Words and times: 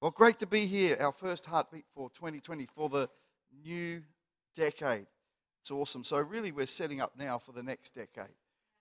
Well, 0.00 0.12
great 0.12 0.38
to 0.38 0.46
be 0.46 0.66
here. 0.66 0.96
Our 1.00 1.10
first 1.10 1.44
heartbeat 1.46 1.84
for 1.92 2.08
2020 2.10 2.66
for 2.66 2.88
the 2.88 3.10
new 3.64 4.04
decade. 4.54 5.06
It's 5.60 5.72
awesome. 5.72 6.04
So, 6.04 6.18
really, 6.18 6.52
we're 6.52 6.68
setting 6.68 7.00
up 7.00 7.14
now 7.18 7.36
for 7.38 7.50
the 7.50 7.64
next 7.64 7.96
decade 7.96 8.36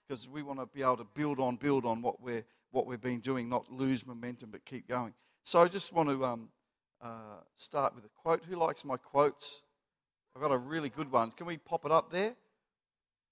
because 0.07 0.27
we 0.27 0.43
want 0.43 0.59
to 0.59 0.67
be 0.67 0.83
able 0.83 0.97
to 0.97 1.07
build 1.15 1.39
on, 1.39 1.55
build 1.55 1.85
on 1.85 2.03
what, 2.03 2.21
we're, 2.21 2.45
what 2.69 2.85
we've 2.85 3.01
been 3.01 3.19
doing, 3.19 3.49
not 3.49 3.67
lose 3.71 4.05
momentum, 4.05 4.51
but 4.51 4.63
keep 4.63 4.87
going. 4.87 5.15
So, 5.43 5.59
I 5.59 5.67
just 5.69 5.91
want 5.91 6.07
to 6.09 6.23
um, 6.23 6.49
uh, 7.01 7.39
start 7.55 7.95
with 7.95 8.05
a 8.05 8.09
quote. 8.09 8.43
Who 8.45 8.55
likes 8.55 8.85
my 8.85 8.97
quotes? 8.97 9.63
I've 10.35 10.41
got 10.43 10.51
a 10.51 10.57
really 10.57 10.89
good 10.89 11.11
one. 11.11 11.31
Can 11.31 11.47
we 11.47 11.57
pop 11.57 11.83
it 11.83 11.91
up 11.91 12.11
there? 12.11 12.35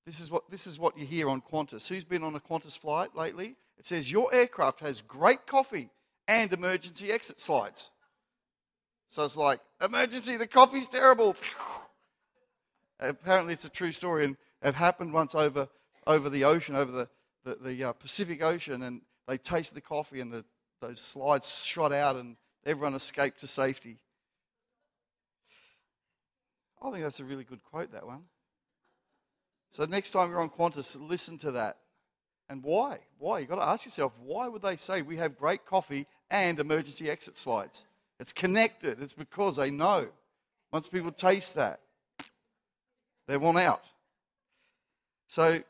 This 0.07 0.20
is 0.20 0.31
what, 0.31 0.49
this 0.49 0.65
is 0.65 0.79
what 0.79 0.97
you 0.97 1.05
hear 1.05 1.29
on 1.29 1.39
Qantas. 1.39 1.88
Who's 1.88 2.04
been 2.04 2.23
on 2.23 2.33
a 2.33 2.39
Qantas 2.39 2.75
flight 2.75 3.15
lately? 3.15 3.57
It 3.77 3.86
says, 3.86 4.11
Your 4.11 4.33
aircraft 4.33 4.79
has 4.79 5.04
great 5.04 5.45
coffee 5.45 5.91
and 6.28 6.52
emergency 6.52 7.12
exit 7.12 7.39
slides. 7.39 7.92
So 9.07 9.24
it's 9.24 9.38
like, 9.38 9.60
emergency, 9.83 10.38
the 10.38 10.47
coffee's 10.47 10.88
terrible. 10.88 11.36
Apparently, 13.00 13.54
it's 13.54 13.66
a 13.66 13.70
true 13.70 13.92
story, 13.92 14.25
and 14.25 14.38
it 14.61 14.75
happened 14.75 15.14
once 15.14 15.36
over, 15.36 15.68
over 16.07 16.30
the 16.30 16.43
ocean, 16.43 16.75
over 16.75 16.92
the, 16.92 17.10
the, 17.43 17.56
the 17.56 17.83
uh, 17.83 17.93
Pacific 17.93 18.43
Ocean, 18.43 18.83
and 18.83 19.02
they 19.28 19.38
tasted 19.38 19.75
the 19.75 19.82
coffee, 19.82 20.19
and 20.19 20.32
the, 20.32 20.43
those 20.82 21.00
slides 21.00 21.66
shot 21.66 21.93
out, 21.93 22.16
and 22.16 22.36
everyone 22.66 22.96
escaped 22.96 23.39
to 23.42 23.47
safety. 23.47 24.00
I 26.82 26.92
think 26.92 27.04
that's 27.04 27.19
a 27.19 27.25
really 27.25 27.44
good 27.44 27.64
quote, 27.64 27.92
that 27.92 28.05
one. 28.05 28.24
So 29.69 29.86
next 29.86 30.11
time 30.11 30.30
you're 30.30 30.42
on 30.42 30.50
Qantas, 30.50 30.96
listen 31.00 31.38
to 31.39 31.52
that. 31.52 31.78
And 32.49 32.63
why? 32.63 32.99
Why? 33.17 33.39
You've 33.39 33.49
got 33.49 33.55
to 33.55 33.67
ask 33.67 33.85
yourself, 33.85 34.19
why 34.23 34.47
would 34.47 34.61
they 34.61 34.75
say 34.75 35.02
we 35.02 35.17
have 35.17 35.38
great 35.38 35.66
coffee 35.66 36.05
and 36.30 36.59
emergency 36.59 37.09
exit 37.09 37.38
slides? 37.38 37.85
It's 38.19 38.31
connected. 38.31 39.02
It's 39.02 39.13
because 39.13 39.55
they 39.55 39.71
know. 39.71 40.08
Once 40.71 40.88
people 40.88 41.11
taste 41.11 41.55
that, 41.55 41.79
they 43.27 43.37
want 43.37 43.57
out. 43.57 43.81
So 45.27 45.61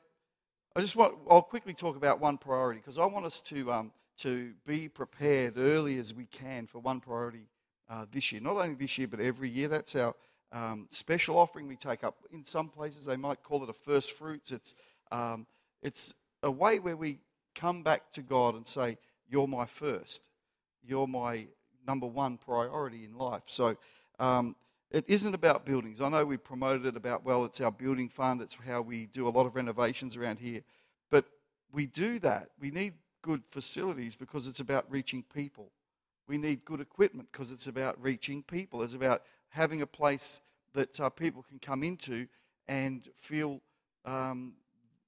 I 0.76 0.80
just 0.82 0.96
want, 0.96 1.16
I'll 1.30 1.42
quickly 1.42 1.74
talk 1.74 1.96
about 1.96 2.20
one 2.20 2.38
priority 2.38 2.82
because 2.82 2.98
I 2.98 3.06
want 3.06 3.26
us 3.26 3.40
to, 3.42 3.72
um, 3.72 3.92
to 4.18 4.54
be 4.66 4.90
prepared 4.90 5.58
early 5.58 5.98
as 5.98 6.14
we 6.14 6.26
can 6.26 6.68
for 6.68 6.80
one 6.80 7.00
priority 7.00 7.48
uh, 7.90 8.06
this 8.12 8.32
year. 8.32 8.42
Not 8.42 8.58
only 8.58 8.76
this 8.76 8.98
year, 8.98 9.08
but 9.08 9.20
every 9.22 9.50
year. 9.50 9.70
That's 9.70 9.96
our 9.96 10.14
um, 10.52 10.88
special 10.90 11.38
offering 11.38 11.68
we 11.68 11.78
take 11.78 12.04
up. 12.04 12.18
In 12.32 12.44
some 12.44 12.68
places, 12.68 13.06
they 13.06 13.16
might 13.16 13.42
call 13.44 13.64
it 13.64 13.70
a 13.70 13.74
first 13.74 14.12
fruits. 14.12 14.52
It's, 14.52 14.76
um, 15.12 15.48
it's 15.82 16.14
a 16.46 16.52
way 16.52 16.80
where 16.80 16.96
we 16.96 17.18
come 17.56 17.82
back 17.82 18.12
to 18.12 18.22
God 18.22 18.56
and 18.56 18.66
say, 18.66 18.98
You're 19.28 19.48
my 19.48 19.66
first. 19.66 20.30
You're 20.88 21.08
my 21.08 21.48
number 21.86 22.06
one 22.06 22.38
priority 22.38 23.04
in 23.04 23.18
life. 23.18 23.44
So 23.48 23.76
um, 24.20 24.56
it 24.92 25.04
isn't 25.08 25.34
about 25.34 25.66
buildings. 25.66 26.00
I 26.00 26.10
know 26.10 26.24
we 26.24 26.38
promoted 26.38 26.86
it 26.86 26.96
about, 26.96 27.26
well, 27.26 27.44
it's 27.44 27.60
our 27.60 27.72
building 27.72 28.08
fund, 28.08 28.42
it's 28.42 28.56
how 28.56 28.82
we 28.82 29.08
do 29.08 29.28
a 29.28 29.30
lot 29.30 29.48
of 29.48 29.56
renovations 29.56 30.16
around 30.16 30.40
here. 30.40 30.62
But 31.10 31.26
we 31.72 31.88
do 31.88 32.20
that. 32.20 32.50
We 32.60 32.70
need 32.70 32.94
good 33.24 33.44
facilities 33.50 34.16
because 34.16 34.46
it's 34.46 34.60
about 34.60 34.86
reaching 34.90 35.24
people. 35.34 35.72
We 36.28 36.38
need 36.38 36.64
good 36.64 36.80
equipment 36.80 37.30
because 37.32 37.52
it's 37.52 37.68
about 37.68 38.02
reaching 38.02 38.44
people. 38.44 38.84
It's 38.84 38.94
about 38.94 39.24
having 39.50 39.82
a 39.82 39.88
place 39.88 40.42
that 40.74 41.00
uh, 41.00 41.10
people 41.10 41.44
can 41.44 41.58
come 41.58 41.82
into 41.82 42.28
and 42.68 43.08
feel 43.16 43.62
um, 44.06 44.54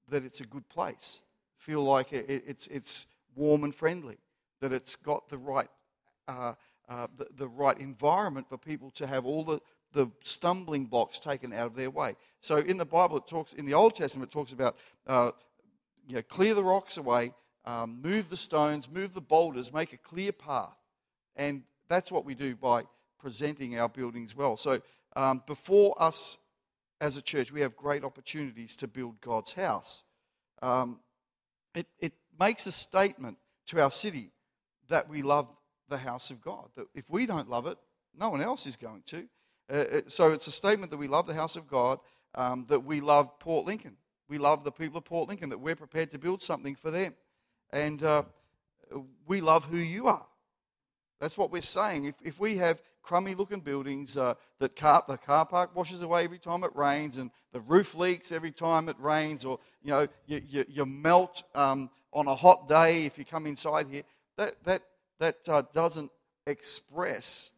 that 0.08 0.24
it's 0.24 0.40
a 0.40 0.46
good 0.46 0.68
place 0.68 1.22
feel 1.58 1.82
like 1.82 2.12
it, 2.12 2.24
it's, 2.28 2.66
it's 2.68 3.06
warm 3.34 3.64
and 3.64 3.74
friendly, 3.74 4.16
that 4.60 4.72
it's 4.72 4.96
got 4.96 5.28
the 5.28 5.38
right, 5.38 5.68
uh, 6.26 6.54
uh, 6.88 7.06
the, 7.16 7.26
the 7.36 7.48
right 7.48 7.78
environment 7.78 8.48
for 8.48 8.56
people 8.56 8.90
to 8.92 9.06
have 9.06 9.26
all 9.26 9.44
the, 9.44 9.60
the 9.92 10.06
stumbling 10.22 10.86
blocks 10.86 11.20
taken 11.20 11.52
out 11.52 11.66
of 11.66 11.76
their 11.76 11.90
way. 11.90 12.14
So 12.40 12.58
in 12.58 12.76
the 12.76 12.86
Bible, 12.86 13.18
it 13.18 13.26
talks, 13.26 13.52
in 13.52 13.66
the 13.66 13.74
Old 13.74 13.94
Testament, 13.94 14.30
it 14.30 14.32
talks 14.32 14.52
about 14.52 14.76
uh, 15.06 15.32
you 16.08 16.14
know, 16.16 16.22
clear 16.22 16.54
the 16.54 16.64
rocks 16.64 16.96
away, 16.96 17.32
um, 17.64 18.00
move 18.02 18.30
the 18.30 18.36
stones, 18.36 18.88
move 18.88 19.12
the 19.12 19.20
boulders, 19.20 19.72
make 19.72 19.92
a 19.92 19.98
clear 19.98 20.32
path. 20.32 20.76
And 21.36 21.62
that's 21.88 22.10
what 22.10 22.24
we 22.24 22.34
do 22.34 22.56
by 22.56 22.84
presenting 23.18 23.78
our 23.78 23.88
buildings 23.88 24.34
well. 24.34 24.56
So 24.56 24.80
um, 25.16 25.42
before 25.46 25.94
us 25.98 26.38
as 27.00 27.16
a 27.16 27.22
church, 27.22 27.52
we 27.52 27.60
have 27.60 27.76
great 27.76 28.04
opportunities 28.04 28.76
to 28.76 28.88
build 28.88 29.20
God's 29.20 29.52
house. 29.52 30.02
Um, 30.62 31.00
it, 31.74 31.86
it 32.00 32.12
makes 32.38 32.66
a 32.66 32.72
statement 32.72 33.38
to 33.66 33.80
our 33.80 33.90
city 33.90 34.30
that 34.88 35.08
we 35.08 35.22
love 35.22 35.48
the 35.88 35.98
house 35.98 36.30
of 36.30 36.40
God. 36.40 36.68
That 36.76 36.86
if 36.94 37.10
we 37.10 37.26
don't 37.26 37.48
love 37.48 37.66
it, 37.66 37.78
no 38.18 38.30
one 38.30 38.40
else 38.40 38.66
is 38.66 38.76
going 38.76 39.02
to. 39.06 39.28
Uh, 39.70 40.00
so 40.06 40.32
it's 40.32 40.46
a 40.46 40.52
statement 40.52 40.90
that 40.90 40.96
we 40.96 41.08
love 41.08 41.26
the 41.26 41.34
house 41.34 41.56
of 41.56 41.66
God, 41.66 41.98
um, 42.34 42.64
that 42.68 42.80
we 42.80 43.00
love 43.00 43.38
Port 43.38 43.66
Lincoln. 43.66 43.96
We 44.28 44.38
love 44.38 44.64
the 44.64 44.72
people 44.72 44.98
of 44.98 45.04
Port 45.04 45.28
Lincoln, 45.28 45.50
that 45.50 45.60
we're 45.60 45.76
prepared 45.76 46.10
to 46.12 46.18
build 46.18 46.42
something 46.42 46.74
for 46.74 46.90
them. 46.90 47.14
And 47.70 48.02
uh, 48.02 48.22
we 49.26 49.40
love 49.40 49.66
who 49.66 49.76
you 49.76 50.06
are. 50.06 50.26
That's 51.20 51.36
what 51.36 51.50
we're 51.50 51.62
saying. 51.62 52.04
If, 52.04 52.14
if 52.22 52.40
we 52.40 52.56
have 52.58 52.80
crummy 53.02 53.34
looking 53.34 53.60
buildings 53.60 54.16
uh, 54.16 54.34
that 54.58 54.76
car, 54.76 55.02
the 55.08 55.16
car 55.16 55.46
park 55.46 55.74
washes 55.74 56.02
away 56.02 56.24
every 56.24 56.38
time 56.38 56.62
it 56.62 56.74
rains 56.76 57.16
and 57.16 57.30
the 57.52 57.60
roof 57.60 57.94
leaks 57.94 58.32
every 58.32 58.52
time 58.52 58.88
it 58.88 58.96
rains 58.98 59.44
or 59.44 59.58
you 59.82 59.90
know 59.90 60.06
you, 60.26 60.42
you, 60.46 60.64
you 60.68 60.86
melt 60.86 61.42
um, 61.54 61.88
on 62.12 62.26
a 62.26 62.34
hot 62.34 62.68
day 62.68 63.06
if 63.06 63.18
you 63.18 63.24
come 63.24 63.46
inside 63.46 63.86
here 63.90 64.02
that, 64.36 64.62
that, 64.64 64.82
that 65.18 65.36
uh, 65.48 65.62
doesn't 65.72 66.10
express 66.46 67.50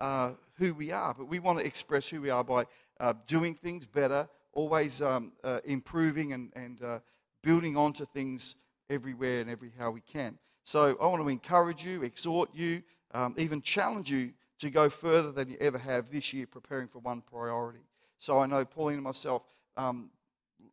uh, 0.00 0.32
who 0.56 0.74
we 0.74 0.92
are 0.92 1.14
but 1.14 1.26
we 1.28 1.38
want 1.38 1.58
to 1.58 1.64
express 1.64 2.08
who 2.08 2.20
we 2.20 2.30
are 2.30 2.44
by 2.44 2.64
uh, 3.00 3.14
doing 3.26 3.54
things 3.54 3.86
better 3.86 4.28
always 4.52 5.00
um, 5.00 5.32
uh, 5.44 5.60
improving 5.64 6.34
and, 6.34 6.52
and 6.54 6.82
uh, 6.82 6.98
building 7.42 7.76
onto 7.76 8.04
things 8.04 8.54
everywhere 8.90 9.40
and 9.40 9.48
every 9.48 9.72
how 9.78 9.90
we 9.90 10.00
can 10.02 10.36
so 10.62 10.96
i 11.00 11.06
want 11.06 11.22
to 11.22 11.28
encourage 11.28 11.82
you 11.82 12.02
exhort 12.02 12.50
you 12.52 12.82
um, 13.12 13.34
even 13.38 13.62
challenge 13.62 14.10
you 14.10 14.32
to 14.58 14.70
go 14.70 14.88
further 14.88 15.32
than 15.32 15.48
you 15.48 15.56
ever 15.60 15.78
have 15.78 16.10
this 16.10 16.32
year 16.32 16.46
preparing 16.46 16.88
for 16.88 16.98
one 16.98 17.22
priority. 17.22 17.80
So 18.18 18.38
I 18.38 18.46
know 18.46 18.64
Pauline 18.64 18.96
and 18.96 19.04
myself, 19.04 19.46
um, 19.76 20.10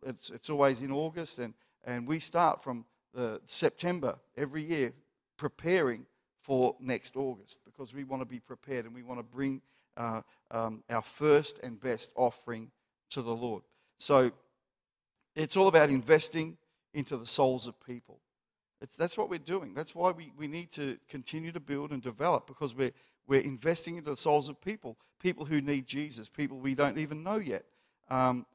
it's, 0.06 0.30
it's 0.30 0.50
always 0.50 0.82
in 0.82 0.92
August, 0.92 1.40
and, 1.40 1.54
and 1.86 2.06
we 2.06 2.20
start 2.20 2.62
from 2.62 2.86
the 3.14 3.42
September 3.48 4.18
every 4.38 4.64
year 4.64 4.94
preparing 5.38 6.06
for 6.42 6.76
next 6.80 7.16
August 7.16 7.60
because 7.66 7.94
we 7.94 8.04
want 8.04 8.22
to 8.22 8.28
be 8.28 8.40
prepared 8.40 8.86
and 8.86 8.94
we 8.94 9.04
want 9.04 9.20
to 9.20 9.24
bring 9.24 9.62
uh, 9.96 10.22
um, 10.52 10.84
our 10.90 11.02
first 11.02 11.60
and 11.64 11.80
best 11.80 12.12
offering 12.16 12.72
to 13.10 13.22
the 13.22 13.36
Lord. 13.36 13.64
So 13.98 14.32
it's 15.36 15.58
all 15.58 15.68
about 15.68 15.90
investing 15.90 16.58
into 16.94 17.18
the 17.18 17.26
souls 17.26 17.68
of 17.68 17.80
people. 17.86 18.20
It's, 18.82 18.96
that's 18.96 19.18
what 19.18 19.30
we're 19.30 19.40
doing. 19.40 19.74
That's 19.74 19.96
why 19.96 20.12
we, 20.12 20.32
we 20.38 20.48
need 20.48 20.72
to 20.72 20.98
continue 21.10 21.52
to 21.52 21.60
build 21.60 21.92
and 21.92 22.02
develop 22.02 22.48
because 22.48 22.76
we're, 22.76 22.92
we're 23.28 23.42
investing 23.42 23.98
into 23.98 24.12
the 24.12 24.18
souls 24.18 24.50
of 24.50 24.62
people, 24.62 24.98
people 25.20 25.46
who 25.46 25.62
need 25.62 25.88
Jesus, 25.88 26.30
people 26.30 26.60
we 26.60 26.76
don't 26.76 26.98
even 26.98 27.24
know 27.24 27.38
yet. 27.38 27.64
Um, 28.10 28.46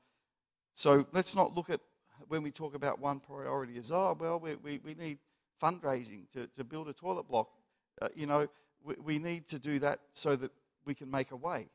so 0.74 1.06
let's 1.12 1.34
not 1.34 1.54
look 1.56 1.70
at 1.70 1.80
when 2.28 2.42
we 2.42 2.50
talk 2.50 2.74
about 2.74 3.00
one 3.00 3.20
priority 3.20 3.76
as, 3.78 3.90
oh, 3.90 4.16
well, 4.18 4.38
we, 4.38 4.54
we, 4.56 4.80
we 4.84 4.94
need 4.94 5.18
fundraising 5.62 6.30
to, 6.32 6.46
to 6.48 6.64
build 6.64 6.88
a 6.88 6.92
toilet 6.92 7.28
block. 7.28 7.50
Uh, 8.00 8.08
you 8.14 8.26
know, 8.26 8.46
we, 8.82 8.94
we 9.02 9.18
need 9.18 9.48
to 9.48 9.58
do 9.58 9.78
that 9.80 10.00
so 10.14 10.36
that 10.36 10.50
we 10.84 10.94
can 10.94 11.10
make 11.10 11.30
a 11.32 11.36
way. 11.36 11.68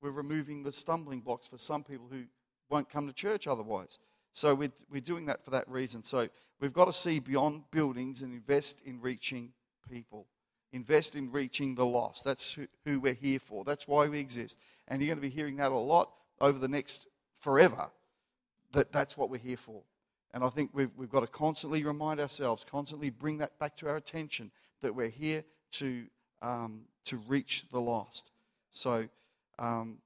We're 0.00 0.10
removing 0.10 0.62
the 0.62 0.72
stumbling 0.72 1.20
blocks 1.20 1.46
for 1.46 1.58
some 1.58 1.84
people 1.84 2.08
who 2.10 2.24
won't 2.68 2.90
come 2.90 3.06
to 3.06 3.12
church 3.12 3.46
otherwise. 3.46 3.98
So 4.34 4.54
we're, 4.54 4.72
we're 4.90 5.00
doing 5.00 5.24
that 5.26 5.42
for 5.42 5.50
that 5.52 5.66
reason. 5.68 6.04
So 6.04 6.28
we've 6.60 6.72
got 6.72 6.84
to 6.84 6.92
see 6.92 7.18
beyond 7.18 7.62
buildings 7.70 8.20
and 8.20 8.34
invest 8.34 8.82
in 8.84 9.00
reaching 9.00 9.54
people 9.90 10.26
invest 10.74 11.14
in 11.14 11.30
reaching 11.30 11.76
the 11.76 11.86
lost. 11.86 12.24
That's 12.24 12.52
who, 12.52 12.66
who 12.84 12.98
we're 12.98 13.14
here 13.14 13.38
for. 13.38 13.64
That's 13.64 13.86
why 13.86 14.08
we 14.08 14.18
exist. 14.18 14.58
And 14.88 15.00
you're 15.00 15.06
going 15.06 15.18
to 15.18 15.22
be 15.22 15.34
hearing 15.34 15.56
that 15.56 15.70
a 15.70 15.76
lot 15.76 16.10
over 16.40 16.58
the 16.58 16.68
next 16.68 17.06
forever. 17.38 17.90
That 18.72 18.90
that's 18.92 19.16
what 19.16 19.30
we're 19.30 19.38
here 19.38 19.56
for. 19.56 19.82
And 20.34 20.42
I 20.42 20.48
think 20.48 20.70
we've, 20.74 20.90
we've 20.96 21.08
got 21.08 21.20
to 21.20 21.28
constantly 21.28 21.84
remind 21.84 22.18
ourselves, 22.18 22.66
constantly 22.68 23.08
bring 23.08 23.38
that 23.38 23.56
back 23.60 23.76
to 23.76 23.88
our 23.88 23.96
attention 23.96 24.50
that 24.82 24.92
we're 24.92 25.08
here 25.08 25.44
to, 25.72 26.06
um, 26.42 26.86
to 27.04 27.18
reach 27.28 27.66
the 27.70 27.80
lost. 27.80 28.32
So 28.72 29.08
um, 29.60 29.98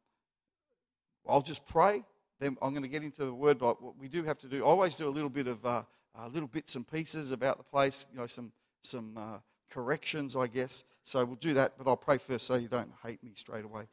I'll 1.27 1.41
just 1.41 1.67
pray. 1.67 2.05
Then 2.41 2.57
I'm 2.63 2.71
going 2.71 2.83
to 2.83 2.89
get 2.89 3.03
into 3.03 3.25
the 3.25 3.35
word. 3.35 3.59
But 3.59 3.83
what 3.83 3.99
we 3.99 4.09
do 4.09 4.23
have 4.25 4.39
to 4.39 4.47
do, 4.47 4.65
I 4.65 4.67
always 4.67 4.97
do 4.97 5.09
a 5.09 5.11
little 5.11 5.31
bit 5.31 5.47
of 5.47 5.65
uh, 5.65 5.83
uh, 6.19 6.29
little 6.29 6.49
bits 6.49 6.75
and 6.75 6.91
pieces 6.91 7.33
about 7.33 7.59
the 7.59 7.65
place. 7.65 8.07
You 8.13 8.21
know, 8.21 8.27
some 8.27 8.53
some 8.81 9.17
uh, 9.17 9.39
corrections, 9.71 10.37
I 10.37 10.47
guess. 10.47 10.85
So 11.03 11.25
we'll 11.25 11.37
do 11.37 11.55
that, 11.55 11.73
but 11.79 11.89
I'll 11.89 11.97
pray 11.97 12.19
first 12.19 12.47
so 12.47 12.57
you 12.57 12.69
don't 12.69 12.93
hate 13.05 13.23
me 13.23 13.33
straight 13.35 13.65
away. 13.65 13.85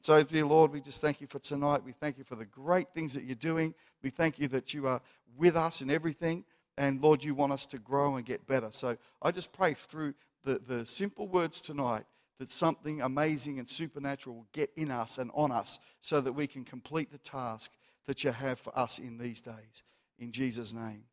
So, 0.00 0.22
dear 0.22 0.46
Lord, 0.46 0.72
we 0.72 0.80
just 0.80 1.00
thank 1.00 1.20
you 1.20 1.26
for 1.26 1.38
tonight. 1.38 1.84
We 1.84 1.92
thank 1.92 2.18
you 2.18 2.24
for 2.24 2.34
the 2.34 2.44
great 2.44 2.88
things 2.94 3.14
that 3.14 3.24
you're 3.24 3.36
doing. 3.36 3.74
We 4.02 4.10
thank 4.10 4.38
you 4.38 4.48
that 4.48 4.74
you 4.74 4.88
are 4.88 5.00
with 5.36 5.54
us 5.54 5.80
in 5.80 5.90
everything. 5.90 6.44
And 6.76 7.00
Lord, 7.00 7.22
you 7.22 7.34
want 7.34 7.52
us 7.52 7.66
to 7.66 7.78
grow 7.78 8.16
and 8.16 8.24
get 8.24 8.46
better. 8.46 8.68
So 8.72 8.96
I 9.20 9.30
just 9.30 9.52
pray 9.52 9.74
through 9.74 10.14
the, 10.44 10.60
the 10.66 10.86
simple 10.86 11.28
words 11.28 11.60
tonight 11.60 12.04
that 12.38 12.50
something 12.50 13.00
amazing 13.00 13.60
and 13.60 13.68
supernatural 13.68 14.34
will 14.34 14.48
get 14.52 14.70
in 14.74 14.90
us 14.90 15.18
and 15.18 15.30
on 15.34 15.52
us 15.52 15.78
so 16.00 16.20
that 16.20 16.32
we 16.32 16.48
can 16.48 16.64
complete 16.64 17.12
the 17.12 17.18
task 17.18 17.70
that 18.06 18.24
you 18.24 18.32
have 18.32 18.58
for 18.58 18.76
us 18.78 18.98
in 18.98 19.18
these 19.18 19.40
days. 19.40 19.82
In 20.18 20.32
Jesus' 20.32 20.72
name, 20.72 21.04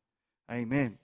amen. 0.52 0.98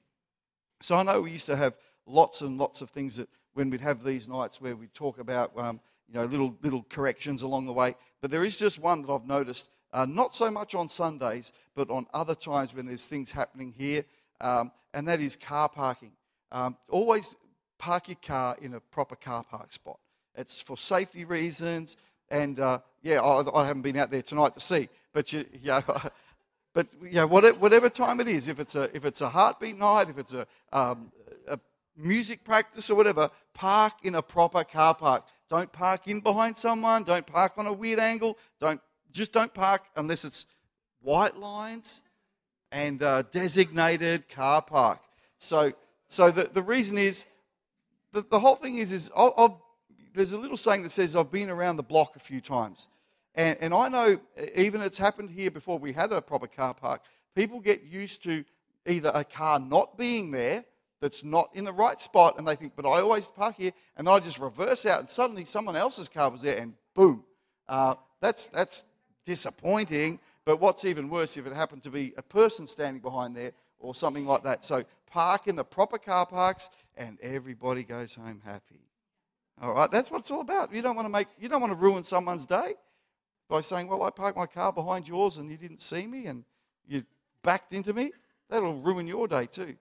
So 0.81 0.95
I 0.95 1.03
know 1.03 1.21
we 1.21 1.31
used 1.31 1.45
to 1.47 1.55
have 1.55 1.75
lots 2.05 2.41
and 2.41 2.57
lots 2.57 2.81
of 2.81 2.89
things 2.89 3.17
that 3.17 3.29
when 3.53 3.69
we'd 3.69 3.81
have 3.81 4.03
these 4.03 4.27
nights 4.27 4.59
where 4.59 4.75
we'd 4.75 4.93
talk 4.93 5.17
about, 5.17 5.57
um, 5.57 5.79
you 6.07 6.15
know, 6.15 6.25
little, 6.25 6.55
little 6.61 6.85
corrections 6.89 7.41
along 7.41 7.65
the 7.65 7.73
way. 7.73 7.95
But 8.21 8.29
there 8.29 8.43
is 8.43 8.57
just 8.57 8.79
one 8.79 9.01
that 9.01 9.11
I've 9.11 9.27
noticed, 9.27 9.69
uh, 9.93 10.05
not 10.05 10.35
so 10.35 10.51
much 10.51 10.75
on 10.75 10.89
Sundays, 10.89 11.51
but 11.73 11.89
on 11.89 12.05
other 12.13 12.35
times 12.35 12.73
when 12.73 12.85
there's 12.85 13.07
things 13.07 13.31
happening 13.31 13.73
here, 13.77 14.03
um, 14.41 14.71
and 14.93 15.07
that 15.07 15.21
is 15.21 15.35
car 15.35 15.69
parking. 15.69 16.11
Um, 16.51 16.77
always 16.89 17.35
park 17.77 18.09
your 18.09 18.17
car 18.21 18.57
in 18.61 18.73
a 18.73 18.79
proper 18.79 19.15
car 19.15 19.43
park 19.43 19.71
spot. 19.71 19.99
It's 20.35 20.61
for 20.61 20.77
safety 20.77 21.23
reasons, 21.23 21.97
and 22.29 22.59
uh, 22.59 22.79
yeah, 23.01 23.21
I, 23.21 23.61
I, 23.61 23.65
haven't 23.65 23.83
been 23.83 23.97
out 23.97 24.11
there 24.11 24.21
tonight 24.21 24.53
to 24.55 24.59
see, 24.59 24.89
but 25.15 25.31
you, 25.31 25.45
yeah, 25.63 25.81
but 26.73 26.87
yeah, 27.09 27.23
whatever, 27.23 27.89
time 27.89 28.19
it 28.19 28.27
is, 28.27 28.47
if 28.49 28.59
it's 28.59 28.75
a 28.75 28.95
if 28.95 29.05
it's 29.05 29.21
a 29.21 29.29
heartbeat 29.29 29.79
night, 29.79 30.09
if 30.09 30.19
it's 30.19 30.33
a, 30.33 30.45
um, 30.73 31.11
a 31.47 31.57
music 31.97 32.43
practice 32.43 32.89
or 32.89 32.95
whatever, 32.95 33.29
park 33.53 33.93
in 34.03 34.13
a 34.13 34.21
proper 34.21 34.63
car 34.63 34.93
park. 34.93 35.25
Don't 35.49 35.71
park 35.71 36.07
in 36.07 36.19
behind 36.19 36.57
someone. 36.57 37.03
Don't 37.03 37.25
park 37.25 37.53
on 37.57 37.65
a 37.65 37.73
weird 37.73 37.99
angle. 37.99 38.37
Don't 38.59 38.81
just 39.11 39.31
don't 39.31 39.53
park 39.53 39.83
unless 39.95 40.25
it's 40.25 40.47
white 41.01 41.37
lines 41.37 42.01
and 42.71 43.01
uh, 43.01 43.21
designated 43.31 44.27
car 44.27 44.61
park. 44.61 44.99
So 45.37 45.71
so 46.09 46.29
the, 46.29 46.43
the 46.43 46.61
reason 46.61 46.97
is 46.97 47.25
the, 48.11 48.25
the 48.29 48.39
whole 48.39 48.55
thing 48.55 48.79
is 48.79 48.91
is 48.91 49.09
I'll, 49.15 49.33
I'll, 49.37 49.65
there's 50.13 50.33
a 50.33 50.37
little 50.37 50.57
saying 50.57 50.83
that 50.83 50.91
says 50.91 51.15
I've 51.15 51.31
been 51.31 51.49
around 51.49 51.77
the 51.77 51.83
block 51.83 52.17
a 52.17 52.19
few 52.19 52.41
times. 52.41 52.89
And, 53.35 53.57
and 53.59 53.73
I 53.73 53.89
know 53.89 54.19
even 54.55 54.81
it's 54.81 54.97
happened 54.97 55.29
here 55.29 55.51
before 55.51 55.77
we 55.77 55.91
had 55.91 56.11
a 56.11 56.21
proper 56.21 56.47
car 56.47 56.73
park. 56.73 57.01
People 57.35 57.59
get 57.59 57.83
used 57.83 58.23
to 58.23 58.45
either 58.87 59.11
a 59.13 59.23
car 59.23 59.59
not 59.59 59.97
being 59.97 60.31
there 60.31 60.63
that's 61.01 61.23
not 61.23 61.49
in 61.53 61.65
the 61.65 61.73
right 61.73 61.99
spot, 62.01 62.37
and 62.37 62.47
they 62.47 62.55
think, 62.55 62.73
but 62.75 62.85
I 62.85 63.01
always 63.01 63.27
park 63.27 63.55
here, 63.57 63.71
and 63.97 64.07
then 64.07 64.13
I 64.13 64.19
just 64.19 64.39
reverse 64.39 64.85
out, 64.85 65.01
and 65.01 65.09
suddenly 65.09 65.43
someone 65.43 65.75
else's 65.75 66.07
car 66.07 66.29
was 66.29 66.41
there, 66.41 66.57
and 66.57 66.73
boom. 66.93 67.25
Uh, 67.67 67.95
that's, 68.21 68.47
that's 68.47 68.83
disappointing, 69.25 70.19
but 70.45 70.61
what's 70.61 70.85
even 70.85 71.09
worse 71.09 71.35
if 71.35 71.45
it 71.45 71.53
happened 71.53 71.83
to 71.83 71.89
be 71.89 72.13
a 72.17 72.23
person 72.23 72.65
standing 72.65 73.01
behind 73.01 73.35
there 73.35 73.51
or 73.79 73.93
something 73.93 74.25
like 74.25 74.43
that. 74.43 74.63
So 74.63 74.83
park 75.07 75.47
in 75.47 75.55
the 75.55 75.65
proper 75.65 75.97
car 75.97 76.25
parks, 76.25 76.69
and 76.95 77.19
everybody 77.21 77.83
goes 77.83 78.15
home 78.15 78.41
happy. 78.45 78.79
All 79.61 79.73
right, 79.73 79.91
that's 79.91 80.09
what 80.09 80.21
it's 80.21 80.31
all 80.31 80.41
about. 80.41 80.73
You 80.73 80.81
don't 80.81 80.95
want 80.95 81.05
to 81.05 81.11
make, 81.11 81.27
you 81.37 81.49
don't 81.49 81.61
want 81.61 81.71
to 81.71 81.77
ruin 81.77 82.03
someone's 82.03 82.45
day 82.45 82.75
by 83.47 83.61
saying, 83.61 83.87
"Well, 83.87 84.03
I 84.03 84.09
parked 84.09 84.37
my 84.37 84.45
car 84.45 84.73
behind 84.73 85.07
yours, 85.07 85.37
and 85.37 85.49
you 85.49 85.57
didn't 85.57 85.81
see 85.81 86.07
me, 86.07 86.25
and 86.27 86.43
you 86.87 87.05
backed 87.43 87.73
into 87.73 87.93
me." 87.93 88.11
That'll 88.49 88.79
ruin 88.79 89.07
your 89.07 89.27
day 89.27 89.45
too. 89.47 89.75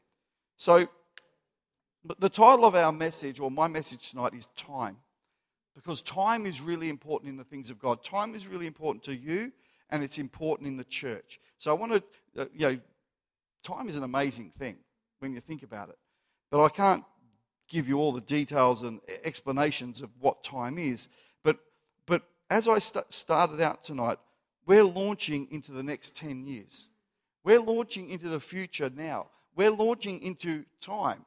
So 0.56 0.88
but 2.04 2.20
the 2.20 2.28
title 2.28 2.66
of 2.66 2.74
our 2.74 2.92
message, 2.92 3.40
or 3.40 3.50
my 3.50 3.66
message 3.66 4.10
tonight, 4.10 4.34
is 4.34 4.46
time. 4.56 4.98
Because 5.74 6.02
time 6.02 6.44
is 6.46 6.60
really 6.60 6.88
important 6.88 7.30
in 7.30 7.36
the 7.36 7.44
things 7.44 7.70
of 7.70 7.78
God. 7.78 8.04
Time 8.04 8.34
is 8.34 8.46
really 8.46 8.66
important 8.66 9.02
to 9.04 9.16
you, 9.16 9.52
and 9.90 10.04
it's 10.04 10.18
important 10.18 10.68
in 10.68 10.76
the 10.76 10.84
church. 10.84 11.40
So 11.56 11.70
I 11.70 11.74
want 11.74 11.92
to, 11.92 12.42
uh, 12.42 12.46
you 12.52 12.70
know, 12.70 12.80
time 13.62 13.88
is 13.88 13.96
an 13.96 14.02
amazing 14.02 14.50
thing 14.58 14.76
when 15.18 15.32
you 15.32 15.40
think 15.40 15.62
about 15.62 15.88
it. 15.88 15.98
But 16.50 16.62
I 16.62 16.68
can't 16.68 17.02
give 17.68 17.88
you 17.88 17.98
all 17.98 18.12
the 18.12 18.20
details 18.20 18.82
and 18.82 19.00
explanations 19.24 20.02
of 20.02 20.10
what 20.20 20.44
time 20.44 20.76
is. 20.78 21.08
As 22.50 22.68
I 22.68 22.78
st- 22.78 23.12
started 23.12 23.60
out 23.60 23.82
tonight, 23.82 24.18
we're 24.66 24.84
launching 24.84 25.48
into 25.50 25.72
the 25.72 25.82
next 25.82 26.16
10 26.16 26.46
years. 26.46 26.88
We're 27.42 27.60
launching 27.60 28.10
into 28.10 28.28
the 28.28 28.40
future 28.40 28.90
now. 28.94 29.28
We're 29.56 29.70
launching 29.70 30.22
into 30.22 30.64
time. 30.80 31.24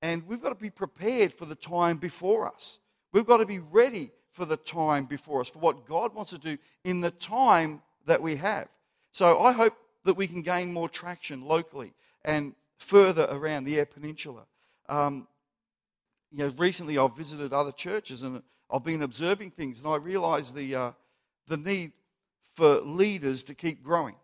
And 0.00 0.26
we've 0.26 0.42
got 0.42 0.50
to 0.50 0.54
be 0.54 0.70
prepared 0.70 1.32
for 1.34 1.44
the 1.44 1.54
time 1.54 1.98
before 1.98 2.46
us. 2.46 2.78
We've 3.12 3.26
got 3.26 3.38
to 3.38 3.46
be 3.46 3.58
ready 3.58 4.10
for 4.30 4.44
the 4.44 4.56
time 4.56 5.04
before 5.04 5.40
us, 5.40 5.48
for 5.48 5.58
what 5.58 5.86
God 5.86 6.14
wants 6.14 6.30
to 6.30 6.38
do 6.38 6.56
in 6.84 7.00
the 7.00 7.10
time 7.10 7.82
that 8.06 8.22
we 8.22 8.36
have. 8.36 8.68
So 9.10 9.40
I 9.40 9.52
hope 9.52 9.74
that 10.04 10.14
we 10.14 10.26
can 10.26 10.42
gain 10.42 10.72
more 10.72 10.88
traction 10.88 11.44
locally 11.44 11.92
and 12.24 12.54
further 12.78 13.26
around 13.30 13.64
the 13.64 13.78
Eyre 13.78 13.86
Peninsula. 13.86 14.44
Um, 14.88 15.26
you 16.30 16.38
know, 16.38 16.52
recently 16.56 16.98
I've 16.98 17.16
visited 17.16 17.52
other 17.52 17.72
churches 17.72 18.22
and 18.22 18.42
I've 18.70 18.84
been 18.84 19.02
observing 19.02 19.52
things, 19.52 19.80
and 19.80 19.88
I 19.88 19.96
realise 19.96 20.52
the 20.52 20.74
uh, 20.74 20.92
the 21.46 21.56
need 21.56 21.92
for 22.54 22.80
leaders 22.80 23.42
to 23.44 23.54
keep 23.54 23.82
growing. 23.82 24.16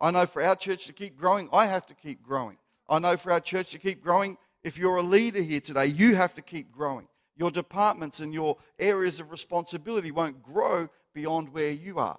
I 0.00 0.10
know 0.10 0.26
for 0.26 0.42
our 0.42 0.56
church 0.56 0.86
to 0.86 0.92
keep 0.92 1.16
growing, 1.16 1.48
I 1.52 1.66
have 1.66 1.86
to 1.86 1.94
keep 1.94 2.22
growing. 2.22 2.58
I 2.88 2.98
know 2.98 3.16
for 3.16 3.32
our 3.32 3.40
church 3.40 3.70
to 3.70 3.78
keep 3.78 4.02
growing, 4.02 4.36
if 4.64 4.78
you're 4.78 4.96
a 4.96 5.02
leader 5.02 5.42
here 5.42 5.60
today, 5.60 5.86
you 5.86 6.14
have 6.14 6.34
to 6.34 6.42
keep 6.42 6.72
growing. 6.72 7.08
Your 7.36 7.50
departments 7.50 8.20
and 8.20 8.34
your 8.34 8.56
areas 8.78 9.20
of 9.20 9.30
responsibility 9.30 10.10
won't 10.10 10.42
grow 10.42 10.88
beyond 11.14 11.52
where 11.52 11.70
you 11.70 11.98
are. 11.98 12.18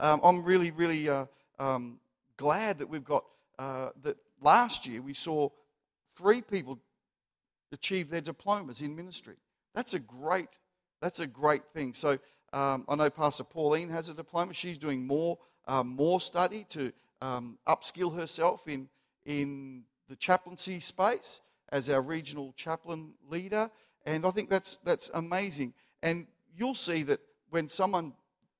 Um, 0.00 0.20
I'm 0.22 0.44
really, 0.44 0.70
really 0.70 1.08
uh, 1.08 1.26
um, 1.58 1.98
glad 2.36 2.78
that 2.78 2.88
we've 2.88 3.04
got 3.04 3.24
uh, 3.58 3.90
that 4.02 4.16
last 4.40 4.86
year 4.86 5.00
we 5.00 5.14
saw 5.14 5.48
three 6.16 6.42
people 6.42 6.78
achieve 7.72 8.10
their 8.10 8.20
diplomas 8.20 8.80
in 8.80 8.94
ministry. 8.94 9.36
That's 9.74 9.94
a 9.94 9.98
great, 9.98 10.48
that's 11.04 11.20
a 11.20 11.26
great 11.26 11.62
thing. 11.74 11.94
So 11.94 12.18
um, 12.52 12.84
I 12.88 12.94
know 12.96 13.10
Pastor 13.10 13.44
Pauline 13.44 13.90
has 13.90 14.08
a 14.08 14.14
diploma. 14.14 14.54
She's 14.54 14.78
doing 14.78 15.06
more, 15.06 15.38
uh, 15.68 15.82
more 15.82 16.20
study 16.20 16.64
to 16.70 16.92
um, 17.20 17.58
upskill 17.68 18.16
herself 18.16 18.66
in 18.66 18.88
in 19.24 19.84
the 20.08 20.16
chaplaincy 20.16 20.80
space 20.80 21.40
as 21.70 21.88
our 21.88 22.02
regional 22.02 22.52
chaplain 22.56 23.14
leader. 23.28 23.70
And 24.06 24.26
I 24.26 24.30
think 24.30 24.50
that's, 24.50 24.76
that's 24.84 25.10
amazing. 25.14 25.72
And 26.02 26.26
you'll 26.56 26.74
see 26.74 27.02
that 27.04 27.20
when 27.50 27.68
someone 27.68 28.12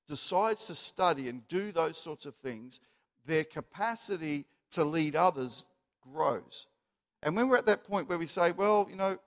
decides 0.07 0.67
to 0.67 0.75
study 0.75 1.29
and 1.29 1.47
do 1.47 1.71
those 1.71 1.97
sorts 1.97 2.25
of 2.25 2.35
things, 2.35 2.79
their 3.25 3.43
capacity 3.43 4.45
to 4.71 4.83
lead 4.83 5.15
others 5.15 5.65
grows. 6.01 6.67
And 7.23 7.35
when 7.35 7.47
we're 7.47 7.57
at 7.57 7.65
that 7.67 7.83
point 7.83 8.09
where 8.09 8.17
we 8.17 8.27
say, 8.27 8.51
well, 8.51 8.87
you 8.89 8.95
know, 8.95 9.17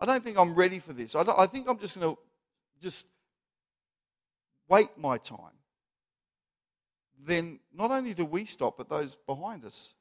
I 0.00 0.06
don't 0.06 0.22
think 0.22 0.38
I'm 0.38 0.54
ready 0.54 0.78
for 0.78 0.92
this, 0.92 1.14
I, 1.14 1.22
I 1.36 1.46
think 1.46 1.68
I'm 1.68 1.78
just 1.78 1.98
going 1.98 2.14
to 2.14 2.20
just 2.80 3.06
wait 4.68 4.88
my 4.96 5.18
time, 5.18 5.58
then 7.20 7.60
not 7.74 7.90
only 7.90 8.14
do 8.14 8.24
we 8.24 8.44
stop, 8.44 8.76
but 8.76 8.88
those 8.88 9.14
behind 9.14 9.64
us 9.64 9.94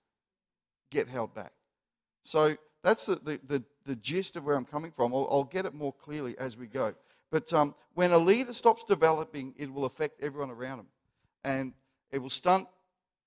get 0.92 1.08
held 1.08 1.34
back. 1.34 1.52
So 2.24 2.56
that's 2.84 3.06
the, 3.06 3.16
the, 3.16 3.40
the, 3.48 3.64
the, 3.86 3.96
gist 3.96 4.38
of 4.38 4.46
where 4.46 4.56
I'm 4.56 4.66
coming 4.66 4.92
from. 4.92 5.14
I'll, 5.14 5.28
I'll 5.32 5.44
get 5.44 5.66
it 5.66 5.74
more 5.74 5.94
clearly 5.94 6.38
as 6.38 6.58
we 6.58 6.68
go. 6.68 6.94
But 7.32 7.52
um, 7.54 7.76
when 7.94 8.12
a 8.12 8.18
leader 8.18 8.54
stops 8.54 8.84
developing, 8.84 9.54
it 9.58 9.72
will 9.72 9.86
affect 9.86 10.22
everyone 10.22 10.52
around 10.52 10.78
them. 10.78 10.88
And 11.44 11.74
it 12.12 12.20
will 12.20 12.30
stunt, 12.30 12.68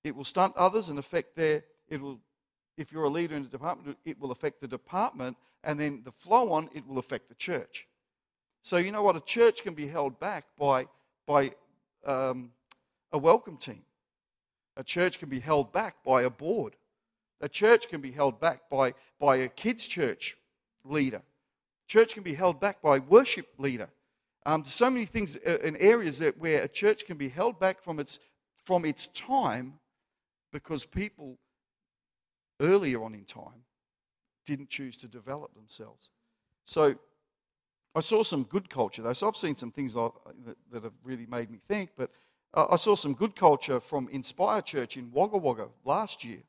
it 0.05 0.15
will 0.15 0.25
stunt 0.25 0.55
others 0.57 0.89
and 0.89 0.99
affect 0.99 1.37
their, 1.37 1.65
it 1.89 2.01
will, 2.01 2.21
if 2.77 2.93
you're 2.93 3.05
a 3.05 3.11
leader 3.11 3.35
in 3.35 3.43
the 3.43 3.49
department, 3.49 3.99
it 4.05 4.19
will 4.19 4.31
affect 4.31 4.61
the 4.61 4.69
department. 4.69 5.37
And 5.65 5.79
then 5.79 6.03
the 6.05 6.13
flow 6.13 6.53
on, 6.53 6.71
it 6.75 6.87
will 6.87 6.99
affect 6.99 7.29
the 7.29 7.35
church. 7.35 7.87
So 8.63 8.77
you 8.77 8.93
know 8.93 9.03
what? 9.03 9.17
A 9.17 9.21
church 9.21 9.63
can 9.63 9.75
be 9.75 9.87
held 9.87 10.19
back 10.21 10.45
by, 10.59 10.87
by 11.27 11.53
um, 12.05 12.53
a 13.13 13.19
welcome 13.19 13.57
team. 13.57 13.83
A 14.77 14.85
church 14.85 15.19
can 15.19 15.29
be 15.29 15.41
held 15.41 15.73
back 15.73 16.03
by 16.05 16.23
a 16.23 16.31
board. 16.31 16.77
A 17.41 17.49
church 17.49 17.89
can 17.89 18.01
be 18.01 18.11
held 18.11 18.41
back 18.41 18.69
by, 18.71 18.93
by 19.19 19.37
a 19.37 19.49
kids' 19.49 19.87
church 19.87 20.37
leader. 20.85 21.23
Church 21.87 22.15
can 22.15 22.23
be 22.23 22.35
held 22.35 22.61
back 22.61 22.83
by 22.83 22.99
worship 22.99 23.49
leader. 23.59 23.89
Um, 24.47 24.65
so 24.65 24.91
many 24.91 25.05
things 25.05 25.37
uh, 25.47 25.59
in 25.63 25.77
areas 25.77 26.19
that 26.21 26.39
where 26.39 26.63
a 26.63 26.69
church 26.69 27.05
can 27.07 27.17
be 27.17 27.29
held 27.29 27.59
back 27.59 27.83
from 27.83 27.99
its, 27.99 28.21
from 28.65 28.85
its 28.85 29.07
time 29.09 29.75
because 30.53 30.85
people 30.85 31.39
earlier 32.61 33.03
on 33.03 33.15
in 33.15 33.25
time 33.25 33.65
didn't 34.45 34.69
choose 34.69 34.97
to 34.99 35.09
develop 35.09 35.55
themselves. 35.55 36.11
So 36.65 36.97
I 37.95 38.01
saw 38.01 38.23
some 38.23 38.45
good 38.45 38.71
culture 38.71 39.03
though. 39.03 39.13
So 39.13 39.29
I've 39.29 39.37
seen 39.37 39.57
some 39.57 39.73
things 39.73 39.95
that, 39.95 40.13
that 40.73 40.85
have 40.85 40.93
really 41.03 41.27
made 41.27 41.51
me 41.51 41.59
think, 41.69 41.91
but 41.97 42.11
uh, 42.55 42.67
I 42.71 42.77
saw 42.77 42.95
some 42.95 43.15
good 43.15 43.37
culture 43.37 43.81
from 43.81 44.09
Inspire 44.09 44.63
Church 44.63 44.97
in 44.97 45.11
Wagga 45.13 45.39
Wagga 45.39 45.69
last 45.85 46.25
year. 46.25 46.41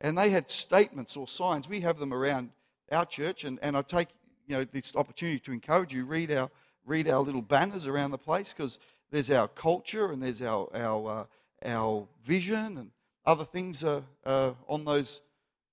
And 0.00 0.16
they 0.16 0.30
had 0.30 0.50
statements 0.50 1.16
or 1.16 1.26
signs. 1.26 1.68
We 1.68 1.80
have 1.80 1.98
them 1.98 2.14
around 2.14 2.50
our 2.92 3.04
church, 3.04 3.44
and, 3.44 3.58
and 3.62 3.76
I 3.76 3.82
take 3.82 4.08
you 4.46 4.56
know 4.56 4.64
this 4.64 4.96
opportunity 4.96 5.38
to 5.40 5.52
encourage 5.52 5.92
you 5.92 6.04
read 6.04 6.30
our 6.32 6.50
read 6.86 7.08
our 7.08 7.20
little 7.20 7.42
banners 7.42 7.86
around 7.86 8.12
the 8.12 8.18
place 8.18 8.54
because 8.54 8.78
there's 9.10 9.30
our 9.30 9.48
culture 9.48 10.10
and 10.10 10.22
there's 10.22 10.40
our 10.40 10.68
our 10.74 11.10
uh, 11.10 11.24
our 11.68 12.06
vision 12.22 12.78
and 12.78 12.90
other 13.26 13.44
things 13.44 13.84
are, 13.84 14.02
uh, 14.24 14.52
on 14.68 14.84
those 14.84 15.20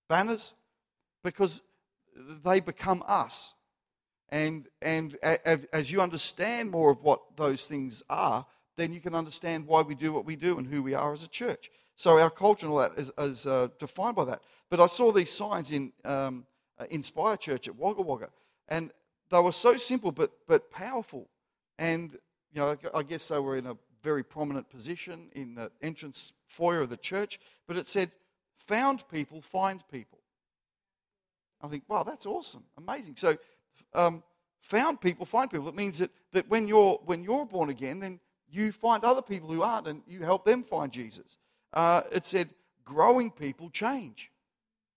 banners 0.09 0.53
because 1.23 1.61
they 2.43 2.59
become 2.59 3.03
us. 3.07 3.53
And, 4.29 4.67
and 4.81 5.17
as 5.23 5.91
you 5.91 6.01
understand 6.01 6.71
more 6.71 6.91
of 6.91 7.03
what 7.03 7.21
those 7.35 7.67
things 7.67 8.03
are, 8.09 8.45
then 8.75 8.91
you 8.91 8.99
can 8.99 9.15
understand 9.15 9.67
why 9.67 9.81
we 9.81 9.95
do 9.95 10.11
what 10.11 10.25
we 10.25 10.35
do 10.35 10.57
and 10.57 10.67
who 10.67 10.81
we 10.81 10.93
are 10.93 11.13
as 11.13 11.23
a 11.23 11.27
church. 11.27 11.69
So 11.95 12.19
our 12.19 12.29
culture 12.29 12.65
and 12.65 12.73
all 12.73 12.79
that 12.79 12.97
is, 12.97 13.11
is 13.17 13.45
uh, 13.45 13.69
defined 13.79 14.15
by 14.15 14.25
that. 14.25 14.41
But 14.69 14.79
I 14.79 14.87
saw 14.87 15.11
these 15.11 15.31
signs 15.31 15.71
in 15.71 15.93
um, 16.03 16.45
uh, 16.77 16.85
Inspire 16.89 17.37
Church 17.37 17.67
at 17.67 17.75
Wagga 17.75 18.01
Wagga, 18.01 18.29
and 18.67 18.91
they 19.29 19.39
were 19.39 19.51
so 19.51 19.77
simple 19.77 20.11
but, 20.11 20.31
but 20.47 20.71
powerful. 20.71 21.29
And, 21.79 22.11
you 22.51 22.61
know, 22.61 22.75
I 22.93 23.03
guess 23.03 23.27
they 23.29 23.39
were 23.39 23.57
in 23.57 23.67
a 23.67 23.77
very 24.03 24.23
prominent 24.23 24.69
position 24.69 25.29
in 25.33 25.55
the 25.55 25.71
entrance 25.81 26.33
foyer 26.47 26.81
of 26.81 26.89
the 26.89 26.97
church, 26.97 27.39
but 27.67 27.77
it 27.77 27.87
said, 27.87 28.11
found 28.57 29.07
people 29.09 29.41
find 29.41 29.81
people. 29.89 30.19
I 31.61 31.67
think, 31.67 31.83
wow, 31.87 32.03
that's 32.03 32.25
awesome, 32.25 32.63
amazing. 32.77 33.15
So, 33.15 33.37
um, 33.95 34.23
found 34.61 35.01
people 35.01 35.25
find 35.25 35.49
people. 35.49 35.67
It 35.67 35.75
means 35.75 35.99
that, 35.99 36.11
that 36.31 36.49
when, 36.49 36.67
you're, 36.67 36.99
when 37.05 37.23
you're 37.23 37.45
born 37.45 37.69
again, 37.69 37.99
then 37.99 38.19
you 38.49 38.71
find 38.71 39.03
other 39.03 39.21
people 39.21 39.49
who 39.49 39.63
aren't 39.63 39.87
and 39.87 40.01
you 40.07 40.23
help 40.23 40.45
them 40.45 40.63
find 40.63 40.91
Jesus. 40.91 41.37
Uh, 41.73 42.01
it 42.11 42.25
said, 42.25 42.49
growing 42.83 43.31
people 43.31 43.69
change. 43.69 44.31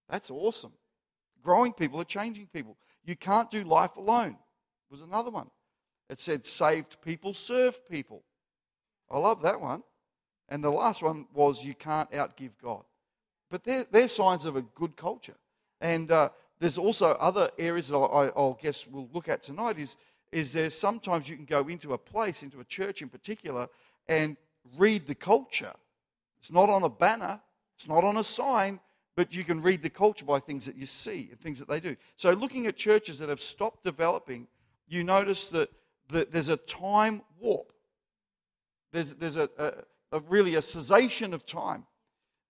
That's 0.08 0.30
awesome. 0.30 0.72
Growing 1.42 1.72
people 1.72 2.00
are 2.00 2.04
changing 2.04 2.48
people. 2.48 2.76
You 3.04 3.16
can't 3.16 3.50
do 3.50 3.64
life 3.64 3.96
alone, 3.96 4.36
was 4.90 5.02
another 5.02 5.30
one. 5.30 5.50
It 6.10 6.20
said, 6.20 6.46
saved 6.46 7.00
people 7.02 7.34
serve 7.34 7.86
people. 7.88 8.22
I 9.10 9.18
love 9.18 9.42
that 9.42 9.60
one. 9.60 9.82
And 10.48 10.64
the 10.64 10.70
last 10.70 11.02
one 11.02 11.26
was, 11.34 11.64
you 11.64 11.74
can't 11.74 12.10
outgive 12.12 12.52
God. 12.62 12.84
But 13.50 13.64
they're, 13.64 13.84
they're 13.90 14.08
signs 14.08 14.46
of 14.46 14.56
a 14.56 14.62
good 14.62 14.96
culture. 14.96 15.36
And 15.80 16.10
uh, 16.10 16.30
there's 16.60 16.78
also 16.78 17.12
other 17.12 17.48
areas 17.58 17.88
that 17.88 17.96
I, 17.96 18.30
I, 18.36 18.54
guess 18.60 18.86
we'll 18.86 19.08
look 19.12 19.28
at 19.28 19.42
tonight 19.42 19.78
is, 19.78 19.96
is 20.32 20.52
there 20.52 20.70
sometimes 20.70 21.28
you 21.28 21.36
can 21.36 21.44
go 21.44 21.66
into 21.68 21.92
a 21.92 21.98
place, 21.98 22.42
into 22.42 22.60
a 22.60 22.64
church 22.64 23.02
in 23.02 23.08
particular, 23.08 23.68
and 24.08 24.36
read 24.76 25.06
the 25.06 25.14
culture. 25.14 25.72
It's 26.38 26.52
not 26.52 26.68
on 26.68 26.82
a 26.82 26.88
banner, 26.88 27.40
it's 27.76 27.88
not 27.88 28.04
on 28.04 28.16
a 28.16 28.24
sign, 28.24 28.80
but 29.16 29.34
you 29.34 29.44
can 29.44 29.60
read 29.62 29.82
the 29.82 29.90
culture 29.90 30.24
by 30.24 30.38
things 30.38 30.66
that 30.66 30.76
you 30.76 30.86
see 30.86 31.28
and 31.30 31.40
things 31.40 31.58
that 31.58 31.68
they 31.68 31.80
do. 31.80 31.96
So, 32.16 32.32
looking 32.32 32.66
at 32.66 32.76
churches 32.76 33.18
that 33.18 33.28
have 33.28 33.40
stopped 33.40 33.82
developing, 33.82 34.46
you 34.88 35.04
notice 35.04 35.48
that, 35.48 35.70
that 36.08 36.32
there's 36.32 36.48
a 36.48 36.56
time 36.56 37.22
warp. 37.40 37.72
There's, 38.92 39.14
there's 39.14 39.36
a, 39.36 39.48
a, 39.58 39.72
a 40.16 40.20
really 40.28 40.54
a 40.54 40.62
cessation 40.62 41.34
of 41.34 41.44
time. 41.44 41.84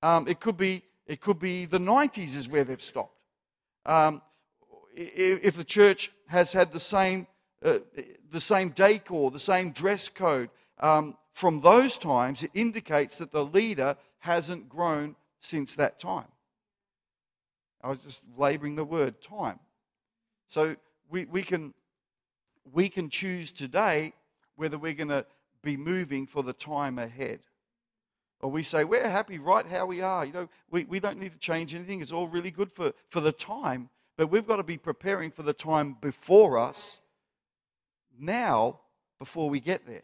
Um, 0.03 0.29
it, 0.29 0.41
could 0.41 0.57
be, 0.57 0.83
it 1.07 1.21
could 1.21 1.39
be 1.39 1.65
the 1.65 1.79
90s 1.79 2.37
is 2.37 2.49
where 2.49 2.65
they've 2.65 2.81
stopped. 2.81 3.18
Um, 3.87 4.23
if 4.95 5.55
the 5.55 5.65
church 5.65 6.11
has 6.29 6.53
had 6.53 6.73
the 6.73 6.81
same, 6.81 7.27
uh, 7.65 7.79
the 8.31 8.41
same 8.41 8.71
decor, 8.71 9.31
the 9.31 9.41
same 9.41 9.71
dress 9.71 10.09
code, 10.09 10.51
um, 10.81 11.17
from 11.33 11.61
those 11.61 11.99
times, 11.99 12.43
it 12.43 12.51
indicates 12.55 13.19
that 13.19 13.31
the 13.31 13.45
leader 13.45 13.97
hasn't 14.19 14.69
grown 14.69 15.15
since 15.41 15.75
that 15.77 15.99
time. 15.99 16.27
I 17.83 17.91
was 17.91 17.99
just 17.99 18.23
laboring 18.37 18.75
the 18.75 18.85
word 18.85 19.23
time. 19.23 19.61
So 20.47 20.75
we, 21.09 21.27
we, 21.27 21.43
can, 21.43 21.75
we 22.73 22.89
can 22.89 23.09
choose 23.09 23.53
today 23.53 24.15
whether 24.57 24.79
we're 24.79 24.95
going 24.95 25.09
to 25.09 25.27
be 25.63 25.77
moving 25.77 26.27
for 26.27 26.43
the 26.43 26.53
time 26.53 26.99
ahead. 26.99 27.41
Or 28.41 28.51
we 28.51 28.63
say, 28.63 28.85
we're 28.85 29.09
happy 29.09 29.39
right 29.39 29.67
how 29.67 29.87
we 29.87 30.01
are. 30.01 30.25
You 30.25 30.33
know, 30.33 30.49
we, 30.71 30.85
we 30.85 31.01
don't 31.01 31.19
need 31.19 31.33
to 31.33 31.39
change 31.39 31.75
anything. 31.75 32.01
It's 32.01 32.13
all 32.13 32.29
really 32.29 32.51
good 32.51 32.71
for, 32.71 32.93
for 33.11 33.21
the 33.21 33.33
time. 33.33 33.91
But 34.17 34.29
we've 34.29 34.47
got 34.47 34.57
to 34.57 34.63
be 34.63 34.77
preparing 34.77 35.31
for 35.31 35.43
the 35.43 35.53
time 35.53 35.97
before 36.01 36.59
us 36.59 37.01
now 38.19 38.81
before 39.19 39.51
we 39.51 39.61
get 39.61 39.87
there. 39.87 40.03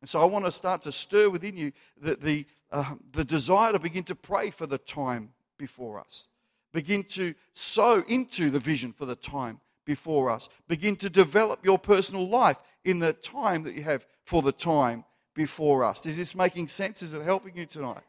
And 0.00 0.08
so 0.08 0.20
I 0.20 0.24
want 0.24 0.44
to 0.44 0.52
start 0.52 0.82
to 0.82 0.92
stir 0.92 1.30
within 1.30 1.56
you 1.56 1.72
the, 1.98 2.16
the, 2.16 2.46
uh, 2.70 2.94
the 3.12 3.24
desire 3.24 3.72
to 3.72 3.78
begin 3.78 4.04
to 4.04 4.14
pray 4.14 4.50
for 4.50 4.66
the 4.66 4.78
time 4.78 5.30
before 5.56 5.98
us. 5.98 6.28
Begin 6.72 7.04
to 7.04 7.34
sow 7.52 8.02
into 8.08 8.50
the 8.50 8.58
vision 8.58 8.92
for 8.92 9.06
the 9.06 9.14
time 9.14 9.60
before 9.86 10.28
us. 10.28 10.48
Begin 10.68 10.96
to 10.96 11.08
develop 11.08 11.64
your 11.64 11.78
personal 11.78 12.28
life 12.28 12.58
in 12.84 12.98
the 12.98 13.12
time 13.12 13.62
that 13.62 13.74
you 13.74 13.82
have 13.82 14.06
for 14.24 14.42
the 14.42 14.52
time 14.52 15.04
before 15.34 15.84
us. 15.84 16.06
Is 16.06 16.16
this 16.16 16.34
making 16.34 16.68
sense? 16.68 17.02
Is 17.02 17.12
it 17.12 17.22
helping 17.22 17.56
you 17.56 17.66
tonight? 17.66 18.02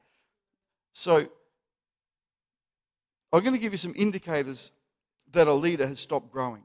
So, 0.93 1.27
I'm 3.33 3.41
going 3.41 3.53
to 3.53 3.59
give 3.59 3.73
you 3.73 3.77
some 3.77 3.93
indicators 3.97 4.71
that 5.33 5.47
a 5.47 5.53
leader 5.53 5.85
has 5.85 5.99
stopped 5.99 6.31
growing. 6.31 6.63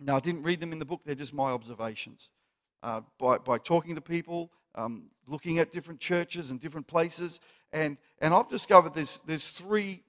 Now, 0.00 0.16
I 0.16 0.20
didn't 0.20 0.42
read 0.42 0.60
them 0.60 0.72
in 0.72 0.78
the 0.78 0.84
book, 0.84 1.02
they're 1.04 1.14
just 1.14 1.34
my 1.34 1.50
observations. 1.50 2.30
Uh, 2.82 3.02
by, 3.18 3.36
by 3.38 3.58
talking 3.58 3.94
to 3.94 4.00
people, 4.00 4.50
um, 4.74 5.10
looking 5.28 5.58
at 5.58 5.70
different 5.70 6.00
churches 6.00 6.50
and 6.50 6.58
different 6.58 6.86
places, 6.86 7.40
and, 7.72 7.98
and 8.20 8.32
I've 8.32 8.48
discovered 8.48 8.94
there's, 8.94 9.20
there's 9.26 9.48
three 9.48 10.02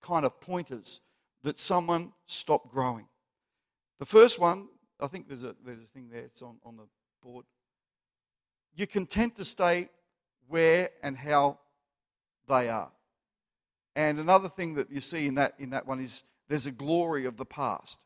kind 0.00 0.24
of 0.24 0.40
pointers 0.40 1.00
that 1.42 1.58
someone 1.58 2.12
stopped 2.26 2.72
growing. 2.72 3.06
The 3.98 4.06
first 4.06 4.38
one, 4.38 4.68
I 5.00 5.08
think 5.08 5.28
there's 5.28 5.44
a, 5.44 5.56
there's 5.64 5.78
a 5.78 5.86
thing 5.86 6.08
there, 6.10 6.22
it's 6.22 6.40
on, 6.40 6.56
on 6.64 6.76
the 6.76 6.86
board 7.22 7.44
you're 8.76 8.86
content 8.86 9.36
to 9.36 9.44
stay 9.44 9.88
where 10.48 10.90
and 11.02 11.16
how 11.16 11.58
they 12.48 12.68
are. 12.68 12.90
And 13.96 14.18
another 14.18 14.48
thing 14.48 14.74
that 14.74 14.90
you 14.90 15.00
see 15.00 15.26
in 15.26 15.36
that, 15.36 15.54
in 15.58 15.70
that 15.70 15.86
one 15.86 16.00
is 16.00 16.24
there's 16.48 16.66
a 16.66 16.72
glory 16.72 17.26
of 17.26 17.36
the 17.36 17.44
past. 17.44 18.00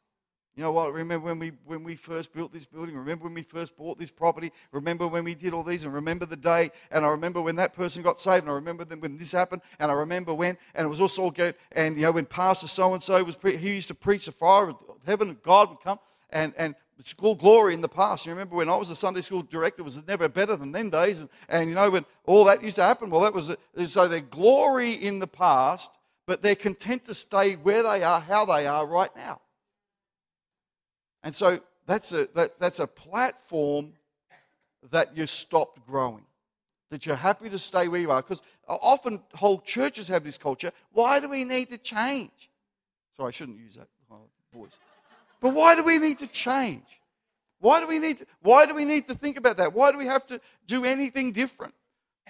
You 0.54 0.64
know 0.64 0.72
what? 0.72 0.92
Remember 0.92 1.26
when 1.26 1.38
we, 1.38 1.52
when 1.66 1.84
we 1.84 1.94
first 1.94 2.34
built 2.34 2.52
this 2.52 2.66
building? 2.66 2.96
Remember 2.96 3.24
when 3.24 3.34
we 3.34 3.42
first 3.42 3.76
bought 3.76 3.96
this 3.96 4.10
property? 4.10 4.50
Remember 4.72 5.06
when 5.06 5.22
we 5.22 5.36
did 5.36 5.54
all 5.54 5.62
these? 5.62 5.84
And 5.84 5.94
remember 5.94 6.26
the 6.26 6.36
day? 6.36 6.70
And 6.90 7.06
I 7.06 7.10
remember 7.10 7.40
when 7.40 7.54
that 7.56 7.74
person 7.74 8.02
got 8.02 8.18
saved. 8.18 8.42
And 8.42 8.50
I 8.50 8.56
remember 8.56 8.84
when 8.84 9.18
this 9.18 9.30
happened. 9.30 9.62
And 9.78 9.88
I 9.88 9.94
remember 9.94 10.34
when. 10.34 10.58
And 10.74 10.84
it 10.84 10.88
was 10.88 11.00
also 11.00 11.30
good. 11.30 11.54
And, 11.70 11.94
you 11.94 12.02
know, 12.02 12.10
when 12.10 12.26
Pastor 12.26 12.66
so 12.66 12.92
and 12.92 13.00
so 13.00 13.22
was, 13.22 13.36
pre- 13.36 13.56
he 13.56 13.76
used 13.76 13.86
to 13.86 13.94
preach 13.94 14.26
the 14.26 14.32
fire 14.32 14.70
of 14.70 14.82
heaven, 15.06 15.38
God 15.44 15.70
would 15.70 15.80
come. 15.80 16.00
And, 16.30 16.52
and 16.58 16.74
it's 16.98 17.12
called 17.12 17.38
glory 17.38 17.74
in 17.74 17.80
the 17.80 17.88
past. 17.88 18.26
You 18.26 18.32
remember 18.32 18.56
when 18.56 18.68
I 18.68 18.76
was 18.76 18.90
a 18.90 18.96
Sunday 18.96 19.20
school 19.20 19.42
director, 19.42 19.82
it 19.82 19.84
was 19.84 20.00
never 20.06 20.28
better 20.28 20.56
than 20.56 20.72
them 20.72 20.90
days. 20.90 21.20
And, 21.20 21.28
and 21.48 21.68
you 21.68 21.76
know, 21.76 21.90
when 21.90 22.04
all 22.26 22.44
that 22.46 22.62
used 22.62 22.76
to 22.76 22.82
happen, 22.82 23.08
well, 23.08 23.20
that 23.20 23.32
was. 23.32 23.56
So 23.86 24.08
they're 24.08 24.20
glory 24.20 24.92
in 24.92 25.20
the 25.20 25.28
past, 25.28 25.92
but 26.26 26.42
they're 26.42 26.56
content 26.56 27.04
to 27.04 27.14
stay 27.14 27.54
where 27.54 27.84
they 27.84 28.02
are, 28.02 28.20
how 28.20 28.44
they 28.44 28.66
are 28.66 28.84
right 28.84 29.14
now. 29.14 29.40
And 31.22 31.34
so 31.34 31.60
that's 31.86 32.12
a, 32.12 32.28
that, 32.34 32.58
that's 32.58 32.80
a 32.80 32.86
platform 32.86 33.92
that 34.90 35.16
you 35.16 35.26
stopped 35.26 35.86
growing, 35.86 36.24
that 36.90 37.06
you're 37.06 37.16
happy 37.16 37.48
to 37.48 37.58
stay 37.58 37.86
where 37.86 38.00
you 38.00 38.10
are. 38.10 38.22
Because 38.22 38.42
often 38.66 39.20
whole 39.34 39.60
churches 39.60 40.08
have 40.08 40.24
this 40.24 40.38
culture. 40.38 40.72
Why 40.92 41.20
do 41.20 41.28
we 41.28 41.44
need 41.44 41.68
to 41.70 41.78
change? 41.78 42.50
Sorry, 43.16 43.28
I 43.28 43.30
shouldn't 43.30 43.58
use 43.58 43.76
that 43.76 43.88
uh, 44.10 44.16
voice. 44.52 44.78
But 45.40 45.54
why 45.54 45.74
do 45.74 45.84
we 45.84 45.98
need 45.98 46.18
to 46.18 46.26
change? 46.26 46.84
Why 47.60 47.80
do 47.80 47.86
we 47.86 47.98
need 47.98 48.18
to, 48.18 48.26
why 48.40 48.66
do 48.66 48.74
we 48.74 48.84
need 48.84 49.08
to 49.08 49.14
think 49.14 49.36
about 49.36 49.56
that? 49.56 49.72
Why 49.72 49.90
do 49.92 49.98
we 49.98 50.06
have 50.06 50.26
to 50.26 50.40
do 50.66 50.84
anything 50.84 51.32
different? 51.32 51.74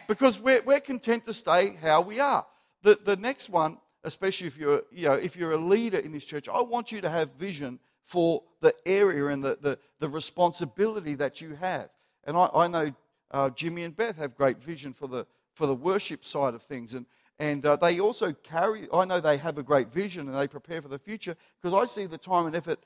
Because 0.06 0.40
we're, 0.40 0.62
we're 0.62 0.80
content 0.80 1.24
to 1.26 1.34
stay 1.34 1.76
how 1.82 2.00
we 2.00 2.20
are. 2.20 2.46
The, 2.82 2.98
the 3.04 3.16
next 3.16 3.50
one, 3.50 3.78
especially 4.04 4.46
if 4.46 4.56
you're, 4.56 4.82
you 4.90 5.08
know, 5.08 5.14
if 5.14 5.36
you're 5.36 5.52
a 5.52 5.58
leader 5.58 5.98
in 5.98 6.12
this 6.12 6.24
church, 6.24 6.48
I 6.48 6.62
want 6.62 6.92
you 6.92 7.00
to 7.00 7.10
have 7.10 7.32
vision 7.34 7.78
for 8.02 8.42
the 8.60 8.74
area 8.86 9.26
and 9.26 9.44
the, 9.44 9.58
the, 9.60 9.78
the 9.98 10.08
responsibility 10.08 11.14
that 11.16 11.40
you 11.40 11.54
have. 11.56 11.90
And 12.24 12.36
I, 12.36 12.48
I 12.54 12.66
know 12.68 12.94
uh, 13.30 13.50
Jimmy 13.50 13.82
and 13.82 13.94
Beth 13.94 14.16
have 14.16 14.34
great 14.34 14.58
vision 14.58 14.94
for 14.94 15.08
the, 15.08 15.26
for 15.54 15.66
the 15.66 15.74
worship 15.74 16.24
side 16.24 16.54
of 16.54 16.62
things. 16.62 16.94
And, 16.94 17.04
and 17.38 17.66
uh, 17.66 17.76
they 17.76 18.00
also 18.00 18.32
carry, 18.32 18.88
I 18.92 19.04
know 19.04 19.20
they 19.20 19.36
have 19.36 19.58
a 19.58 19.62
great 19.62 19.90
vision 19.90 20.26
and 20.26 20.36
they 20.36 20.48
prepare 20.48 20.80
for 20.80 20.88
the 20.88 20.98
future 20.98 21.36
because 21.60 21.74
I 21.74 21.86
see 21.86 22.06
the 22.06 22.16
time 22.16 22.46
and 22.46 22.56
effort 22.56 22.78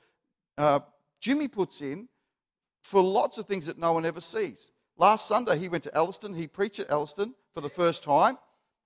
uh, 0.57 0.79
Jimmy 1.19 1.47
puts 1.47 1.81
in 1.81 2.07
for 2.81 3.01
lots 3.01 3.37
of 3.37 3.47
things 3.47 3.65
that 3.65 3.77
no 3.77 3.93
one 3.93 4.05
ever 4.05 4.21
sees. 4.21 4.71
Last 4.97 5.27
Sunday, 5.27 5.57
he 5.57 5.69
went 5.69 5.83
to 5.85 5.95
Elliston. 5.95 6.33
He 6.33 6.47
preached 6.47 6.79
at 6.79 6.91
Elliston 6.91 7.33
for 7.53 7.61
the 7.61 7.69
first 7.69 8.03
time. 8.03 8.37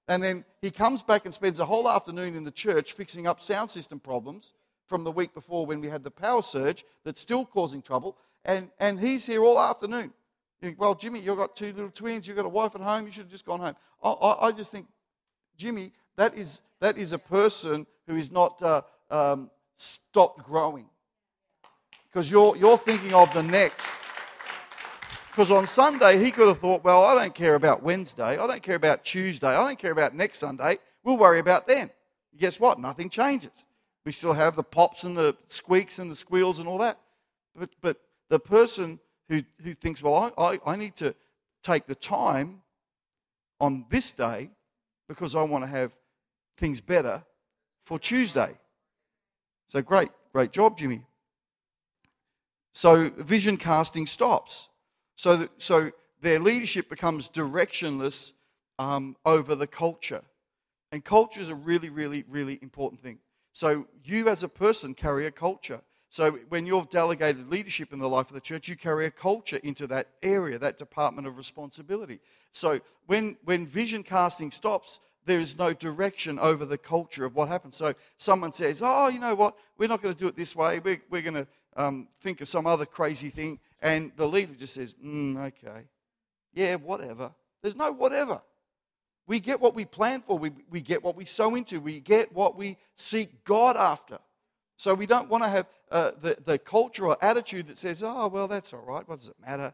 And 0.08 0.24
then 0.24 0.46
he 0.62 0.72
comes 0.72 1.04
back 1.04 1.26
and 1.26 1.34
spends 1.34 1.60
a 1.60 1.66
whole 1.66 1.90
afternoon 1.90 2.36
in 2.36 2.44
the 2.44 2.52
church 2.52 2.94
fixing 2.94 3.28
up 3.28 3.42
sound 3.42 3.70
system 3.70 4.00
problems 4.00 4.54
from 4.86 5.04
the 5.04 5.12
week 5.12 5.34
before 5.34 5.66
when 5.66 5.82
we 5.82 5.90
had 5.90 6.04
the 6.04 6.12
power 6.12 6.42
surge 6.42 6.86
that's 7.04 7.20
still 7.20 7.46
causing 7.46 7.82
trouble. 7.82 8.18
And, 8.46 8.72
and 8.80 9.00
he's 9.00 9.26
here 9.26 9.44
all 9.44 9.60
afternoon. 9.60 10.14
Think, 10.62 10.80
well, 10.80 10.96
Jimmy, 10.96 11.20
you've 11.20 11.38
got 11.38 11.56
two 11.56 11.74
little 11.74 11.92
twins, 11.92 12.28
you've 12.28 12.38
got 12.38 12.46
a 12.46 12.50
wife 12.50 12.74
at 12.74 12.82
home, 12.82 13.06
you 13.06 13.12
should 13.12 13.24
have 13.24 13.32
just 13.32 13.46
gone 13.46 13.60
home. 13.60 13.76
I, 14.02 14.10
I, 14.10 14.48
I 14.48 14.52
just 14.52 14.72
think, 14.72 14.88
Jimmy, 15.58 15.92
that 16.16 16.36
is, 16.36 16.62
that 16.80 16.98
is 16.98 17.12
a 17.12 17.20
person 17.20 17.86
who 18.08 18.16
is 18.16 18.32
not 18.32 18.60
uh, 18.64 18.82
um, 19.12 19.52
stopped 19.76 20.44
growing 20.44 20.90
because 22.10 22.32
you're, 22.32 22.56
you're 22.58 22.78
thinking 22.78 23.14
of 23.14 23.34
the 23.34 23.44
next. 23.44 23.96
Because 25.30 25.52
on 25.52 25.68
Sunday, 25.68 26.24
he 26.24 26.32
could 26.32 26.48
have 26.48 26.58
thought, 26.58 26.84
well, 26.84 27.04
I 27.04 27.14
don't 27.14 27.36
care 27.36 27.56
about 27.56 27.84
Wednesday. 27.84 28.38
I 28.38 28.48
don't 28.48 28.64
care 28.64 28.76
about 28.76 29.04
Tuesday. 29.04 29.48
I 29.48 29.68
don't 29.68 29.78
care 29.78 29.92
about 29.92 30.16
next 30.16 30.40
Sunday. 30.40 30.78
We'll 31.04 31.18
worry 31.18 31.40
about 31.40 31.68
then. 31.68 31.92
Guess 32.38 32.60
what? 32.60 32.80
Nothing 32.80 33.10
changes. 33.10 33.66
We 34.06 34.12
still 34.12 34.34
have 34.34 34.56
the 34.56 34.64
pops 34.64 35.04
and 35.04 35.16
the 35.16 35.36
squeaks 35.48 36.00
and 36.00 36.10
the 36.10 36.16
squeals 36.16 36.60
and 36.60 36.68
all 36.68 36.80
that. 36.80 37.00
But, 37.56 37.70
but 37.82 37.98
the 38.30 38.40
person 38.40 39.00
who, 39.30 39.44
who 39.64 39.74
thinks, 39.74 40.02
well, 40.02 40.34
I, 40.38 40.42
I, 40.42 40.60
I 40.66 40.76
need 40.76 40.96
to 40.98 41.14
take 41.62 41.86
the 41.86 41.96
time 41.96 42.62
on 43.60 43.86
this 43.90 44.12
day 44.12 44.50
because 45.08 45.36
I 45.36 45.44
want 45.44 45.64
to 45.64 45.70
have 45.70 45.96
things 46.58 46.82
better 46.82 47.24
for 47.86 48.00
Tuesday. 48.00 48.58
So 49.68 49.82
great, 49.82 50.10
great 50.34 50.52
job, 50.52 50.78
Jimmy. 50.78 51.02
So 52.78 53.10
vision 53.10 53.58
casting 53.58 54.06
stops. 54.06 54.70
So, 55.16 55.48
so 55.58 55.90
their 56.22 56.38
leadership 56.38 56.90
becomes 56.90 57.28
directionless 57.28 58.34
um, 58.78 59.16
over 59.26 59.56
the 59.56 59.66
culture. 59.66 60.22
And 60.92 61.04
culture 61.04 61.42
is 61.42 61.50
a 61.50 61.56
really, 61.56 61.90
really, 61.90 62.24
really 62.30 62.60
important 62.62 63.02
thing. 63.02 63.18
So 63.52 63.88
you 64.04 64.30
as 64.30 64.44
a 64.44 64.48
person 64.48 64.94
carry 64.94 65.26
a 65.26 65.32
culture. 65.32 65.82
So 66.12 66.34
when 66.50 66.68
you've 66.68 66.92
delegated 66.92 67.50
leadership 67.50 67.94
in 67.94 67.98
the 67.98 68.08
life 68.08 68.28
of 68.28 68.36
the 68.36 68.42
church, 68.42 68.70
you 68.70 68.76
carry 68.76 69.08
a 69.08 69.12
culture 69.12 69.60
into 69.64 69.88
that 69.88 70.10
area, 70.22 70.60
that 70.60 70.78
department 70.78 71.26
of 71.26 71.36
responsibility. 71.36 72.20
So 72.52 72.80
when, 73.08 73.38
when 73.44 73.66
vision 73.66 74.04
casting 74.04 74.52
stops, 74.52 75.00
there 75.26 75.40
is 75.40 75.58
no 75.58 75.74
direction 75.74 76.38
over 76.38 76.64
the 76.64 76.78
culture 76.78 77.26
of 77.26 77.34
what 77.34 77.48
happens. 77.48 77.76
So 77.76 77.96
someone 78.18 78.52
says, 78.52 78.82
Oh, 78.84 79.08
you 79.08 79.20
know 79.20 79.34
what? 79.34 79.58
We're 79.80 79.90
not 79.90 80.04
going 80.04 80.14
to 80.14 80.20
do 80.20 80.28
it 80.28 80.36
this 80.36 80.56
way. 80.56 80.78
We're, 80.78 81.02
we're 81.10 81.24
going 81.24 81.34
to 81.34 81.48
um, 81.78 82.08
think 82.20 82.42
of 82.42 82.50
some 82.50 82.68
other 82.68 82.86
crazy 82.86 83.30
thing. 83.30 83.60
And 83.82 84.12
the 84.16 84.28
leader 84.28 84.54
just 84.54 84.74
says, 84.74 84.96
mm, 84.96 85.38
Okay. 85.38 85.86
Yeah, 86.54 86.76
whatever. 86.76 87.32
There's 87.62 87.76
no 87.76 87.92
whatever. 87.92 88.42
We 89.28 89.40
get 89.40 89.60
what 89.60 89.76
we 89.76 89.86
plan 89.86 90.22
for, 90.22 90.38
we, 90.38 90.52
we 90.70 90.82
get 90.82 91.04
what 91.04 91.16
we 91.16 91.26
sow 91.26 91.54
into, 91.56 91.80
we 91.82 92.00
get 92.00 92.34
what 92.34 92.58
we 92.58 92.78
seek 92.96 93.44
God 93.44 93.76
after. 93.76 94.18
So 94.78 94.94
we 94.94 95.06
don't 95.06 95.30
want 95.30 95.44
to 95.44 95.50
have 95.50 95.66
uh, 95.92 96.12
the, 96.22 96.38
the 96.46 96.58
culture 96.58 97.08
or 97.08 97.18
attitude 97.22 97.68
that 97.68 97.78
says, 97.78 98.04
oh, 98.04 98.28
well, 98.28 98.48
that's 98.48 98.74
all 98.74 98.82
right. 98.82 99.08
What 99.08 99.20
does 99.20 99.28
it 99.28 99.36
matter? 99.46 99.74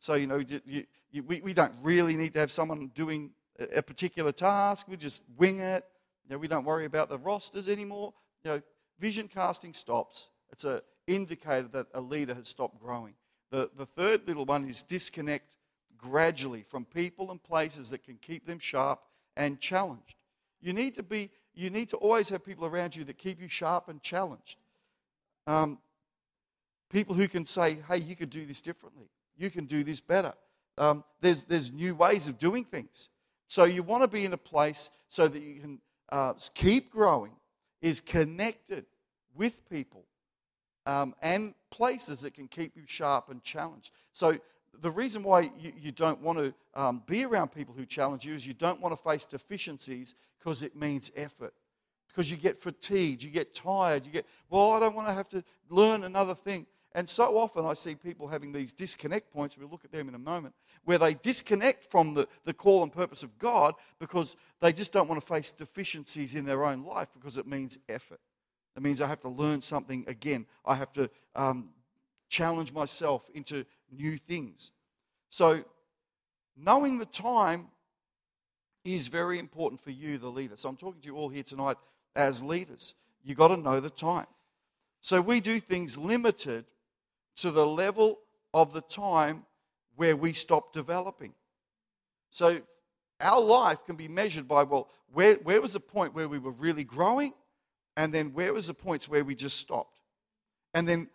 So, 0.00 0.14
you 0.14 0.26
know, 0.26 0.38
you, 0.38 0.84
you, 1.12 1.22
we, 1.22 1.40
we 1.40 1.54
don't 1.54 1.72
really 1.82 2.16
need 2.16 2.32
to 2.32 2.40
have 2.40 2.50
someone 2.50 2.90
doing 2.94 3.30
a, 3.58 3.78
a 3.78 3.82
particular 3.82 4.32
task. 4.32 4.88
We 4.88 4.96
just 4.96 5.22
wing 5.36 5.60
it. 5.60 5.84
You 6.24 6.34
know, 6.34 6.38
we 6.38 6.48
don't 6.48 6.64
worry 6.64 6.84
about 6.84 7.08
the 7.08 7.18
rosters 7.18 7.68
anymore. 7.68 8.12
You 8.44 8.50
know, 8.50 8.62
vision 8.98 9.28
casting 9.28 9.74
stops. 9.74 10.30
It's 10.50 10.64
an 10.64 10.80
indicator 11.08 11.68
that 11.68 11.88
a 11.94 12.00
leader 12.00 12.34
has 12.34 12.46
stopped 12.46 12.80
growing. 12.80 13.14
The, 13.50 13.70
the 13.74 13.86
third 13.86 14.28
little 14.28 14.44
one 14.44 14.68
is 14.68 14.82
disconnect 14.82 15.56
gradually 15.96 16.62
from 16.62 16.84
people 16.84 17.30
and 17.30 17.42
places 17.42 17.90
that 17.90 18.04
can 18.04 18.16
keep 18.20 18.46
them 18.46 18.58
sharp 18.58 19.00
and 19.36 19.58
challenged. 19.58 20.16
You 20.60 20.72
need 20.72 20.94
to 20.96 21.02
be, 21.02 21.30
you 21.54 21.70
need 21.70 21.88
to 21.90 21.96
always 21.96 22.28
have 22.28 22.44
people 22.44 22.66
around 22.66 22.94
you 22.94 23.04
that 23.04 23.18
keep 23.18 23.40
you 23.40 23.48
sharp 23.48 23.88
and 23.88 24.00
challenged. 24.00 24.58
Um, 25.46 25.78
people 26.90 27.14
who 27.14 27.26
can 27.26 27.44
say, 27.44 27.78
hey, 27.88 27.98
you 27.98 28.14
could 28.14 28.30
do 28.30 28.44
this 28.44 28.60
differently. 28.60 29.08
You 29.36 29.50
can 29.50 29.66
do 29.66 29.82
this 29.82 30.00
better. 30.00 30.34
Um, 30.76 31.04
there's, 31.20 31.44
there's 31.44 31.72
new 31.72 31.94
ways 31.94 32.28
of 32.28 32.38
doing 32.38 32.64
things. 32.64 33.08
So 33.48 33.64
you 33.64 33.82
want 33.82 34.02
to 34.02 34.08
be 34.08 34.24
in 34.24 34.32
a 34.32 34.38
place 34.38 34.90
so 35.08 35.26
that 35.26 35.42
you 35.42 35.60
can 35.60 35.80
uh, 36.10 36.34
keep 36.54 36.90
growing, 36.90 37.32
is 37.80 38.00
connected 38.00 38.84
with 39.34 39.68
people 39.70 40.04
um, 40.88 41.14
and 41.20 41.54
places 41.70 42.22
that 42.22 42.32
can 42.32 42.48
keep 42.48 42.74
you 42.74 42.82
sharp 42.86 43.28
and 43.28 43.42
challenged. 43.42 43.90
So 44.12 44.38
the 44.80 44.90
reason 44.90 45.22
why 45.22 45.50
you, 45.60 45.72
you 45.78 45.92
don't 45.92 46.20
want 46.22 46.38
to 46.38 46.54
um, 46.74 47.02
be 47.06 47.26
around 47.26 47.48
people 47.48 47.74
who 47.76 47.84
challenge 47.84 48.24
you 48.24 48.34
is 48.34 48.46
you 48.46 48.54
don't 48.54 48.80
want 48.80 48.96
to 48.96 49.02
face 49.02 49.26
deficiencies 49.26 50.14
because 50.38 50.62
it 50.62 50.74
means 50.74 51.12
effort. 51.14 51.52
Because 52.08 52.30
you 52.30 52.38
get 52.38 52.56
fatigued, 52.56 53.22
you 53.22 53.28
get 53.28 53.54
tired, 53.54 54.06
you 54.06 54.10
get, 54.10 54.24
well, 54.48 54.72
I 54.72 54.80
don't 54.80 54.94
want 54.94 55.08
to 55.08 55.14
have 55.14 55.28
to 55.28 55.44
learn 55.68 56.04
another 56.04 56.34
thing. 56.34 56.66
And 56.92 57.06
so 57.06 57.36
often 57.36 57.66
I 57.66 57.74
see 57.74 57.94
people 57.94 58.26
having 58.26 58.50
these 58.50 58.72
disconnect 58.72 59.30
points, 59.30 59.58
we'll 59.58 59.68
look 59.68 59.84
at 59.84 59.92
them 59.92 60.08
in 60.08 60.14
a 60.14 60.18
moment, 60.18 60.54
where 60.84 60.96
they 60.96 61.12
disconnect 61.12 61.90
from 61.90 62.14
the, 62.14 62.26
the 62.44 62.54
call 62.54 62.82
and 62.82 62.90
purpose 62.90 63.22
of 63.22 63.38
God 63.38 63.74
because 64.00 64.36
they 64.62 64.72
just 64.72 64.90
don't 64.90 65.06
want 65.06 65.20
to 65.20 65.26
face 65.26 65.52
deficiencies 65.52 66.34
in 66.34 66.46
their 66.46 66.64
own 66.64 66.82
life 66.82 67.08
because 67.12 67.36
it 67.36 67.46
means 67.46 67.78
effort. 67.90 68.20
It 68.78 68.82
means 68.84 69.00
I 69.00 69.08
have 69.08 69.22
to 69.22 69.28
learn 69.28 69.60
something 69.60 70.04
again. 70.06 70.46
I 70.64 70.76
have 70.76 70.92
to 70.92 71.10
um, 71.34 71.70
challenge 72.28 72.72
myself 72.72 73.28
into 73.34 73.64
new 73.90 74.16
things. 74.16 74.70
So, 75.30 75.64
knowing 76.56 76.98
the 76.98 77.06
time 77.06 77.70
is 78.84 79.08
very 79.08 79.40
important 79.40 79.80
for 79.80 79.90
you, 79.90 80.16
the 80.16 80.28
leader. 80.28 80.56
So, 80.56 80.68
I'm 80.68 80.76
talking 80.76 81.00
to 81.00 81.06
you 81.08 81.16
all 81.16 81.28
here 81.28 81.42
tonight 81.42 81.76
as 82.14 82.40
leaders. 82.40 82.94
You've 83.24 83.36
got 83.36 83.48
to 83.48 83.56
know 83.56 83.80
the 83.80 83.90
time. 83.90 84.28
So, 85.00 85.20
we 85.20 85.40
do 85.40 85.58
things 85.58 85.98
limited 85.98 86.64
to 87.38 87.50
the 87.50 87.66
level 87.66 88.20
of 88.54 88.72
the 88.72 88.82
time 88.82 89.44
where 89.96 90.16
we 90.16 90.32
stop 90.32 90.72
developing. 90.72 91.34
So, 92.30 92.60
our 93.20 93.40
life 93.40 93.84
can 93.84 93.96
be 93.96 94.06
measured 94.06 94.46
by, 94.46 94.62
well, 94.62 94.88
where, 95.12 95.34
where 95.34 95.60
was 95.60 95.72
the 95.72 95.80
point 95.80 96.14
where 96.14 96.28
we 96.28 96.38
were 96.38 96.52
really 96.52 96.84
growing? 96.84 97.32
And 97.98 98.14
then 98.14 98.32
where 98.32 98.54
was 98.54 98.68
the 98.68 98.74
points 98.74 99.08
where 99.08 99.24
we 99.24 99.34
just 99.34 99.56
stopped? 99.56 99.98
And 100.72 100.86
then 100.86 101.08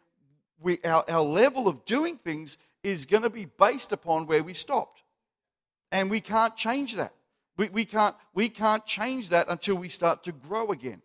we, 0.62 0.80
our, 0.84 1.06
our 1.10 1.22
level 1.22 1.70
of 1.70 1.86
doing 1.86 2.18
things 2.18 2.58
is 2.84 3.06
going 3.06 3.24
to 3.24 3.30
be 3.30 3.46
based 3.46 3.94
upon 3.94 4.28
where 4.28 4.44
we 4.44 4.54
stopped. 4.54 5.02
And 5.94 6.12
we 6.12 6.20
can't 6.20 6.58
change 6.58 6.96
that. 6.96 7.14
We, 7.56 7.70
we, 7.70 7.86
can't, 7.86 8.16
we 8.34 8.50
can't 8.50 8.86
change 8.86 9.30
that 9.30 9.48
until 9.48 9.76
we 9.76 9.88
start 9.88 10.26
to 10.26 10.34
grow 10.34 10.72
again. 10.72 11.02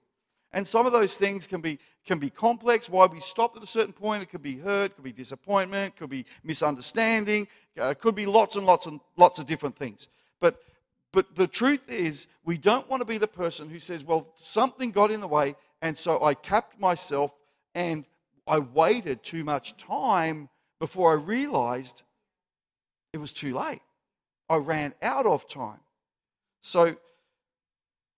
And 0.50 0.66
some 0.66 0.84
of 0.84 0.90
those 0.90 1.16
things 1.16 1.46
can 1.46 1.60
be, 1.60 1.78
can 2.04 2.18
be 2.18 2.28
complex. 2.28 2.90
Why 2.90 3.06
we 3.06 3.20
stopped 3.20 3.56
at 3.56 3.62
a 3.62 3.66
certain 3.66 3.92
point, 3.92 4.24
it 4.24 4.30
could 4.30 4.42
be 4.42 4.56
hurt, 4.56 4.96
could 4.96 5.04
be 5.04 5.12
disappointment, 5.12 5.94
could 5.94 6.10
be 6.10 6.26
misunderstanding, 6.42 7.46
uh, 7.78 7.94
could 7.96 8.16
be 8.16 8.26
lots 8.26 8.56
and 8.56 8.66
lots 8.66 8.86
and 8.86 8.98
lots 9.16 9.38
of 9.38 9.46
different 9.46 9.76
things. 9.76 10.08
But, 10.40 10.58
but 11.12 11.36
the 11.36 11.46
truth 11.46 11.88
is, 11.88 12.26
we 12.44 12.58
don't 12.58 12.90
want 12.90 13.00
to 13.00 13.06
be 13.06 13.18
the 13.18 13.28
person 13.28 13.70
who 13.70 13.78
says, 13.78 14.04
well, 14.04 14.32
something 14.34 14.90
got 14.90 15.12
in 15.12 15.20
the 15.20 15.28
way, 15.28 15.54
and 15.82 15.96
so 15.96 16.22
I 16.22 16.34
capped 16.34 16.80
myself 16.80 17.32
and 17.74 18.04
I 18.46 18.58
waited 18.58 19.22
too 19.22 19.44
much 19.44 19.76
time 19.76 20.48
before 20.80 21.10
I 21.12 21.22
realized 21.22 22.02
it 23.12 23.18
was 23.18 23.32
too 23.32 23.54
late. 23.54 23.82
I 24.48 24.56
ran 24.56 24.94
out 25.02 25.26
of 25.26 25.48
time. 25.48 25.80
So 26.60 26.96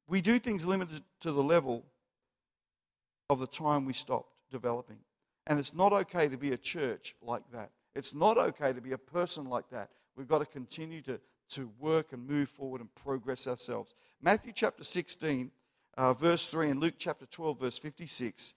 we 0.09 0.21
do 0.21 0.39
things 0.39 0.67
limited 0.67 1.03
to 1.21 1.33
the 1.33 1.43
level 1.43 1.85
of 3.29 3.41
the 3.41 3.47
time 3.47 3.85
we 3.85 3.93
stopped 3.93 4.33
developing. 4.51 4.99
And 5.47 5.59
it's 5.59 5.75
not 5.75 5.93
okay 5.93 6.29
to 6.29 6.37
be 6.37 6.53
a 6.53 6.57
church 6.57 7.15
like 7.23 7.43
that. 7.53 7.71
It's 7.95 8.15
not 8.15 8.39
okay 8.39 8.73
to 8.73 8.81
be 8.81 8.93
a 8.93 8.99
person 8.99 9.45
like 9.45 9.69
that. 9.71 9.91
We've 10.17 10.29
got 10.29 10.39
to 10.39 10.47
continue 10.47 11.01
to, 11.03 11.21
to 11.51 11.71
work 11.79 12.13
and 12.13 12.27
move 12.27 12.49
forward 12.49 12.81
and 12.81 12.95
progress 12.95 13.47
ourselves. 13.47 13.95
Matthew 14.21 14.53
chapter 14.55 14.85
16, 14.85 15.51
uh, 15.97 16.15
verse 16.15 16.49
3, 16.49 16.71
in 16.71 16.81
Luke 16.81 16.95
chapter 16.99 17.27
12, 17.27 17.61
verse 17.61 17.79
56 17.79 18.55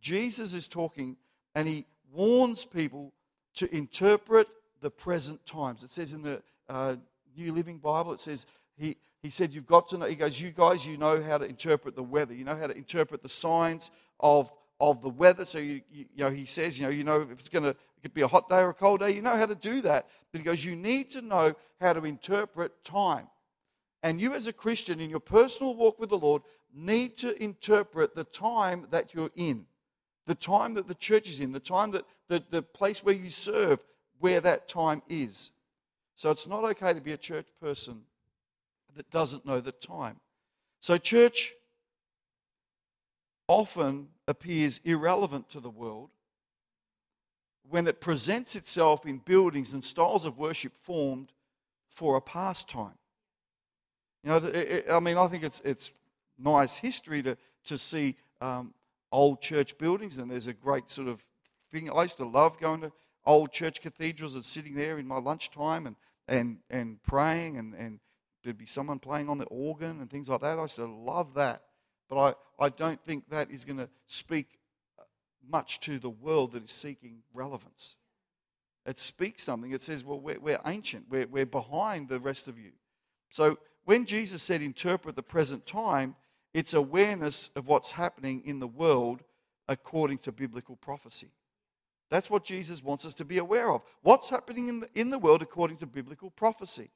Jesus 0.00 0.54
is 0.54 0.68
talking 0.68 1.16
and 1.54 1.66
he 1.66 1.84
warns 2.12 2.64
people 2.64 3.12
to 3.54 3.74
interpret 3.74 4.46
the 4.80 4.90
present 4.90 5.44
times. 5.46 5.82
It 5.82 5.90
says 5.90 6.14
in 6.14 6.22
the 6.22 6.42
uh, 6.68 6.96
New 7.36 7.52
Living 7.52 7.78
Bible, 7.78 8.12
it 8.12 8.20
says, 8.20 8.46
he, 8.76 8.96
he 9.22 9.30
said, 9.30 9.52
You've 9.52 9.66
got 9.66 9.88
to 9.88 9.98
know, 9.98 10.06
he 10.06 10.14
goes, 10.14 10.40
You 10.40 10.50
guys, 10.50 10.86
you 10.86 10.96
know 10.96 11.22
how 11.22 11.38
to 11.38 11.44
interpret 11.44 11.96
the 11.96 12.02
weather. 12.02 12.34
You 12.34 12.44
know 12.44 12.54
how 12.54 12.66
to 12.66 12.76
interpret 12.76 13.22
the 13.22 13.28
signs 13.28 13.90
of, 14.20 14.52
of 14.80 15.02
the 15.02 15.08
weather. 15.08 15.44
So, 15.44 15.58
you, 15.58 15.80
you, 15.90 16.04
you 16.14 16.24
know, 16.24 16.30
he 16.30 16.44
says, 16.44 16.78
You 16.78 16.84
know, 16.86 16.90
you 16.90 17.04
know 17.04 17.22
if 17.22 17.32
it's 17.32 17.48
going 17.48 17.64
to, 17.64 17.70
it 17.70 18.02
could 18.02 18.14
be 18.14 18.20
a 18.20 18.28
hot 18.28 18.48
day 18.48 18.58
or 18.58 18.70
a 18.70 18.74
cold 18.74 19.00
day. 19.00 19.10
You 19.10 19.22
know 19.22 19.36
how 19.36 19.46
to 19.46 19.54
do 19.54 19.80
that. 19.82 20.06
But 20.30 20.40
he 20.40 20.44
goes, 20.44 20.64
You 20.64 20.76
need 20.76 21.10
to 21.10 21.22
know 21.22 21.54
how 21.80 21.94
to 21.94 22.04
interpret 22.04 22.84
time. 22.84 23.26
And 24.02 24.20
you, 24.20 24.34
as 24.34 24.46
a 24.46 24.52
Christian, 24.52 25.00
in 25.00 25.10
your 25.10 25.20
personal 25.20 25.74
walk 25.74 25.98
with 25.98 26.10
the 26.10 26.18
Lord, 26.18 26.42
need 26.74 27.16
to 27.18 27.42
interpret 27.42 28.14
the 28.14 28.24
time 28.24 28.86
that 28.90 29.14
you're 29.14 29.30
in 29.34 29.66
the 30.26 30.34
time 30.34 30.74
that 30.74 30.88
the 30.88 30.94
church 30.94 31.30
is 31.30 31.40
in, 31.40 31.52
the 31.52 31.60
time 31.60 31.92
that 31.92 32.04
the, 32.28 32.42
the 32.50 32.62
place 32.62 33.02
where 33.02 33.14
you 33.14 33.30
serve, 33.30 33.82
where 34.18 34.40
that 34.40 34.68
time 34.68 35.00
is. 35.08 35.52
So 36.16 36.30
it's 36.30 36.48
not 36.48 36.64
okay 36.64 36.92
to 36.92 37.00
be 37.00 37.12
a 37.12 37.16
church 37.16 37.46
person 37.60 38.02
that 38.96 39.10
doesn't 39.10 39.46
know 39.46 39.60
the 39.60 39.72
time. 39.72 40.16
So, 40.80 40.98
church 40.98 41.52
often 43.48 44.08
appears 44.26 44.80
irrelevant 44.84 45.48
to 45.50 45.60
the 45.60 45.70
world 45.70 46.10
when 47.68 47.86
it 47.86 48.00
presents 48.00 48.56
itself 48.56 49.06
in 49.06 49.18
buildings 49.18 49.72
and 49.72 49.82
styles 49.82 50.24
of 50.24 50.38
worship 50.38 50.72
formed 50.76 51.32
for 51.90 52.16
a 52.16 52.20
pastime. 52.20 52.98
You 54.22 54.30
know, 54.30 54.36
it, 54.36 54.54
it, 54.54 54.84
I 54.90 55.00
mean, 55.00 55.16
I 55.16 55.26
think 55.28 55.44
it's, 55.44 55.60
it's 55.60 55.92
nice 56.38 56.76
history 56.76 57.22
to, 57.22 57.36
to 57.64 57.78
see 57.78 58.16
um, 58.40 58.74
old 59.12 59.40
church 59.40 59.78
buildings, 59.78 60.18
and 60.18 60.30
there's 60.30 60.46
a 60.46 60.52
great 60.52 60.90
sort 60.90 61.08
of 61.08 61.24
thing. 61.70 61.90
I 61.90 62.02
used 62.02 62.16
to 62.18 62.26
love 62.26 62.58
going 62.58 62.80
to 62.82 62.92
old 63.24 63.52
church 63.52 63.80
cathedrals 63.80 64.34
and 64.34 64.44
sitting 64.44 64.74
there 64.74 64.98
in 64.98 65.06
my 65.06 65.18
lunchtime 65.18 65.86
and, 65.86 65.96
and, 66.28 66.58
and 66.70 67.02
praying, 67.02 67.56
and, 67.56 67.74
and 67.74 68.00
there'd 68.42 68.58
be 68.58 68.66
someone 68.66 68.98
playing 68.98 69.28
on 69.28 69.38
the 69.38 69.46
organ 69.46 70.00
and 70.00 70.10
things 70.10 70.28
like 70.28 70.40
that. 70.40 70.58
I 70.58 70.62
used 70.62 70.76
to 70.76 70.86
love 70.86 71.34
that. 71.34 71.62
But 72.08 72.36
I, 72.60 72.66
I 72.66 72.68
don't 72.68 73.02
think 73.02 73.28
that 73.30 73.50
is 73.50 73.64
going 73.64 73.78
to 73.78 73.88
speak 74.06 74.58
much 75.48 75.80
to 75.80 75.98
the 75.98 76.10
world 76.10 76.52
that 76.52 76.64
is 76.64 76.70
seeking 76.70 77.22
relevance. 77.34 77.96
It 78.84 78.98
speaks 78.98 79.42
something. 79.42 79.72
It 79.72 79.82
says, 79.82 80.04
well, 80.04 80.20
we're, 80.20 80.38
we're 80.38 80.60
ancient, 80.66 81.06
we're, 81.10 81.26
we're 81.26 81.46
behind 81.46 82.08
the 82.08 82.20
rest 82.20 82.46
of 82.46 82.58
you. 82.58 82.70
So 83.30 83.58
when 83.86 84.04
Jesus 84.04 84.42
said 84.42 84.60
interpret 84.60 85.16
the 85.16 85.22
present 85.22 85.64
time, 85.64 86.16
it's 86.52 86.74
awareness 86.74 87.50
of 87.56 87.68
what's 87.68 87.92
happening 87.92 88.42
in 88.44 88.58
the 88.58 88.66
world 88.66 89.22
according 89.68 90.18
to 90.18 90.32
biblical 90.32 90.76
prophecy. 90.76 91.30
That's 92.10 92.28
what 92.28 92.44
Jesus 92.44 92.82
wants 92.82 93.06
us 93.06 93.14
to 93.14 93.24
be 93.24 93.38
aware 93.38 93.70
of. 93.70 93.82
What's 94.02 94.28
happening 94.28 94.68
in 94.68 94.80
the, 94.80 94.88
in 94.94 95.10
the 95.10 95.18
world 95.18 95.40
according 95.40 95.78
to 95.78 95.86
biblical 95.86 96.30
prophecy. 96.30 96.90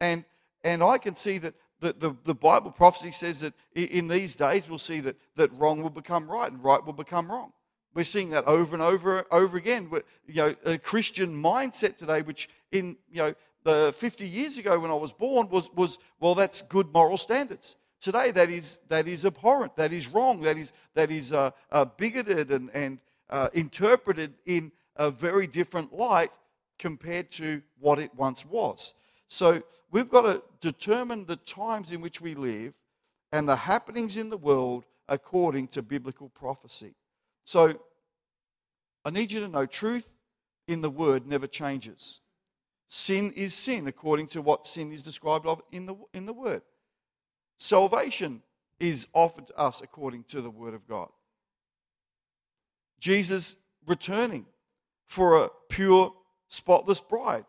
And, 0.00 0.24
and 0.64 0.82
I 0.82 0.98
can 0.98 1.14
see 1.14 1.38
that 1.38 1.54
the, 1.80 1.92
the, 1.92 2.16
the 2.24 2.34
Bible 2.34 2.70
prophecy 2.70 3.12
says 3.12 3.40
that 3.40 3.54
in 3.74 4.08
these 4.08 4.34
days 4.34 4.68
we'll 4.68 4.78
see 4.78 5.00
that, 5.00 5.16
that 5.36 5.52
wrong 5.52 5.82
will 5.82 5.90
become 5.90 6.30
right 6.30 6.50
and 6.50 6.62
right 6.62 6.84
will 6.84 6.92
become 6.92 7.30
wrong. 7.30 7.52
We're 7.94 8.04
seeing 8.04 8.30
that 8.30 8.44
over 8.44 8.74
and 8.74 8.82
over 8.82 9.26
over 9.32 9.56
again. 9.56 9.90
You 10.26 10.34
know, 10.34 10.54
a 10.64 10.78
Christian 10.78 11.34
mindset 11.34 11.96
today, 11.96 12.22
which 12.22 12.48
in 12.70 12.96
you 13.10 13.18
know 13.18 13.34
the 13.64 13.92
50 13.96 14.26
years 14.26 14.58
ago 14.58 14.78
when 14.78 14.90
I 14.90 14.94
was 14.94 15.12
born 15.12 15.48
was 15.48 15.70
was 15.74 15.98
well, 16.18 16.34
that's 16.34 16.62
good 16.62 16.92
moral 16.92 17.18
standards. 17.18 17.76
Today, 18.00 18.30
that 18.30 18.48
is 18.48 18.80
that 18.88 19.06
is 19.06 19.26
abhorrent. 19.26 19.76
That 19.76 19.92
is 19.92 20.08
wrong. 20.08 20.40
That 20.40 20.56
is 20.56 20.72
that 20.94 21.10
is 21.10 21.32
uh, 21.32 21.50
uh, 21.70 21.84
bigoted 21.84 22.50
and 22.50 22.70
and 22.74 22.98
uh, 23.28 23.48
interpreted 23.52 24.34
in 24.46 24.72
a 24.96 25.10
very 25.10 25.46
different 25.46 25.92
light 25.92 26.30
compared 26.78 27.30
to 27.30 27.62
what 27.78 27.98
it 27.98 28.14
once 28.14 28.44
was. 28.44 28.94
So 29.28 29.62
we've 29.90 30.08
got 30.08 30.22
to 30.22 30.42
determine 30.60 31.26
the 31.26 31.36
times 31.36 31.92
in 31.92 32.00
which 32.00 32.20
we 32.20 32.34
live 32.34 32.74
and 33.32 33.48
the 33.48 33.56
happenings 33.56 34.16
in 34.16 34.30
the 34.30 34.36
world 34.36 34.84
according 35.08 35.68
to 35.68 35.82
biblical 35.82 36.28
prophecy. 36.30 36.94
So 37.44 37.80
I 39.04 39.10
need 39.10 39.32
you 39.32 39.40
to 39.40 39.48
know 39.48 39.66
truth 39.66 40.16
in 40.66 40.80
the 40.80 40.90
word 40.90 41.26
never 41.26 41.46
changes. 41.46 42.20
Sin 42.92 43.32
is 43.36 43.54
sin 43.54 43.86
according 43.86 44.26
to 44.26 44.42
what 44.42 44.66
sin 44.66 44.90
is 44.90 45.00
described 45.00 45.46
of 45.46 45.62
in 45.70 45.86
the, 45.86 45.94
in 46.12 46.26
the 46.26 46.32
word. 46.32 46.60
Salvation 47.56 48.42
is 48.80 49.06
offered 49.12 49.46
to 49.46 49.56
us 49.56 49.80
according 49.80 50.24
to 50.24 50.40
the 50.40 50.50
word 50.50 50.74
of 50.74 50.88
God. 50.88 51.08
Jesus 52.98 53.56
returning 53.86 54.44
for 55.06 55.44
a 55.44 55.50
pure, 55.68 56.12
spotless 56.48 57.00
bride. 57.00 57.44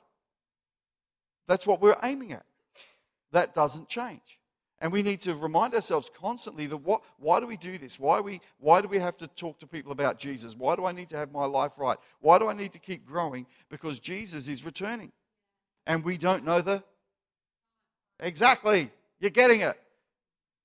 That's 1.48 1.66
what 1.66 1.82
we're 1.82 1.98
aiming 2.04 2.34
at. 2.34 2.46
That 3.32 3.56
doesn't 3.56 3.90
change. 3.90 4.40
And 4.80 4.92
we 4.92 5.02
need 5.02 5.22
to 5.22 5.36
remind 5.36 5.74
ourselves 5.74 6.12
constantly 6.14 6.68
that 6.68 6.78
what, 6.78 7.02
why 7.18 7.40
do 7.40 7.48
we 7.48 7.58
do 7.58 7.80
this? 7.80 8.00
Why, 8.00 8.20
we, 8.20 8.42
why 8.60 8.80
do 8.82 8.88
we 8.88 9.00
have 9.00 9.18
to 9.18 9.28
talk 9.28 9.58
to 9.60 9.68
people 9.68 9.92
about 9.92 10.20
Jesus? 10.20 10.56
Why 10.56 10.76
do 10.76 10.86
I 10.86 10.92
need 10.92 11.10
to 11.10 11.18
have 11.18 11.32
my 11.32 11.46
life 11.46 11.80
right? 11.80 11.98
Why 12.20 12.38
do 12.38 12.48
I 12.48 12.54
need 12.54 12.74
to 12.74 12.80
keep 12.80 13.06
growing? 13.06 13.48
Because 13.70 14.00
Jesus 14.00 14.48
is 14.48 14.64
returning. 14.64 15.12
And 15.88 16.04
we 16.04 16.18
don't 16.18 16.46
know 16.46 16.62
the. 16.62 16.84
Exactly. 18.20 18.90
You're 19.20 19.32
getting 19.32 19.62
it. 19.62 19.80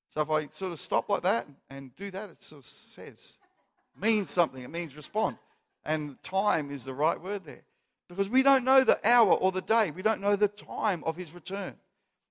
So 0.08 0.20
if 0.22 0.30
I 0.30 0.46
sort 0.48 0.72
of 0.72 0.80
stop 0.80 1.08
like 1.08 1.22
that 1.22 1.46
and 1.70 1.94
do 1.96 2.10
that, 2.10 2.30
it 2.30 2.42
sort 2.42 2.62
of 2.62 2.66
says, 2.66 3.38
means 4.00 4.30
something. 4.30 4.62
It 4.62 4.70
means 4.70 4.96
respond. 4.96 5.36
And 5.84 6.20
time 6.22 6.70
is 6.70 6.84
the 6.84 6.94
right 6.94 7.20
word 7.20 7.44
there. 7.44 7.64
Because 8.08 8.30
we 8.30 8.42
don't 8.42 8.64
know 8.64 8.84
the 8.84 8.98
hour 9.06 9.32
or 9.32 9.52
the 9.52 9.60
day. 9.60 9.90
We 9.90 10.02
don't 10.02 10.20
know 10.20 10.36
the 10.36 10.48
time 10.48 11.02
of 11.04 11.16
his 11.16 11.34
return. 11.34 11.74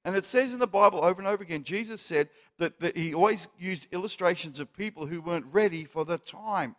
And 0.04 0.16
it 0.16 0.26
says 0.26 0.54
in 0.54 0.60
the 0.60 0.68
Bible 0.68 1.04
over 1.04 1.20
and 1.20 1.28
over 1.28 1.44
again, 1.44 1.64
Jesus 1.64 2.02
said 2.02 2.30
that, 2.60 2.80
that 2.80 2.96
he 2.96 3.14
always 3.14 3.48
used 3.58 3.88
illustrations 3.92 4.60
of 4.60 4.72
people 4.72 5.08
who 5.08 5.22
weren't 5.22 5.52
ready 5.52 5.84
for 5.84 6.06
the 6.06 6.18
time. 6.18 6.76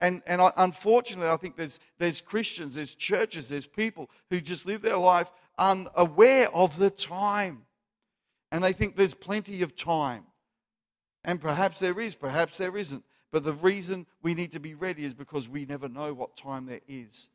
And, 0.00 0.22
and 0.26 0.40
I, 0.40 0.52
unfortunately, 0.56 1.28
I 1.28 1.36
think 1.36 1.56
there's, 1.56 1.80
there's 1.98 2.20
Christians, 2.20 2.74
there's 2.76 2.94
churches, 2.94 3.48
there's 3.48 3.66
people 3.66 4.10
who 4.30 4.40
just 4.40 4.64
live 4.64 4.82
their 4.82 4.96
life 4.96 5.30
unaware 5.58 6.48
of 6.54 6.78
the 6.78 6.90
time. 6.90 7.62
And 8.52 8.62
they 8.62 8.72
think 8.72 8.96
there's 8.96 9.14
plenty 9.14 9.62
of 9.62 9.74
time. 9.74 10.24
And 11.24 11.40
perhaps 11.40 11.80
there 11.80 11.98
is, 11.98 12.14
perhaps 12.14 12.56
there 12.58 12.76
isn't. 12.76 13.04
But 13.30 13.44
the 13.44 13.52
reason 13.52 14.06
we 14.22 14.34
need 14.34 14.52
to 14.52 14.60
be 14.60 14.74
ready 14.74 15.04
is 15.04 15.14
because 15.14 15.48
we 15.48 15.66
never 15.66 15.88
know 15.88 16.14
what 16.14 16.36
time 16.36 16.66
there 16.66 16.80
is. 16.88 17.28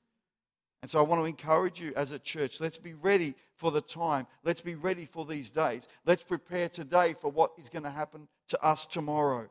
And 0.81 0.89
so 0.89 0.99
I 0.99 1.03
want 1.03 1.21
to 1.21 1.25
encourage 1.25 1.79
you 1.79 1.93
as 1.95 2.11
a 2.11 2.19
church 2.19 2.59
let's 2.59 2.77
be 2.77 2.93
ready 2.93 3.35
for 3.55 3.71
the 3.71 3.79
time. 3.81 4.27
Let's 4.43 4.61
be 4.61 4.75
ready 4.75 5.05
for 5.05 5.25
these 5.25 5.49
days. 5.49 5.87
Let's 6.05 6.23
prepare 6.23 6.67
today 6.67 7.13
for 7.13 7.31
what 7.31 7.51
is 7.57 7.69
going 7.69 7.83
to 7.83 7.89
happen 7.89 8.27
to 8.49 8.61
us 8.61 8.85
tomorrow. 8.85 9.49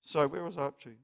So, 0.00 0.26
where 0.26 0.42
was 0.42 0.58
I 0.58 0.62
up 0.62 0.80
to? 0.80 0.94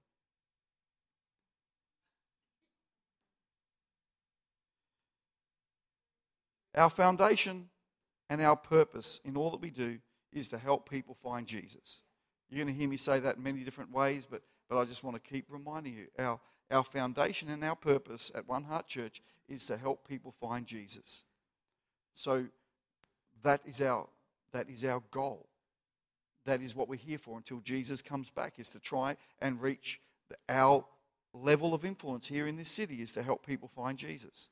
Our 6.78 6.88
foundation 6.88 7.68
and 8.30 8.40
our 8.40 8.56
purpose 8.56 9.20
in 9.24 9.36
all 9.36 9.50
that 9.50 9.60
we 9.60 9.70
do 9.70 9.98
is 10.32 10.48
to 10.48 10.58
help 10.58 10.88
people 10.88 11.16
find 11.22 11.46
Jesus. 11.46 12.02
You're 12.48 12.64
going 12.64 12.74
to 12.74 12.78
hear 12.78 12.88
me 12.88 12.96
say 12.96 13.20
that 13.20 13.36
in 13.36 13.42
many 13.42 13.64
different 13.64 13.92
ways, 13.92 14.26
but, 14.26 14.42
but 14.70 14.78
I 14.78 14.84
just 14.84 15.04
want 15.04 15.22
to 15.22 15.30
keep 15.30 15.46
reminding 15.50 15.94
you 15.94 16.06
our 16.18 16.40
our 16.70 16.84
foundation 16.84 17.48
and 17.48 17.64
our 17.64 17.76
purpose 17.76 18.30
at 18.34 18.48
One 18.48 18.64
Heart 18.64 18.86
Church 18.86 19.22
is 19.48 19.64
to 19.66 19.76
help 19.76 20.06
people 20.06 20.34
find 20.40 20.66
Jesus. 20.66 21.24
So 22.14 22.46
that 23.42 23.62
is 23.64 23.80
our 23.80 24.08
that 24.52 24.68
is 24.68 24.84
our 24.84 25.02
goal. 25.10 25.48
That 26.44 26.62
is 26.62 26.74
what 26.74 26.88
we're 26.88 26.96
here 26.96 27.18
for 27.18 27.36
until 27.36 27.60
Jesus 27.60 28.00
comes 28.02 28.30
back 28.30 28.54
is 28.58 28.70
to 28.70 28.78
try 28.78 29.16
and 29.40 29.60
reach 29.60 30.00
the, 30.28 30.36
our 30.48 30.84
level 31.34 31.74
of 31.74 31.84
influence 31.84 32.26
here 32.26 32.46
in 32.46 32.56
this 32.56 32.70
city 32.70 32.96
is 32.96 33.12
to 33.12 33.22
help 33.22 33.46
people 33.46 33.68
find 33.68 33.98
Jesus. 33.98 34.48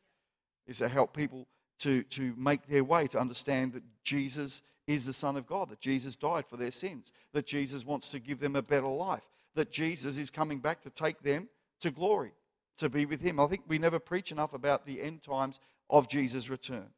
Is 0.66 0.78
to 0.78 0.88
help 0.88 1.14
people 1.14 1.46
to, 1.78 2.02
to 2.04 2.34
make 2.36 2.66
their 2.66 2.84
way 2.84 3.06
to 3.08 3.18
understand 3.18 3.72
that 3.72 3.82
Jesus 4.02 4.62
is 4.86 5.06
the 5.06 5.12
Son 5.12 5.36
of 5.36 5.46
God, 5.46 5.68
that 5.70 5.80
Jesus 5.80 6.16
died 6.16 6.46
for 6.46 6.56
their 6.56 6.70
sins, 6.70 7.12
that 7.32 7.46
Jesus 7.46 7.84
wants 7.84 8.10
to 8.12 8.18
give 8.18 8.40
them 8.40 8.56
a 8.56 8.62
better 8.62 8.86
life, 8.86 9.28
that 9.54 9.70
Jesus 9.70 10.16
is 10.16 10.30
coming 10.30 10.58
back 10.58 10.80
to 10.82 10.90
take 10.90 11.20
them 11.20 11.48
to 11.80 11.90
glory, 11.90 12.32
to 12.78 12.88
be 12.88 13.04
with 13.04 13.20
Him. 13.20 13.40
I 13.40 13.46
think 13.46 13.62
we 13.66 13.78
never 13.78 13.98
preach 13.98 14.32
enough 14.32 14.54
about 14.54 14.86
the 14.86 15.02
end 15.02 15.22
times 15.22 15.60
of 15.90 16.08
Jesus' 16.08 16.48
return. 16.48 16.88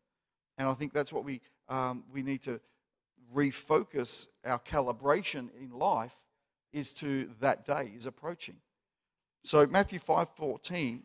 And 0.59 0.69
I 0.69 0.73
think 0.73 0.93
that's 0.93 1.13
what 1.13 1.25
we, 1.25 1.41
um, 1.69 2.05
we 2.13 2.23
need 2.23 2.43
to 2.43 2.61
refocus 3.35 4.29
our 4.45 4.59
calibration 4.59 5.49
in 5.61 5.71
life 5.71 6.15
is 6.73 6.93
to 6.95 7.29
that 7.41 7.65
day 7.65 7.93
is 7.97 8.07
approaching. 8.07 8.57
So 9.43 9.67
Matthew 9.67 9.99
5.14, 9.99 11.01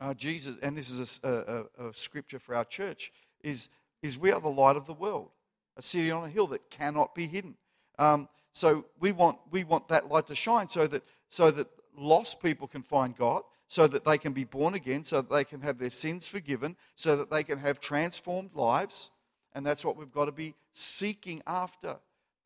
uh, 0.00 0.14
Jesus, 0.14 0.58
and 0.62 0.76
this 0.76 0.90
is 0.90 1.20
a, 1.22 1.66
a, 1.78 1.88
a 1.88 1.94
scripture 1.94 2.38
for 2.38 2.54
our 2.54 2.64
church, 2.64 3.12
is, 3.42 3.68
is 4.02 4.18
we 4.18 4.32
are 4.32 4.40
the 4.40 4.48
light 4.48 4.76
of 4.76 4.86
the 4.86 4.94
world, 4.94 5.30
a 5.76 5.82
city 5.82 6.10
on 6.10 6.24
a 6.24 6.28
hill 6.28 6.46
that 6.48 6.70
cannot 6.70 7.14
be 7.14 7.26
hidden. 7.26 7.54
Um, 7.98 8.28
so 8.52 8.86
we 8.98 9.12
want, 9.12 9.38
we 9.50 9.64
want 9.64 9.88
that 9.88 10.08
light 10.08 10.26
to 10.28 10.34
shine 10.34 10.68
so 10.68 10.86
that, 10.86 11.02
so 11.28 11.50
that 11.50 11.68
lost 11.96 12.42
people 12.42 12.66
can 12.66 12.82
find 12.82 13.16
God, 13.16 13.42
so 13.66 13.86
that 13.86 14.04
they 14.04 14.18
can 14.18 14.32
be 14.32 14.44
born 14.44 14.74
again, 14.74 15.04
so 15.04 15.20
that 15.20 15.30
they 15.30 15.44
can 15.44 15.60
have 15.60 15.78
their 15.78 15.90
sins 15.90 16.26
forgiven, 16.26 16.76
so 16.96 17.14
that 17.16 17.30
they 17.30 17.44
can 17.44 17.58
have 17.58 17.78
transformed 17.78 18.50
lives. 18.54 19.10
And 19.52 19.64
that's 19.64 19.84
what 19.84 19.96
we've 19.96 20.12
got 20.12 20.24
to 20.24 20.32
be 20.32 20.54
seeking 20.72 21.42
after, 21.46 21.96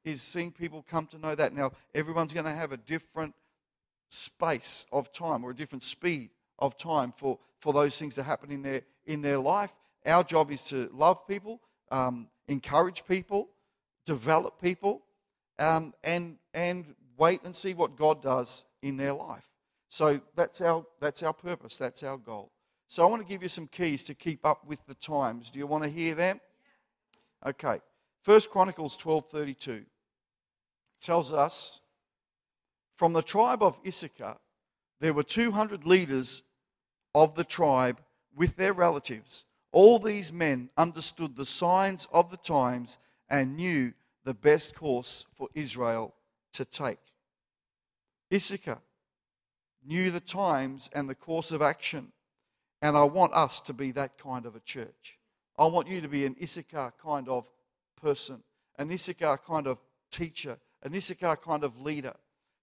is 0.04 0.20
seeing 0.20 0.52
people 0.52 0.84
come 0.88 1.06
to 1.06 1.18
know 1.18 1.34
that. 1.34 1.54
Now, 1.54 1.72
everyone's 1.94 2.32
going 2.32 2.46
to 2.46 2.52
have 2.52 2.72
a 2.72 2.76
different 2.76 3.34
space 4.08 4.86
of 4.92 5.12
time 5.12 5.44
or 5.44 5.50
a 5.50 5.56
different 5.56 5.82
speed 5.82 6.30
of 6.58 6.76
time 6.76 7.12
for, 7.16 7.38
for 7.60 7.72
those 7.72 7.98
things 7.98 8.14
to 8.16 8.22
happen 8.22 8.50
in 8.50 8.62
their, 8.62 8.82
in 9.06 9.22
their 9.22 9.38
life. 9.38 9.74
Our 10.06 10.24
job 10.24 10.50
is 10.50 10.62
to 10.64 10.90
love 10.92 11.26
people, 11.26 11.60
um, 11.90 12.28
encourage 12.48 13.06
people, 13.06 13.48
develop 14.04 14.60
people, 14.60 15.02
um, 15.58 15.94
and, 16.02 16.36
and 16.52 16.94
wait 17.16 17.40
and 17.44 17.54
see 17.54 17.74
what 17.74 17.96
God 17.96 18.22
does 18.22 18.64
in 18.82 18.96
their 18.96 19.12
life. 19.12 19.48
So 19.88 20.20
that's 20.34 20.60
our, 20.60 20.84
that's 21.00 21.22
our 21.22 21.32
purpose, 21.32 21.78
that's 21.78 22.02
our 22.02 22.16
goal. 22.18 22.50
So 22.86 23.02
I 23.02 23.06
want 23.10 23.22
to 23.22 23.28
give 23.28 23.42
you 23.42 23.48
some 23.48 23.66
keys 23.66 24.02
to 24.04 24.14
keep 24.14 24.44
up 24.44 24.66
with 24.66 24.84
the 24.86 24.94
times. 24.94 25.50
Do 25.50 25.58
you 25.58 25.66
want 25.66 25.84
to 25.84 25.90
hear 25.90 26.14
them? 26.14 26.40
Okay. 27.46 27.80
First 28.22 28.50
Chronicles 28.50 28.96
12:32 28.96 29.84
tells 31.00 31.32
us 31.32 31.80
from 32.96 33.12
the 33.12 33.22
tribe 33.22 33.62
of 33.62 33.78
Issachar 33.86 34.36
there 35.00 35.12
were 35.12 35.22
200 35.22 35.84
leaders 35.84 36.42
of 37.14 37.34
the 37.34 37.44
tribe 37.44 38.00
with 38.34 38.56
their 38.56 38.72
relatives. 38.72 39.44
All 39.72 39.98
these 39.98 40.32
men 40.32 40.70
understood 40.76 41.36
the 41.36 41.44
signs 41.44 42.06
of 42.12 42.30
the 42.30 42.36
times 42.36 42.98
and 43.28 43.56
knew 43.56 43.92
the 44.24 44.34
best 44.34 44.74
course 44.74 45.26
for 45.36 45.48
Israel 45.54 46.14
to 46.52 46.64
take. 46.64 46.98
Issachar 48.32 48.78
knew 49.86 50.10
the 50.10 50.20
times 50.20 50.88
and 50.92 51.08
the 51.08 51.14
course 51.14 51.50
of 51.50 51.62
action. 51.62 52.12
And 52.80 52.96
I 52.96 53.04
want 53.04 53.32
us 53.34 53.60
to 53.62 53.72
be 53.72 53.92
that 53.92 54.18
kind 54.18 54.46
of 54.46 54.56
a 54.56 54.60
church. 54.60 55.18
I 55.58 55.66
want 55.66 55.88
you 55.88 56.00
to 56.00 56.08
be 56.08 56.26
an 56.26 56.36
Issachar 56.42 56.94
kind 57.02 57.28
of 57.28 57.48
person, 58.00 58.42
an 58.78 58.90
Issachar 58.90 59.38
kind 59.38 59.66
of 59.66 59.80
teacher, 60.10 60.58
an 60.82 60.94
Issachar 60.94 61.36
kind 61.36 61.64
of 61.64 61.80
leader 61.80 62.14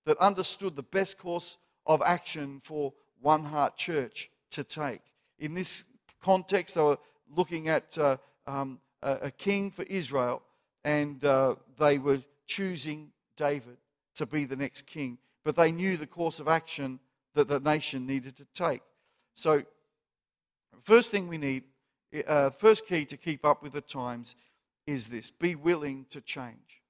that 0.06 0.18
understood 0.18 0.76
the 0.76 0.84
best 0.84 1.18
course 1.18 1.58
of 1.86 2.02
action 2.06 2.60
for 2.62 2.94
One 3.22 3.44
Heart 3.44 3.78
Church 3.78 4.30
to 4.52 4.64
take. 4.64 5.02
In 5.40 5.54
this 5.54 5.86
context, 6.22 6.76
they 6.76 6.82
were 6.82 6.98
looking 7.36 7.70
at 7.70 7.98
uh, 7.98 8.18
um, 8.46 8.80
a, 9.02 9.32
king 9.32 9.72
for 9.72 9.84
Israel, 9.84 10.42
and 10.84 11.24
uh, 11.24 11.56
they 11.78 11.98
were 11.98 12.20
choosing 12.46 13.12
David 13.36 13.78
to 14.16 14.26
be 14.26 14.46
the 14.46 14.56
next 14.56 14.84
king. 14.84 15.18
But 15.44 15.56
they 15.56 15.72
knew 15.72 15.98
the 15.98 16.08
course 16.08 16.40
of 16.40 16.48
action 16.48 17.00
that 17.34 17.48
the 17.48 17.60
nation 17.60 18.06
needed 18.06 18.36
to 18.38 18.46
take. 18.54 18.82
So, 19.34 19.64
first 20.82 21.12
thing 21.12 21.28
we 21.28 21.38
need, 21.38 21.64
uh, 22.28 22.50
first 22.50 22.86
key 22.86 23.06
to 23.06 23.18
keep 23.18 23.46
up 23.46 23.64
with 23.64 23.74
the 23.74 23.82
times 23.82 24.36
is 24.86 25.08
this 25.08 25.30
be 25.30 25.56
willing 25.56 26.06
to 26.10 26.22
change. 26.22 26.82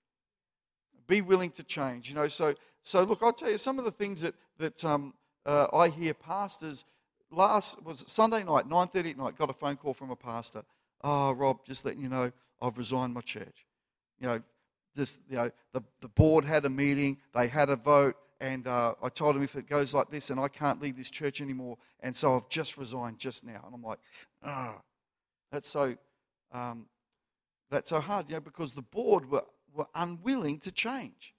Be 1.07 1.21
willing 1.21 1.51
to 1.51 1.63
change. 1.63 2.09
You 2.09 2.15
know, 2.15 2.27
so, 2.27 2.55
so 2.83 3.03
look, 3.03 3.19
I'll 3.21 3.33
tell 3.33 3.49
you 3.49 3.57
some 3.57 3.79
of 3.79 3.85
the 3.85 3.91
things 3.91 4.21
that, 4.21 4.35
that 4.57 4.83
um, 4.85 5.13
uh, 5.45 5.67
I 5.73 5.89
hear 5.89 6.13
pastors 6.13 6.85
last 7.31 7.83
was 7.85 8.03
Sunday 8.07 8.43
night, 8.43 8.67
9:30 8.67 9.11
at 9.11 9.17
night, 9.17 9.37
got 9.37 9.49
a 9.49 9.53
phone 9.53 9.77
call 9.77 9.93
from 9.93 10.11
a 10.11 10.15
pastor. 10.15 10.63
Oh, 11.03 11.33
Rob, 11.33 11.65
just 11.65 11.85
letting 11.85 12.01
you 12.01 12.09
know, 12.09 12.31
I've 12.61 12.77
resigned 12.77 13.13
my 13.13 13.21
church. 13.21 13.65
You 14.19 14.27
know, 14.27 14.39
just 14.95 15.21
you 15.29 15.37
know, 15.37 15.49
the, 15.73 15.81
the 16.01 16.09
board 16.09 16.45
had 16.45 16.65
a 16.65 16.69
meeting, 16.69 17.17
they 17.33 17.47
had 17.47 17.69
a 17.69 17.75
vote, 17.75 18.15
and 18.39 18.67
uh, 18.67 18.95
I 19.01 19.09
told 19.09 19.35
him 19.35 19.43
if 19.43 19.55
it 19.55 19.67
goes 19.67 19.93
like 19.93 20.09
this, 20.09 20.29
and 20.29 20.39
I 20.39 20.47
can't 20.47 20.81
lead 20.81 20.97
this 20.97 21.09
church 21.09 21.41
anymore, 21.41 21.77
and 22.01 22.15
so 22.15 22.35
I've 22.35 22.49
just 22.49 22.77
resigned 22.77 23.17
just 23.17 23.43
now. 23.43 23.61
And 23.65 23.73
I'm 23.73 23.83
like, 23.83 23.99
ah, 24.43 24.81
that's 25.51 25.69
so 25.69 25.95
um, 26.51 26.87
that's 27.71 27.89
so 27.89 28.01
hard, 28.01 28.29
you 28.29 28.35
know, 28.35 28.41
because 28.41 28.73
the 28.73 28.81
board 28.81 29.31
were, 29.31 29.45
were 29.73 29.87
unwilling 29.95 30.59
to 30.59 30.71
change. 30.71 31.33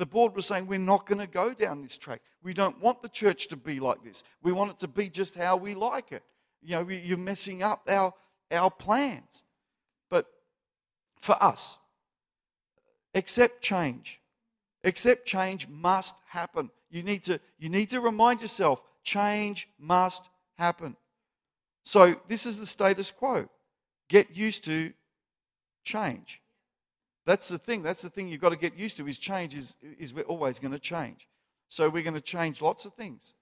The 0.00 0.06
board 0.06 0.34
was 0.34 0.46
saying, 0.46 0.66
We're 0.66 0.78
not 0.78 1.04
going 1.04 1.18
to 1.18 1.26
go 1.26 1.52
down 1.52 1.82
this 1.82 1.98
track. 1.98 2.22
We 2.42 2.54
don't 2.54 2.80
want 2.80 3.02
the 3.02 3.08
church 3.10 3.48
to 3.48 3.56
be 3.56 3.80
like 3.80 4.02
this. 4.02 4.24
We 4.42 4.50
want 4.50 4.70
it 4.70 4.78
to 4.78 4.88
be 4.88 5.10
just 5.10 5.34
how 5.34 5.58
we 5.58 5.74
like 5.74 6.10
it. 6.10 6.22
You 6.62 6.76
know, 6.76 6.88
you're 6.88 7.18
messing 7.18 7.62
up 7.62 7.82
our, 7.86 8.14
our 8.50 8.70
plans. 8.70 9.42
But 10.08 10.24
for 11.18 11.36
us, 11.42 11.78
accept 13.14 13.60
change. 13.60 14.22
Accept 14.84 15.26
change 15.26 15.68
must 15.68 16.18
happen. 16.26 16.70
You 16.88 17.02
need 17.02 17.22
to, 17.24 17.38
you 17.58 17.68
need 17.68 17.90
to 17.90 18.00
remind 18.00 18.40
yourself 18.40 18.82
change 19.02 19.68
must 19.78 20.30
happen. 20.56 20.96
So, 21.82 22.18
this 22.26 22.46
is 22.46 22.58
the 22.58 22.64
status 22.64 23.10
quo. 23.10 23.50
Get 24.08 24.34
used 24.34 24.64
to 24.64 24.94
change. 25.84 26.40
That's 27.30 27.48
the 27.48 27.58
thing. 27.58 27.84
That's 27.84 28.02
the 28.02 28.10
thing 28.10 28.26
you've 28.26 28.40
got 28.40 28.48
to 28.48 28.58
get 28.58 28.76
used 28.76 28.96
to 28.96 29.06
is 29.06 29.16
change 29.16 29.54
is, 29.54 29.76
is 30.00 30.12
we're 30.12 30.22
always 30.22 30.58
going 30.58 30.72
to 30.72 30.80
change. 30.80 31.28
So 31.68 31.88
we're 31.88 32.02
going 32.02 32.14
to 32.14 32.20
change 32.20 32.60
lots 32.60 32.86
of 32.86 32.94
things. 32.94 33.34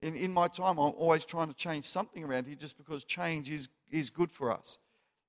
In, 0.00 0.16
in 0.16 0.32
my 0.32 0.48
time, 0.48 0.78
I'm 0.78 0.94
always 0.96 1.26
trying 1.26 1.48
to 1.48 1.54
change 1.54 1.84
something 1.84 2.24
around 2.24 2.46
here 2.46 2.54
just 2.54 2.78
because 2.78 3.04
change 3.04 3.50
is, 3.50 3.68
is 3.90 4.08
good 4.08 4.32
for 4.32 4.50
us. 4.50 4.78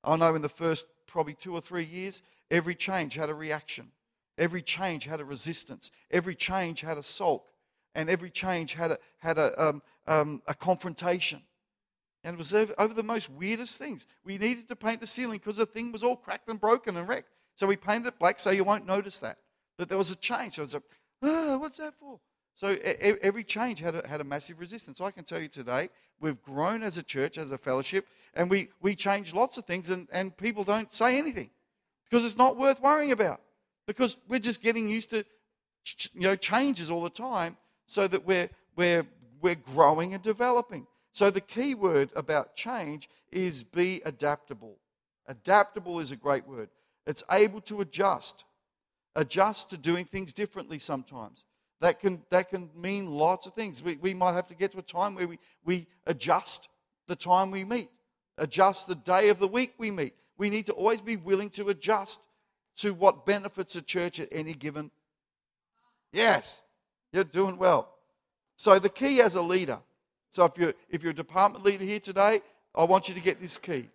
I 0.01 0.15
know 0.15 0.33
in 0.33 0.41
the 0.41 0.47
first 0.47 0.85
probably 1.05 1.33
two 1.33 1.53
or 1.53 1.59
three 1.59 1.83
years, 1.83 2.21
every 2.49 2.73
change 2.73 3.15
had 3.15 3.29
a 3.29 3.33
reaction. 3.33 3.91
Every 4.37 4.61
change 4.61 5.03
had 5.03 5.19
a 5.19 5.25
resistance. 5.25 5.91
Every 6.09 6.35
change 6.35 6.79
had 6.79 6.97
a 6.97 7.03
sulk. 7.03 7.49
And 7.95 8.09
every 8.09 8.29
change 8.29 8.75
had 8.75 8.91
a, 8.91 8.97
had 9.17 9.37
a, 9.37 9.61
um, 9.61 9.81
um, 10.07 10.41
a 10.47 10.53
confrontation. 10.53 11.41
And 12.23 12.35
it 12.35 12.37
was 12.37 12.53
over, 12.53 12.73
over 12.77 12.93
the 12.93 13.03
most 13.03 13.29
weirdest 13.29 13.77
things. 13.77 14.07
We 14.23 14.37
needed 14.37 14.69
to 14.69 14.77
paint 14.77 15.01
the 15.01 15.05
ceiling 15.05 15.39
because 15.39 15.57
the 15.57 15.65
thing 15.65 15.91
was 15.91 16.01
all 16.01 16.15
cracked 16.15 16.47
and 16.47 16.61
broken 16.61 16.95
and 16.95 17.09
wrecked. 17.09 17.27
So 17.55 17.67
we 17.67 17.75
painted 17.75 18.09
it 18.09 18.19
black 18.19 18.39
so 18.39 18.51
you 18.51 18.63
won't 18.63 18.85
notice 18.85 19.19
that. 19.19 19.37
That 19.77 19.89
there 19.89 19.97
was 19.97 20.11
a 20.11 20.15
change. 20.15 20.53
So 20.53 20.61
it 20.61 20.65
was 20.65 20.73
like, 20.75 20.83
oh, 21.23 21.53
ah, 21.53 21.57
what's 21.57 21.77
that 21.77 21.93
for? 21.99 22.19
So 22.53 22.77
every 23.21 23.43
change 23.43 23.81
had 23.81 23.95
a, 23.95 24.07
had 24.07 24.21
a 24.21 24.23
massive 24.23 24.59
resistance. 24.59 25.01
I 25.01 25.11
can 25.11 25.25
tell 25.25 25.41
you 25.41 25.49
today, 25.49 25.89
we've 26.21 26.41
grown 26.41 26.83
as 26.83 26.97
a 26.97 27.03
church, 27.03 27.37
as 27.37 27.51
a 27.51 27.57
fellowship, 27.57 28.07
and 28.33 28.49
we, 28.49 28.69
we 28.81 28.95
change 28.95 29.33
lots 29.33 29.57
of 29.57 29.65
things, 29.65 29.89
and, 29.89 30.07
and 30.11 30.35
people 30.37 30.63
don't 30.63 30.93
say 30.93 31.17
anything 31.17 31.49
because 32.09 32.23
it's 32.23 32.37
not 32.37 32.55
worth 32.55 32.81
worrying 32.81 33.11
about. 33.11 33.41
Because 33.87 34.17
we're 34.29 34.39
just 34.39 34.61
getting 34.61 34.87
used 34.87 35.09
to 35.09 35.25
you 36.13 36.21
know, 36.21 36.35
changes 36.35 36.89
all 36.89 37.03
the 37.03 37.09
time 37.09 37.57
so 37.85 38.07
that 38.07 38.25
we're, 38.25 38.49
we're, 38.75 39.05
we're 39.41 39.55
growing 39.55 40.13
and 40.13 40.23
developing. 40.23 40.87
So 41.11 41.29
the 41.29 41.41
key 41.41 41.75
word 41.75 42.09
about 42.15 42.55
change 42.55 43.09
is 43.31 43.63
be 43.63 44.01
adaptable. 44.05 44.77
Adaptable 45.27 45.99
is 45.99 46.11
a 46.11 46.15
great 46.15 46.47
word. 46.47 46.69
It's 47.07 47.23
able 47.31 47.61
to 47.61 47.81
adjust, 47.81 48.45
adjust 49.15 49.69
to 49.69 49.77
doing 49.77 50.05
things 50.05 50.33
differently 50.33 50.79
sometimes. 50.79 51.45
That 51.81 51.99
can, 51.99 52.23
that 52.31 52.49
can 52.49 52.69
mean 52.75 53.09
lots 53.11 53.47
of 53.47 53.53
things. 53.53 53.83
We, 53.83 53.97
we 53.97 54.13
might 54.13 54.33
have 54.33 54.47
to 54.47 54.55
get 54.55 54.71
to 54.71 54.79
a 54.79 54.83
time 54.83 55.15
where 55.15 55.27
we, 55.27 55.39
we 55.63 55.87
adjust 56.07 56.69
the 57.07 57.15
time 57.15 57.51
we 57.51 57.63
meet, 57.63 57.89
adjust 58.37 58.87
the 58.87 58.95
day 58.95 59.29
of 59.29 59.39
the 59.39 59.47
week 59.47 59.73
we 59.77 59.91
meet. 59.91 60.13
We 60.37 60.49
need 60.49 60.65
to 60.67 60.73
always 60.73 61.01
be 61.01 61.17
willing 61.17 61.49
to 61.51 61.69
adjust 61.69 62.19
to 62.77 62.93
what 62.93 63.25
benefits 63.25 63.75
a 63.75 63.81
church 63.81 64.19
at 64.19 64.29
any 64.31 64.53
given. 64.53 64.91
Yes, 66.11 66.61
you're 67.13 67.23
doing 67.23 67.57
well. 67.57 67.93
So 68.57 68.79
the 68.79 68.89
key 68.89 69.21
as 69.21 69.35
a 69.35 69.41
leader. 69.41 69.79
So 70.29 70.45
if 70.45 70.57
you're 70.57 70.73
if 70.89 71.03
you're 71.03 71.11
a 71.11 71.15
department 71.15 71.63
leader 71.63 71.85
here 71.85 71.99
today, 71.99 72.41
I 72.73 72.83
want 72.83 73.07
you 73.07 73.15
to 73.15 73.21
get 73.21 73.39
this 73.39 73.57
key. 73.57 73.89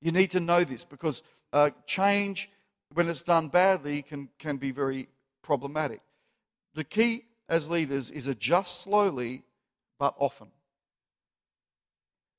You 0.00 0.12
need 0.12 0.30
to 0.32 0.40
know 0.40 0.62
this 0.62 0.84
because 0.84 1.22
uh, 1.52 1.70
change, 1.86 2.50
when 2.94 3.08
it's 3.08 3.22
done 3.22 3.48
badly, 3.48 4.02
can, 4.02 4.28
can 4.38 4.56
be 4.56 4.70
very 4.70 5.08
problematic. 5.42 6.00
The 6.74 6.84
key 6.84 7.24
as 7.48 7.68
leaders 7.70 8.10
is 8.10 8.26
adjust 8.26 8.82
slowly 8.82 9.42
but 9.98 10.14
often. 10.18 10.48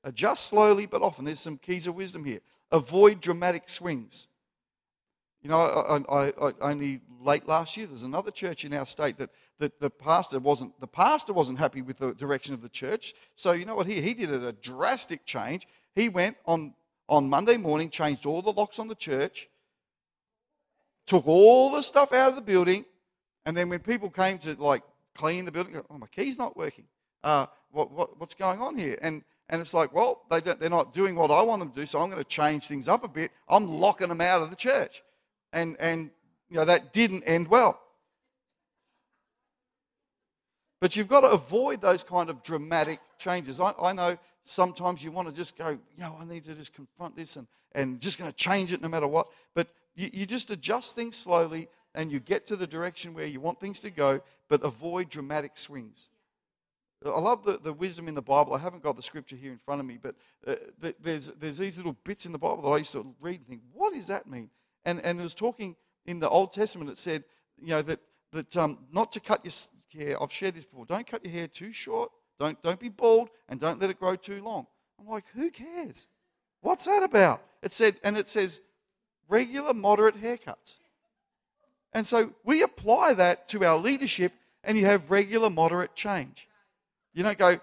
Adjust 0.03 0.45
slowly 0.45 0.85
but 0.85 1.01
often. 1.01 1.25
There's 1.25 1.39
some 1.39 1.57
keys 1.57 1.87
of 1.87 1.95
wisdom 1.95 2.23
here. 2.23 2.39
Avoid 2.71 3.19
dramatic 3.21 3.67
swings. 3.67 4.27
You 5.41 5.49
know, 5.49 5.57
I, 5.57 5.97
I, 5.97 6.33
I, 6.41 6.53
only 6.61 7.01
late 7.21 7.47
last 7.47 7.77
year, 7.77 7.87
there's 7.87 8.03
another 8.03 8.31
church 8.31 8.65
in 8.65 8.73
our 8.73 8.85
state 8.85 9.17
that, 9.17 9.29
that 9.59 9.79
the 9.79 9.89
pastor 9.89 10.39
wasn't 10.39 10.77
the 10.79 10.87
pastor 10.87 11.33
wasn't 11.33 11.59
happy 11.59 11.81
with 11.81 11.97
the 11.97 12.13
direction 12.13 12.53
of 12.53 12.61
the 12.61 12.69
church. 12.69 13.13
So 13.35 13.53
you 13.53 13.65
know 13.65 13.75
what? 13.75 13.87
He 13.87 14.01
he 14.01 14.13
did 14.13 14.31
a 14.31 14.51
drastic 14.53 15.25
change. 15.25 15.67
He 15.95 16.09
went 16.09 16.37
on 16.45 16.73
on 17.09 17.29
Monday 17.29 17.57
morning, 17.57 17.89
changed 17.89 18.25
all 18.25 18.41
the 18.41 18.51
locks 18.51 18.79
on 18.79 18.87
the 18.87 18.95
church, 18.95 19.49
took 21.05 21.27
all 21.27 21.71
the 21.71 21.81
stuff 21.81 22.13
out 22.13 22.29
of 22.29 22.35
the 22.35 22.41
building, 22.41 22.85
and 23.45 23.57
then 23.57 23.67
when 23.67 23.79
people 23.79 24.09
came 24.09 24.37
to 24.39 24.53
like 24.53 24.83
clean 25.15 25.43
the 25.45 25.51
building, 25.51 25.81
oh, 25.89 25.97
my 25.97 26.07
key's 26.07 26.37
not 26.37 26.55
working. 26.55 26.85
Uh, 27.23 27.47
what, 27.71 27.91
what, 27.91 28.19
what's 28.19 28.35
going 28.35 28.61
on 28.61 28.77
here? 28.77 28.97
And 29.01 29.23
and 29.49 29.59
it's 29.59 29.73
like, 29.73 29.93
well, 29.93 30.21
they 30.29 30.39
they're 30.41 30.69
not 30.69 30.93
doing 30.93 31.15
what 31.15 31.31
I 31.31 31.41
want 31.41 31.59
them 31.61 31.71
to 31.71 31.79
do, 31.79 31.85
so 31.87 31.99
I'm 31.99 32.11
going 32.11 32.21
to 32.21 32.29
change 32.29 32.67
things 32.67 32.87
up 32.87 33.03
a 33.03 33.07
bit. 33.07 33.31
I'm 33.49 33.67
locking 33.67 34.09
them 34.09 34.21
out 34.21 34.43
of 34.43 34.51
the 34.51 34.55
church, 34.55 35.01
and 35.51 35.75
and 35.79 36.11
you 36.49 36.57
know 36.57 36.65
that 36.65 36.93
didn't 36.93 37.23
end 37.23 37.47
well. 37.47 37.81
But 40.79 40.95
you've 40.95 41.07
got 41.07 41.21
to 41.21 41.31
avoid 41.31 41.81
those 41.81 42.03
kind 42.03 42.29
of 42.29 42.43
dramatic 42.43 42.99
changes. 43.17 43.59
I, 43.59 43.73
I 43.81 43.91
know 43.91 44.17
sometimes 44.49 45.03
you 45.03 45.11
want 45.11 45.27
to 45.27 45.33
just 45.33 45.55
go, 45.55 45.69
you 45.69 45.79
know, 45.99 46.17
I 46.19 46.25
need 46.25 46.43
to 46.45 46.55
just 46.55 46.73
confront 46.73 47.15
this 47.15 47.35
and, 47.35 47.47
and 47.73 48.01
just 48.01 48.17
going 48.17 48.29
to 48.29 48.35
change 48.35 48.73
it 48.73 48.81
no 48.81 48.87
matter 48.87 49.07
what. 49.07 49.27
But 49.53 49.67
you, 49.95 50.09
you 50.11 50.25
just 50.25 50.49
adjust 50.49 50.95
things 50.95 51.15
slowly 51.15 51.67
and 51.93 52.11
you 52.11 52.19
get 52.19 52.47
to 52.47 52.55
the 52.55 52.65
direction 52.65 53.13
where 53.13 53.27
you 53.27 53.39
want 53.39 53.59
things 53.59 53.79
to 53.81 53.91
go, 53.91 54.21
but 54.47 54.63
avoid 54.63 55.09
dramatic 55.09 55.55
swings. 55.55 56.09
I 57.05 57.19
love 57.19 57.45
the, 57.45 57.59
the 57.59 57.71
wisdom 57.71 58.07
in 58.07 58.15
the 58.15 58.21
Bible. 58.21 58.53
I 58.53 58.59
haven't 58.59 58.83
got 58.83 58.95
the 58.97 59.03
scripture 59.03 59.35
here 59.35 59.51
in 59.51 59.57
front 59.57 59.81
of 59.81 59.87
me, 59.87 59.99
but 60.01 60.15
uh, 60.47 60.55
there's, 60.99 61.27
there's 61.27 61.59
these 61.59 61.77
little 61.77 61.95
bits 62.03 62.25
in 62.25 62.31
the 62.31 62.39
Bible 62.39 62.63
that 62.63 62.69
I 62.69 62.77
used 62.77 62.91
to 62.93 63.15
read 63.21 63.39
and 63.39 63.47
think, 63.47 63.61
what 63.71 63.93
does 63.93 64.07
that 64.07 64.27
mean? 64.27 64.49
And, 64.83 64.99
and 65.05 65.19
it 65.19 65.23
was 65.23 65.35
talking 65.35 65.75
in 66.05 66.19
the 66.19 66.29
Old 66.29 66.53
Testament, 66.53 66.89
it 66.89 66.97
said, 66.97 67.23
you 67.61 67.69
know, 67.69 67.81
that, 67.83 67.99
that 68.31 68.57
um, 68.57 68.79
not 68.91 69.11
to 69.11 69.19
cut 69.19 69.45
your 69.45 69.53
hair, 70.03 70.21
I've 70.21 70.33
shared 70.33 70.55
this 70.55 70.65
before, 70.65 70.85
don't 70.85 71.07
cut 71.07 71.23
your 71.23 71.33
hair 71.33 71.47
too 71.47 71.71
short 71.71 72.11
don't, 72.39 72.61
don't 72.63 72.79
be 72.79 72.89
bald 72.89 73.29
and 73.49 73.59
don't 73.59 73.79
let 73.79 73.89
it 73.89 73.99
grow 73.99 74.15
too 74.15 74.41
long. 74.41 74.65
I'm 74.99 75.07
like, 75.07 75.25
who 75.35 75.51
cares? 75.51 76.07
What's 76.61 76.85
that 76.85 77.03
about? 77.03 77.41
It 77.61 77.73
said, 77.73 77.95
and 78.03 78.17
it 78.17 78.29
says 78.29 78.61
regular, 79.27 79.73
moderate 79.73 80.21
haircuts. 80.21 80.79
And 81.93 82.05
so 82.05 82.33
we 82.43 82.63
apply 82.63 83.13
that 83.13 83.47
to 83.49 83.63
our 83.65 83.77
leadership 83.77 84.33
and 84.63 84.77
you 84.77 84.85
have 84.85 85.09
regular, 85.11 85.49
moderate 85.49 85.95
change. 85.95 86.47
You 87.13 87.23
don't 87.23 87.37
go, 87.37 87.59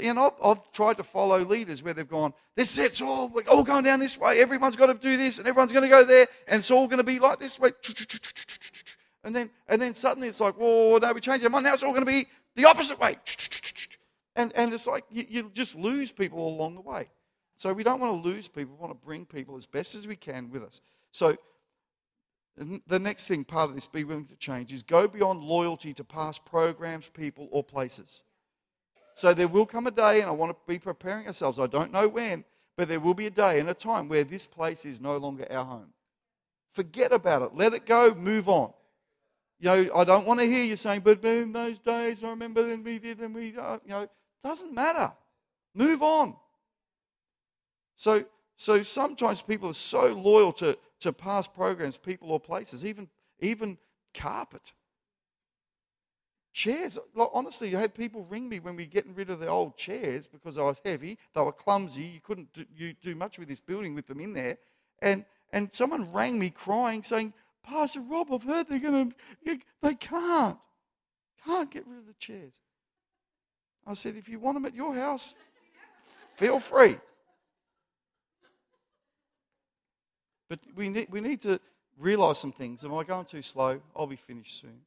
you 0.00 0.12
know, 0.12 0.34
I've 0.44 0.70
tried 0.72 0.98
to 0.98 1.02
follow 1.02 1.38
leaders 1.38 1.82
where 1.82 1.94
they've 1.94 2.08
gone, 2.08 2.34
this 2.56 2.76
it's 2.78 3.00
all, 3.00 3.28
we're 3.28 3.42
all 3.48 3.62
going 3.62 3.84
down 3.84 4.00
this 4.00 4.18
way, 4.18 4.40
everyone's 4.40 4.76
got 4.76 4.86
to 4.86 4.94
do 4.94 5.16
this, 5.16 5.38
and 5.38 5.46
everyone's 5.46 5.72
going 5.72 5.84
to 5.84 5.88
go 5.88 6.04
there, 6.04 6.26
and 6.48 6.58
it's 6.58 6.70
all 6.70 6.86
going 6.86 6.98
to 6.98 7.04
be 7.04 7.18
like 7.18 7.38
this 7.38 7.58
way. 7.58 7.70
And 9.24 9.34
then, 9.34 9.50
and 9.68 9.80
then 9.80 9.94
suddenly 9.94 10.28
it's 10.28 10.40
like, 10.40 10.54
whoa, 10.54 10.98
no, 10.98 11.12
we 11.12 11.20
changed 11.20 11.44
it. 11.44 11.50
Now 11.50 11.74
it's 11.74 11.82
all 11.82 11.92
going 11.92 12.04
to 12.04 12.10
be 12.10 12.26
the 12.56 12.64
opposite 12.66 12.98
way. 12.98 13.16
And, 14.38 14.52
and 14.54 14.72
it's 14.72 14.86
like 14.86 15.04
you, 15.10 15.24
you 15.28 15.50
just 15.52 15.74
lose 15.74 16.12
people 16.12 16.46
along 16.48 16.76
the 16.76 16.80
way. 16.80 17.08
So 17.56 17.72
we 17.72 17.82
don't 17.82 18.00
want 18.00 18.22
to 18.22 18.28
lose 18.28 18.46
people. 18.46 18.76
We 18.76 18.80
want 18.80 18.92
to 18.92 19.06
bring 19.06 19.26
people 19.26 19.56
as 19.56 19.66
best 19.66 19.96
as 19.96 20.06
we 20.06 20.14
can 20.14 20.48
with 20.48 20.62
us. 20.62 20.80
So 21.10 21.36
the 22.86 22.98
next 23.00 23.26
thing, 23.26 23.44
part 23.44 23.68
of 23.68 23.74
this, 23.74 23.88
be 23.88 24.04
willing 24.04 24.26
to 24.26 24.36
change, 24.36 24.72
is 24.72 24.84
go 24.84 25.08
beyond 25.08 25.42
loyalty 25.42 25.92
to 25.94 26.04
past 26.04 26.44
programs, 26.44 27.08
people, 27.08 27.48
or 27.50 27.64
places. 27.64 28.22
So 29.14 29.34
there 29.34 29.48
will 29.48 29.66
come 29.66 29.88
a 29.88 29.90
day, 29.90 30.20
and 30.20 30.30
I 30.30 30.32
want 30.32 30.52
to 30.52 30.58
be 30.72 30.78
preparing 30.78 31.26
ourselves. 31.26 31.58
I 31.58 31.66
don't 31.66 31.92
know 31.92 32.06
when, 32.06 32.44
but 32.76 32.86
there 32.86 33.00
will 33.00 33.14
be 33.14 33.26
a 33.26 33.30
day 33.30 33.58
and 33.58 33.68
a 33.68 33.74
time 33.74 34.08
where 34.08 34.22
this 34.22 34.46
place 34.46 34.84
is 34.84 35.00
no 35.00 35.16
longer 35.16 35.46
our 35.50 35.64
home. 35.64 35.92
Forget 36.72 37.12
about 37.12 37.42
it. 37.42 37.50
Let 37.54 37.74
it 37.74 37.86
go. 37.86 38.14
Move 38.14 38.48
on. 38.48 38.72
You 39.58 39.68
know, 39.68 39.90
I 39.96 40.04
don't 40.04 40.24
want 40.24 40.38
to 40.38 40.46
hear 40.46 40.64
you 40.64 40.76
saying, 40.76 41.00
but 41.00 41.24
in 41.24 41.52
those 41.52 41.80
days, 41.80 42.22
I 42.22 42.30
remember 42.30 42.62
then 42.62 42.84
we 42.84 43.00
did 43.00 43.18
and 43.18 43.34
we, 43.34 43.56
uh, 43.56 43.78
you 43.84 43.90
know, 43.90 44.08
doesn't 44.42 44.74
matter. 44.74 45.12
Move 45.74 46.02
on. 46.02 46.36
So, 47.94 48.24
so 48.56 48.82
sometimes 48.82 49.42
people 49.42 49.70
are 49.70 49.74
so 49.74 50.12
loyal 50.14 50.52
to, 50.54 50.78
to 51.00 51.12
past 51.12 51.52
programs, 51.54 51.96
people, 51.96 52.30
or 52.30 52.40
places, 52.40 52.84
even, 52.84 53.08
even 53.40 53.78
carpet. 54.14 54.72
Chairs. 56.52 56.98
Like, 57.14 57.28
honestly, 57.32 57.74
I 57.76 57.80
had 57.80 57.94
people 57.94 58.26
ring 58.30 58.48
me 58.48 58.58
when 58.58 58.76
we 58.76 58.84
were 58.84 58.90
getting 58.90 59.14
rid 59.14 59.30
of 59.30 59.40
the 59.40 59.48
old 59.48 59.76
chairs 59.76 60.26
because 60.26 60.56
they 60.56 60.62
were 60.62 60.76
heavy, 60.84 61.18
they 61.34 61.40
were 61.40 61.52
clumsy. 61.52 62.02
You 62.02 62.20
couldn't 62.20 62.52
do, 62.52 62.64
you 62.74 62.94
do 62.94 63.14
much 63.14 63.38
with 63.38 63.48
this 63.48 63.60
building 63.60 63.94
with 63.94 64.06
them 64.06 64.20
in 64.20 64.32
there. 64.32 64.58
And, 65.00 65.24
and 65.52 65.72
someone 65.72 66.12
rang 66.12 66.38
me 66.38 66.50
crying, 66.50 67.02
saying, 67.02 67.32
Pastor 67.62 68.00
Rob, 68.00 68.32
I've 68.32 68.44
heard 68.44 68.68
they're 68.68 68.78
going 68.78 69.12
to, 69.44 69.58
they 69.82 69.94
can't, 69.94 70.58
can't 71.44 71.70
get 71.70 71.86
rid 71.86 71.98
of 71.98 72.06
the 72.06 72.14
chairs. 72.14 72.60
I 73.88 73.94
said, 73.94 74.16
if 74.16 74.28
you 74.28 74.38
want 74.38 74.56
them 74.56 74.66
at 74.66 74.74
your 74.74 74.94
house, 74.94 75.34
feel 76.36 76.60
free. 76.60 76.96
But 80.50 80.60
we 80.76 80.90
need, 80.90 81.08
we 81.10 81.22
need 81.22 81.40
to 81.42 81.58
realize 81.98 82.38
some 82.38 82.52
things. 82.52 82.84
Am 82.84 82.94
I 82.94 83.02
going 83.02 83.24
too 83.24 83.40
slow? 83.40 83.80
I'll 83.96 84.06
be 84.06 84.16
finished 84.16 84.60
soon. 84.60 84.80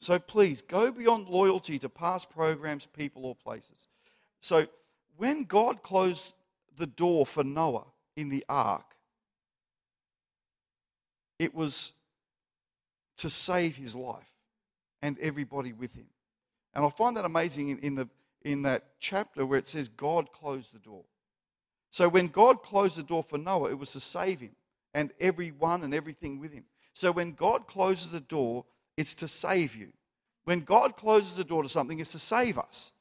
So 0.00 0.18
please 0.18 0.60
go 0.60 0.90
beyond 0.90 1.28
loyalty 1.28 1.78
to 1.78 1.88
past 1.88 2.30
programs, 2.30 2.84
people, 2.84 3.24
or 3.26 3.36
places. 3.36 3.86
So 4.40 4.66
when 5.16 5.44
God 5.44 5.84
closed 5.84 6.34
the 6.76 6.86
door 6.86 7.26
for 7.26 7.44
Noah 7.44 7.86
in 8.16 8.28
the 8.28 8.44
ark, 8.48 8.96
it 11.38 11.54
was 11.54 11.92
to 13.18 13.30
save 13.30 13.76
his 13.76 13.94
life 13.94 14.30
and 15.00 15.16
everybody 15.20 15.72
with 15.72 15.94
him. 15.94 16.06
And 16.76 16.84
I 16.84 16.90
find 16.90 17.16
that 17.16 17.24
amazing 17.24 17.70
in, 17.70 17.78
in, 17.78 17.94
the, 17.94 18.08
in 18.44 18.60
that 18.62 18.84
chapter 19.00 19.46
where 19.46 19.58
it 19.58 19.66
says 19.66 19.88
God 19.88 20.30
closed 20.30 20.74
the 20.74 20.78
door. 20.78 21.04
So 21.90 22.06
when 22.06 22.26
God 22.26 22.62
closed 22.62 22.98
the 22.98 23.02
door 23.02 23.22
for 23.22 23.38
Noah, 23.38 23.70
it 23.70 23.78
was 23.78 23.92
to 23.92 24.00
save 24.00 24.40
him 24.40 24.54
and 24.92 25.10
everyone 25.18 25.84
and 25.84 25.94
everything 25.94 26.38
with 26.38 26.52
him. 26.52 26.64
So 26.92 27.12
when 27.12 27.32
God 27.32 27.66
closes 27.66 28.10
the 28.10 28.20
door, 28.20 28.66
it's 28.98 29.14
to 29.16 29.26
save 29.26 29.74
you. 29.74 29.88
When 30.44 30.60
God 30.60 30.96
closes 30.96 31.38
the 31.38 31.44
door 31.44 31.62
to 31.62 31.68
something, 31.68 31.98
it's 31.98 32.12
to 32.12 32.18
save 32.18 32.58
us. 32.58 32.92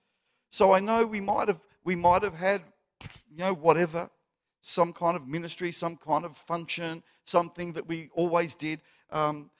So 0.50 0.74
I 0.74 0.80
know 0.80 1.06
we 1.06 1.20
might 1.20 1.50
have 1.50 1.60
we 1.84 1.96
might 1.96 2.24
have 2.24 2.34
had, 2.34 2.62
you 3.30 3.38
know, 3.38 3.54
whatever, 3.54 4.10
some 4.62 4.94
kind 4.94 5.18
of 5.18 5.28
ministry, 5.28 5.72
some 5.74 5.98
kind 5.98 6.24
of 6.24 6.36
function, 6.36 7.04
something 7.26 7.74
that 7.74 7.88
we 7.88 8.10
always 8.16 8.56
did. 8.56 8.80
Um, 9.12 9.52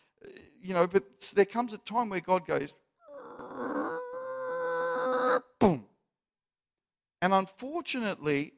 you 0.62 0.74
know, 0.74 0.88
but 0.88 1.04
there 1.36 1.46
comes 1.46 1.74
a 1.74 1.78
time 1.80 2.10
where 2.10 2.22
God 2.22 2.48
goes, 2.48 2.74
boom. 5.60 5.86
And 7.22 7.34
unfortunately, 7.34 8.54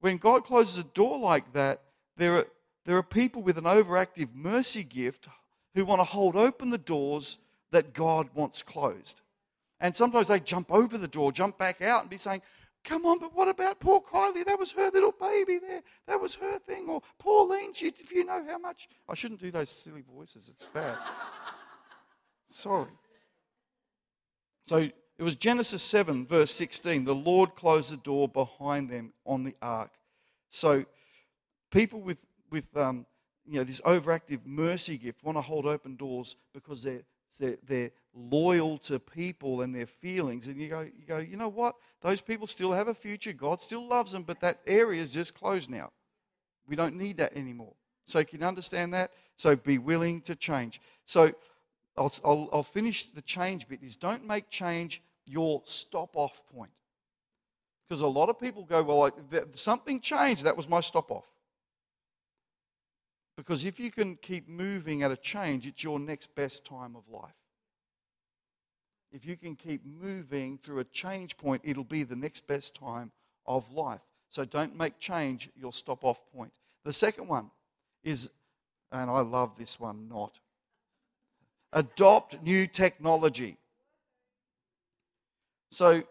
when 0.00 0.18
God 0.18 0.44
closes 0.44 0.78
a 0.78 0.84
door 0.84 1.18
like 1.18 1.52
that, 1.54 1.80
there 2.16 2.36
are, 2.36 2.46
there 2.84 2.96
are 2.96 3.02
people 3.02 3.42
with 3.42 3.58
an 3.58 3.64
overactive 3.64 4.34
mercy 4.34 4.84
gift 4.84 5.28
who 5.74 5.84
want 5.84 6.00
to 6.00 6.04
hold 6.04 6.36
open 6.36 6.70
the 6.70 6.78
doors 6.78 7.38
that 7.70 7.92
God 7.92 8.28
wants 8.34 8.62
closed. 8.62 9.20
And 9.80 9.96
sometimes 9.96 10.28
they 10.28 10.40
jump 10.40 10.70
over 10.70 10.96
the 10.96 11.08
door, 11.08 11.32
jump 11.32 11.58
back 11.58 11.82
out, 11.82 12.02
and 12.02 12.10
be 12.10 12.18
saying, 12.18 12.42
Come 12.84 13.06
on, 13.06 13.18
but 13.18 13.34
what 13.34 13.48
about 13.48 13.80
poor 13.80 14.02
Kylie? 14.02 14.44
That 14.44 14.58
was 14.58 14.72
her 14.72 14.90
little 14.90 15.12
baby 15.12 15.58
there. 15.58 15.80
That 16.06 16.20
was 16.20 16.34
her 16.34 16.58
thing. 16.58 16.86
Or 16.86 17.00
Pauline, 17.18 17.72
if 17.74 18.12
you 18.12 18.26
know 18.26 18.44
how 18.46 18.58
much. 18.58 18.88
I 19.08 19.14
shouldn't 19.14 19.40
do 19.40 19.50
those 19.50 19.70
silly 19.70 20.02
voices, 20.02 20.50
it's 20.50 20.66
bad. 20.66 20.98
Sorry. 22.46 22.90
So 24.66 24.90
it 25.18 25.22
was 25.22 25.36
Genesis 25.36 25.82
7, 25.82 26.26
verse 26.26 26.52
16. 26.52 27.04
The 27.04 27.14
Lord 27.14 27.54
closed 27.54 27.92
the 27.92 27.96
door 27.96 28.28
behind 28.28 28.90
them 28.90 29.12
on 29.24 29.44
the 29.44 29.54
ark. 29.62 29.92
So 30.50 30.84
people 31.70 32.00
with, 32.00 32.24
with 32.50 32.76
um, 32.76 33.06
you 33.46 33.58
know, 33.58 33.64
this 33.64 33.80
overactive 33.82 34.40
mercy 34.44 34.98
gift 34.98 35.22
want 35.22 35.38
to 35.38 35.42
hold 35.42 35.66
open 35.66 35.96
doors 35.96 36.36
because 36.52 36.82
they're, 36.82 37.02
they're, 37.38 37.58
they're 37.64 37.90
loyal 38.14 38.78
to 38.78 38.98
people 38.98 39.62
and 39.62 39.74
their 39.74 39.86
feelings. 39.86 40.48
And 40.48 40.60
you 40.60 40.68
go, 40.68 40.80
you 40.80 41.06
go, 41.06 41.18
you 41.18 41.36
know 41.36 41.48
what? 41.48 41.76
Those 42.00 42.20
people 42.20 42.46
still 42.46 42.72
have 42.72 42.88
a 42.88 42.94
future. 42.94 43.32
God 43.32 43.60
still 43.60 43.86
loves 43.86 44.12
them, 44.12 44.22
but 44.22 44.40
that 44.40 44.60
area 44.66 45.00
is 45.00 45.12
just 45.12 45.34
closed 45.34 45.70
now. 45.70 45.90
We 46.66 46.76
don't 46.76 46.96
need 46.96 47.18
that 47.18 47.36
anymore. 47.36 47.74
So 48.06 48.18
you 48.18 48.24
can 48.24 48.42
understand 48.42 48.92
that? 48.94 49.12
So 49.36 49.56
be 49.56 49.78
willing 49.78 50.20
to 50.22 50.36
change. 50.36 50.80
So 51.04 51.32
I'll, 51.96 52.12
I'll, 52.24 52.48
I'll 52.52 52.62
finish 52.62 53.04
the 53.04 53.22
change 53.22 53.68
bit 53.68 53.82
is 53.82 53.96
don't 53.96 54.26
make 54.26 54.48
change 54.48 55.02
your 55.26 55.62
stop 55.64 56.16
off 56.16 56.42
point. 56.52 56.72
Because 57.88 58.00
a 58.00 58.06
lot 58.06 58.28
of 58.28 58.40
people 58.40 58.64
go, 58.64 58.82
well, 58.82 59.10
something 59.54 60.00
changed. 60.00 60.44
That 60.44 60.56
was 60.56 60.68
my 60.68 60.80
stop 60.80 61.10
off. 61.10 61.30
Because 63.36 63.64
if 63.64 63.78
you 63.78 63.90
can 63.90 64.16
keep 64.16 64.48
moving 64.48 65.02
at 65.02 65.10
a 65.10 65.16
change, 65.16 65.66
it's 65.66 65.84
your 65.84 65.98
next 65.98 66.34
best 66.34 66.64
time 66.64 66.96
of 66.96 67.08
life 67.08 67.44
if 69.14 69.24
you 69.24 69.36
can 69.36 69.54
keep 69.54 69.86
moving 69.86 70.58
through 70.58 70.80
a 70.80 70.84
change 70.84 71.36
point, 71.36 71.62
it'll 71.64 71.84
be 71.84 72.02
the 72.02 72.16
next 72.16 72.48
best 72.48 72.74
time 72.74 73.12
of 73.46 73.70
life. 73.72 74.02
So 74.28 74.44
don't 74.44 74.76
make 74.76 74.98
change 74.98 75.48
your 75.54 75.72
stop 75.72 76.02
off 76.02 76.20
point. 76.34 76.52
The 76.84 76.92
second 76.92 77.28
one 77.28 77.52
is, 78.02 78.32
and 78.90 79.08
I 79.08 79.20
love 79.20 79.56
this 79.56 79.78
one, 79.78 80.08
not 80.08 80.40
adopt 81.74 82.42
new 82.42 82.66
technology. 82.66 83.58
So 85.70 86.04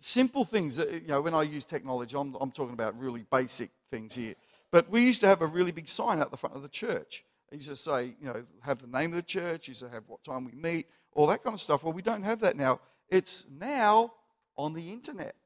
simple 0.00 0.44
things, 0.44 0.78
uh, 0.78 0.86
you 0.92 1.08
know, 1.08 1.20
when 1.20 1.34
I 1.34 1.42
use 1.42 1.64
technology, 1.64 2.16
I'm, 2.16 2.34
I'm 2.40 2.50
talking 2.50 2.72
about 2.72 2.98
really 2.98 3.24
basic 3.30 3.70
things 3.90 4.14
here. 4.14 4.34
But 4.72 4.90
we 4.90 5.02
used 5.02 5.20
to 5.20 5.28
have 5.28 5.42
a 5.42 5.46
really 5.46 5.72
big 5.72 5.88
sign 5.88 6.20
out 6.20 6.30
the 6.30 6.36
front 6.36 6.56
of 6.56 6.62
the 6.62 6.68
church. 6.68 7.24
It 7.52 7.56
used 7.56 7.68
to 7.68 7.76
say, 7.76 8.14
you 8.20 8.26
know, 8.26 8.44
have 8.62 8.80
the 8.80 8.88
name 8.88 9.10
of 9.10 9.16
the 9.16 9.22
church, 9.22 9.68
used 9.68 9.82
to 9.82 9.88
have 9.88 10.04
what 10.08 10.24
time 10.24 10.44
we 10.44 10.52
meet, 10.52 10.86
all 11.12 11.26
that 11.28 11.44
kind 11.44 11.54
of 11.54 11.60
stuff. 11.60 11.84
Well, 11.84 11.92
we 11.92 12.02
don't 12.02 12.22
have 12.22 12.40
that 12.40 12.56
now. 12.56 12.80
It's 13.08 13.44
now 13.60 14.12
on 14.56 14.72
the 14.72 14.90
internet. 14.90 15.36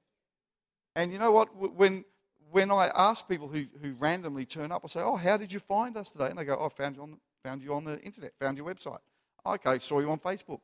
And 0.96 1.12
you 1.12 1.18
know 1.18 1.32
what? 1.32 1.54
When, 1.54 2.04
when 2.50 2.70
I 2.70 2.90
ask 2.94 3.28
people 3.28 3.48
who, 3.48 3.64
who 3.82 3.92
randomly 3.94 4.46
turn 4.46 4.72
up, 4.72 4.82
I 4.84 4.88
say, 4.88 5.00
Oh, 5.00 5.16
how 5.16 5.36
did 5.36 5.52
you 5.52 5.60
find 5.60 5.96
us 5.96 6.10
today? 6.10 6.28
And 6.28 6.38
they 6.38 6.44
go, 6.44 6.56
Oh, 6.58 6.66
I 6.66 6.68
found 6.68 6.96
you 6.96 7.02
on 7.02 7.18
found 7.44 7.62
you 7.62 7.72
on 7.72 7.84
the 7.84 8.00
internet, 8.00 8.32
found 8.40 8.56
your 8.56 8.66
website. 8.66 8.98
Okay, 9.46 9.78
saw 9.78 10.00
you 10.00 10.10
on 10.10 10.18
Facebook. 10.18 10.60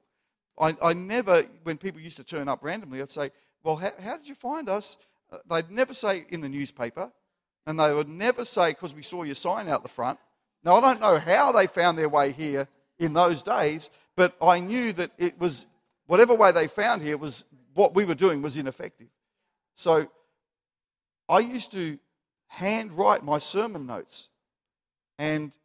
I, 0.58 0.76
I 0.82 0.92
never, 0.92 1.42
when 1.62 1.78
people 1.78 2.00
used 2.00 2.16
to 2.18 2.24
turn 2.24 2.48
up 2.48 2.62
randomly, 2.62 3.00
I'd 3.02 3.10
say, 3.10 3.30
Well, 3.62 3.76
how, 3.76 3.90
how 4.02 4.16
did 4.16 4.28
you 4.28 4.34
find 4.34 4.68
us? 4.68 4.96
Uh, 5.30 5.38
they'd 5.50 5.70
never 5.70 5.94
say 5.94 6.26
in 6.28 6.40
the 6.40 6.48
newspaper, 6.48 7.10
and 7.66 7.78
they 7.78 7.92
would 7.92 8.08
never 8.08 8.44
say, 8.44 8.70
Because 8.70 8.94
we 8.94 9.02
saw 9.02 9.22
your 9.22 9.34
sign 9.34 9.68
out 9.68 9.82
the 9.82 9.88
front. 9.88 10.18
Now, 10.64 10.76
I 10.76 10.80
don't 10.80 11.00
know 11.00 11.18
how 11.18 11.52
they 11.52 11.66
found 11.66 11.98
their 11.98 12.08
way 12.08 12.32
here 12.32 12.68
in 12.98 13.12
those 13.12 13.42
days, 13.42 13.90
but 14.16 14.36
I 14.40 14.60
knew 14.60 14.92
that 14.94 15.10
it 15.18 15.38
was, 15.38 15.66
whatever 16.06 16.34
way 16.34 16.52
they 16.52 16.68
found 16.68 17.02
here, 17.02 17.16
was 17.16 17.44
what 17.74 17.94
we 17.94 18.04
were 18.04 18.14
doing 18.14 18.40
was 18.40 18.56
ineffective. 18.56 19.08
So 19.74 20.08
I 21.28 21.40
used 21.40 21.72
to 21.72 21.98
hand 22.46 22.92
write 22.92 23.24
my 23.24 23.38
sermon 23.38 23.86
notes, 23.86 24.28
and 25.18 25.56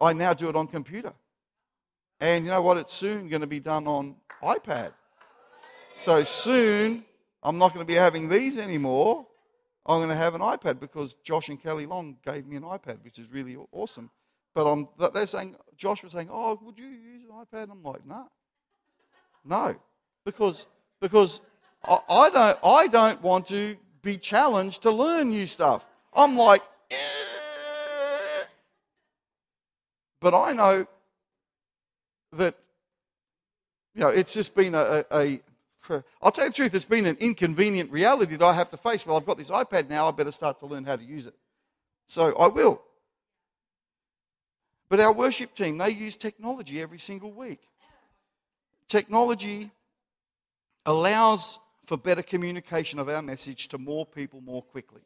I 0.00 0.12
now 0.12 0.34
do 0.34 0.48
it 0.48 0.56
on 0.56 0.66
computer. 0.66 1.14
And 2.20 2.44
you 2.44 2.50
know 2.50 2.60
what? 2.60 2.76
It's 2.76 2.92
soon 2.92 3.28
going 3.28 3.40
to 3.40 3.46
be 3.46 3.60
done 3.60 3.86
on 3.86 4.16
iPad. 4.42 4.92
So 5.94 6.22
soon, 6.22 7.04
I'm 7.42 7.58
not 7.58 7.72
going 7.72 7.84
to 7.84 7.90
be 7.90 7.98
having 7.98 8.28
these 8.28 8.58
anymore. 8.58 9.26
I'm 9.86 9.98
going 9.98 10.10
to 10.10 10.16
have 10.16 10.34
an 10.34 10.42
iPad 10.42 10.78
because 10.78 11.14
Josh 11.14 11.48
and 11.48 11.60
Kelly 11.60 11.86
Long 11.86 12.16
gave 12.24 12.46
me 12.46 12.56
an 12.56 12.62
iPad, 12.62 13.02
which 13.02 13.18
is 13.18 13.32
really 13.32 13.56
awesome. 13.72 14.10
But 14.54 14.70
I'm, 14.70 14.88
they're 15.14 15.26
saying, 15.26 15.56
Josh 15.76 16.02
was 16.02 16.12
saying, 16.12 16.28
oh, 16.30 16.58
would 16.62 16.78
you 16.78 16.86
use 16.86 17.22
an 17.22 17.30
iPad? 17.30 17.64
And 17.64 17.72
I'm 17.72 17.82
like, 17.82 18.06
no. 18.06 18.28
No. 19.44 19.74
Because, 20.24 20.66
because 21.00 21.40
I, 21.84 21.98
I, 22.08 22.30
don't, 22.30 22.58
I 22.62 22.86
don't 22.88 23.22
want 23.22 23.46
to 23.48 23.76
be 24.02 24.18
challenged 24.18 24.82
to 24.82 24.90
learn 24.90 25.30
new 25.30 25.46
stuff. 25.46 25.88
I'm 26.12 26.36
like, 26.36 26.62
eh. 26.90 26.96
but 30.20 30.34
I 30.34 30.52
know 30.52 30.86
that, 32.32 32.54
you 33.94 34.02
know, 34.02 34.08
it's 34.08 34.32
just 34.32 34.54
been 34.54 34.74
a, 34.74 35.04
a, 35.10 35.18
a 35.18 35.40
I'll 36.22 36.30
tell 36.30 36.44
you 36.44 36.50
the 36.50 36.56
truth, 36.56 36.74
it's 36.74 36.84
been 36.84 37.06
an 37.06 37.16
inconvenient 37.20 37.90
reality 37.90 38.36
that 38.36 38.44
I 38.44 38.54
have 38.54 38.70
to 38.70 38.76
face. 38.76 39.06
Well, 39.06 39.16
I've 39.16 39.26
got 39.26 39.38
this 39.38 39.50
iPad 39.50 39.88
now, 39.88 40.08
I 40.08 40.10
better 40.10 40.32
start 40.32 40.58
to 40.60 40.66
learn 40.66 40.84
how 40.84 40.96
to 40.96 41.04
use 41.04 41.26
it. 41.26 41.34
So 42.06 42.34
I 42.36 42.48
will. 42.48 42.82
But 44.88 45.00
our 45.00 45.12
worship 45.12 45.54
team, 45.54 45.78
they 45.78 45.90
use 45.90 46.16
technology 46.16 46.82
every 46.82 46.98
single 46.98 47.32
week. 47.32 47.60
Technology 48.88 49.70
allows 50.84 51.60
for 51.86 51.96
better 51.96 52.22
communication 52.22 52.98
of 52.98 53.08
our 53.08 53.22
message 53.22 53.68
to 53.68 53.78
more 53.78 54.04
people 54.04 54.40
more 54.40 54.62
quickly. 54.62 55.02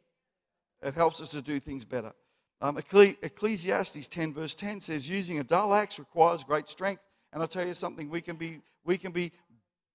It 0.81 0.95
helps 0.95 1.21
us 1.21 1.29
to 1.29 1.41
do 1.41 1.59
things 1.59 1.85
better. 1.85 2.13
Um, 2.61 2.77
Ecclesiastes 2.77 4.07
10, 4.07 4.33
verse 4.33 4.55
10 4.55 4.81
says, 4.81 5.07
Using 5.07 5.39
a 5.39 5.43
dull 5.43 5.73
axe 5.73 5.99
requires 5.99 6.43
great 6.43 6.67
strength. 6.67 7.01
And 7.35 7.41
I'll 7.41 7.49
tell 7.49 7.67
you 7.67 7.73
something, 7.73 8.09
we 8.09 8.21
can 8.21 8.37
be, 8.37 8.61
we 8.85 8.97
can 8.97 9.11
be 9.11 9.33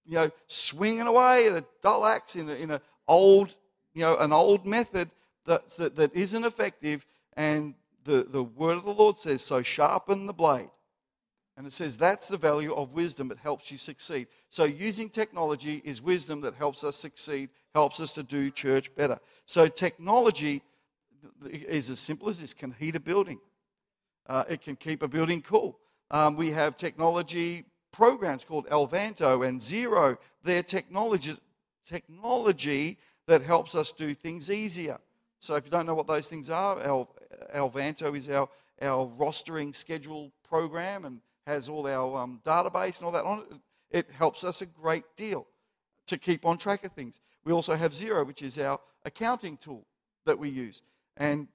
you 0.05 0.16
know, 0.16 0.30
swinging 0.47 1.07
away 1.07 1.47
at 1.47 1.55
a 1.55 1.64
dull 1.82 2.05
axe 2.05 2.36
in, 2.36 2.51
a, 2.51 2.53
in 2.53 2.70
a 2.70 2.82
old, 3.09 3.57
you 3.95 4.03
know, 4.03 4.18
an 4.18 4.30
old 4.30 4.66
method 4.66 5.09
that, 5.47 5.66
that, 5.78 5.97
that 5.97 6.14
isn't 6.14 6.45
effective. 6.45 7.07
And 7.38 7.76
the, 8.05 8.26
the 8.28 8.43
word 8.43 8.76
of 8.76 8.84
the 8.84 8.93
Lord 8.93 9.16
says, 9.16 9.41
So 9.41 9.62
sharpen 9.62 10.26
the 10.26 10.34
blade. 10.34 10.68
And 11.57 11.66
it 11.66 11.72
says 11.72 11.97
that's 11.97 12.28
the 12.28 12.36
value 12.36 12.74
of 12.74 12.93
wisdom. 12.93 13.30
It 13.30 13.38
helps 13.38 13.72
you 13.72 13.78
succeed. 13.78 14.26
So 14.51 14.64
using 14.64 15.09
technology 15.09 15.80
is 15.82 16.03
wisdom 16.03 16.43
that 16.43 16.55
helps 16.57 16.84
us 16.84 16.97
succeed, 16.97 17.49
helps 17.74 18.01
us 18.01 18.12
to 18.14 18.22
do 18.22 18.51
church 18.51 18.95
better. 18.95 19.18
So 19.47 19.66
technology 19.66 20.61
is 21.51 21.88
as 21.88 22.01
simple 22.01 22.28
as 22.28 22.38
this 22.38 22.53
can 22.53 22.74
heat 22.78 22.97
a 22.97 23.01
building. 23.01 23.41
Uh, 24.26 24.45
it 24.47 24.61
can 24.61 24.76
keep 24.76 25.03
a 25.03 25.09
building 25.09 25.41
cool. 25.41 25.78
Um, 26.11 26.37
we 26.37 26.51
have 26.51 26.77
technology 26.77 27.65
programs 27.93 28.45
called 28.45 28.67
Elvanto 28.69 29.47
and 29.47 29.61
Xero. 29.61 30.17
They're 30.43 30.63
technology, 30.63 31.37
technology 31.87 32.99
that 33.27 33.43
helps 33.43 33.75
us 33.75 33.93
do 33.93 34.15
things 34.15 34.51
easier. 34.51 34.99
So 35.39 35.55
if 35.55 35.65
you 35.65 35.71
don't 35.71 35.87
know 35.87 35.95
what 35.95 36.09
those 36.09 36.29
things 36.29 36.51
are, 36.51 36.81
El, 36.83 37.15
Elvanto 37.55 38.17
is 38.17 38.29
our, 38.29 38.49
our 38.83 39.07
rostering 39.19 39.75
schedule 39.75 40.33
program 40.49 41.05
and 41.05 41.21
has 41.47 41.69
all 41.69 41.87
our 41.87 42.19
um, 42.19 42.41
database 42.45 42.99
and 42.99 43.07
all 43.07 43.13
that 43.13 43.25
on 43.25 43.39
it. 43.41 43.57
It 43.91 44.11
helps 44.11 44.45
us 44.45 44.63
a 44.63 44.67
great 44.67 45.05
deal 45.17 45.47
to 46.07 46.19
keep 46.19 46.45
on 46.45 46.59
track 46.59 46.85
of 46.85 46.93
things. 46.93 47.21
We 47.45 47.53
also 47.53 47.75
have 47.75 47.93
Xero, 47.93 48.27
which 48.27 48.43
is 48.43 48.59
our 48.59 48.79
accounting 49.05 49.57
tool 49.57 49.87
that 50.27 50.39
we 50.39 50.49
use. 50.49 50.83
And 51.17 51.49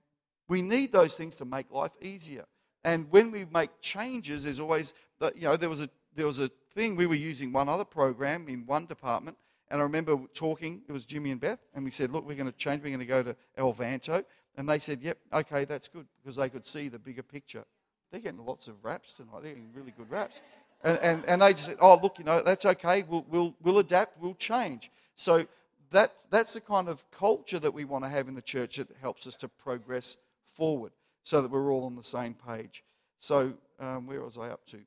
we 0.47 0.61
need 0.61 0.91
those 0.91 1.15
things 1.15 1.35
to 1.37 1.45
make 1.45 1.71
life 1.71 1.93
easier. 2.01 2.45
And 2.85 3.11
when 3.11 3.31
we 3.31 3.45
make 3.51 3.71
changes, 3.81 4.43
there's 4.43 4.59
always, 4.59 4.93
the, 5.17 5.33
you 5.35 5.41
know, 5.41 5.57
there 5.57 5.69
was, 5.69 5.81
a, 5.81 5.89
there 6.15 6.27
was 6.27 6.39
a 6.39 6.51
thing, 6.75 6.95
we 6.95 7.07
were 7.07 7.15
using 7.15 7.51
one 7.51 7.67
other 7.67 7.83
program 7.83 8.47
in 8.47 8.63
one 8.67 8.85
department, 8.85 9.37
and 9.71 9.81
I 9.81 9.83
remember 9.83 10.15
talking, 10.35 10.83
it 10.87 10.91
was 10.91 11.03
Jimmy 11.03 11.31
and 11.31 11.41
Beth, 11.41 11.57
and 11.73 11.83
we 11.83 11.89
said, 11.89 12.11
look, 12.11 12.27
we're 12.27 12.35
going 12.35 12.49
to 12.49 12.55
change, 12.55 12.83
we're 12.83 12.89
going 12.89 12.99
to 12.99 13.05
go 13.05 13.23
to 13.23 13.35
Elvanto. 13.57 14.23
And 14.55 14.69
they 14.69 14.77
said, 14.77 15.01
yep, 15.01 15.17
okay, 15.33 15.65
that's 15.65 15.87
good, 15.87 16.05
because 16.21 16.35
they 16.35 16.47
could 16.47 16.63
see 16.63 16.87
the 16.87 16.99
bigger 16.99 17.23
picture. 17.23 17.65
They're 18.11 18.21
getting 18.21 18.45
lots 18.45 18.67
of 18.67 18.75
raps 18.85 19.13
tonight. 19.13 19.41
They're 19.41 19.53
getting 19.53 19.73
really 19.73 19.91
good 19.97 20.11
raps. 20.11 20.41
And, 20.83 20.99
and, 21.01 21.25
and 21.25 21.41
they 21.41 21.53
just 21.53 21.65
said, 21.65 21.77
oh, 21.81 21.99
look, 22.01 22.19
you 22.19 22.23
know, 22.23 22.43
that's 22.43 22.65
okay. 22.67 23.03
We'll, 23.09 23.25
we'll, 23.27 23.55
we'll 23.63 23.79
adapt, 23.79 24.21
we'll 24.21 24.35
change. 24.35 24.91
So 25.15 25.47
that, 25.89 26.13
that's 26.29 26.53
the 26.53 26.61
kind 26.61 26.87
of 26.87 27.09
culture 27.09 27.57
that 27.57 27.73
we 27.73 27.83
want 27.83 28.03
to 28.03 28.11
have 28.11 28.27
in 28.27 28.35
the 28.35 28.43
church 28.43 28.77
that 28.77 28.89
helps 29.01 29.25
us 29.25 29.35
to 29.37 29.47
progress 29.47 30.17
forward 30.53 30.91
so 31.25 31.41
that 31.41 31.49
we're 31.49 31.73
all 31.73 31.85
on 31.85 31.95
the 31.95 32.03
same 32.03 32.35
page. 32.35 32.83
So, 33.17 33.53
um, 33.79 34.05
where 34.05 34.21
was 34.21 34.37
I 34.37 34.49
up 34.49 34.63
to? 34.67 34.79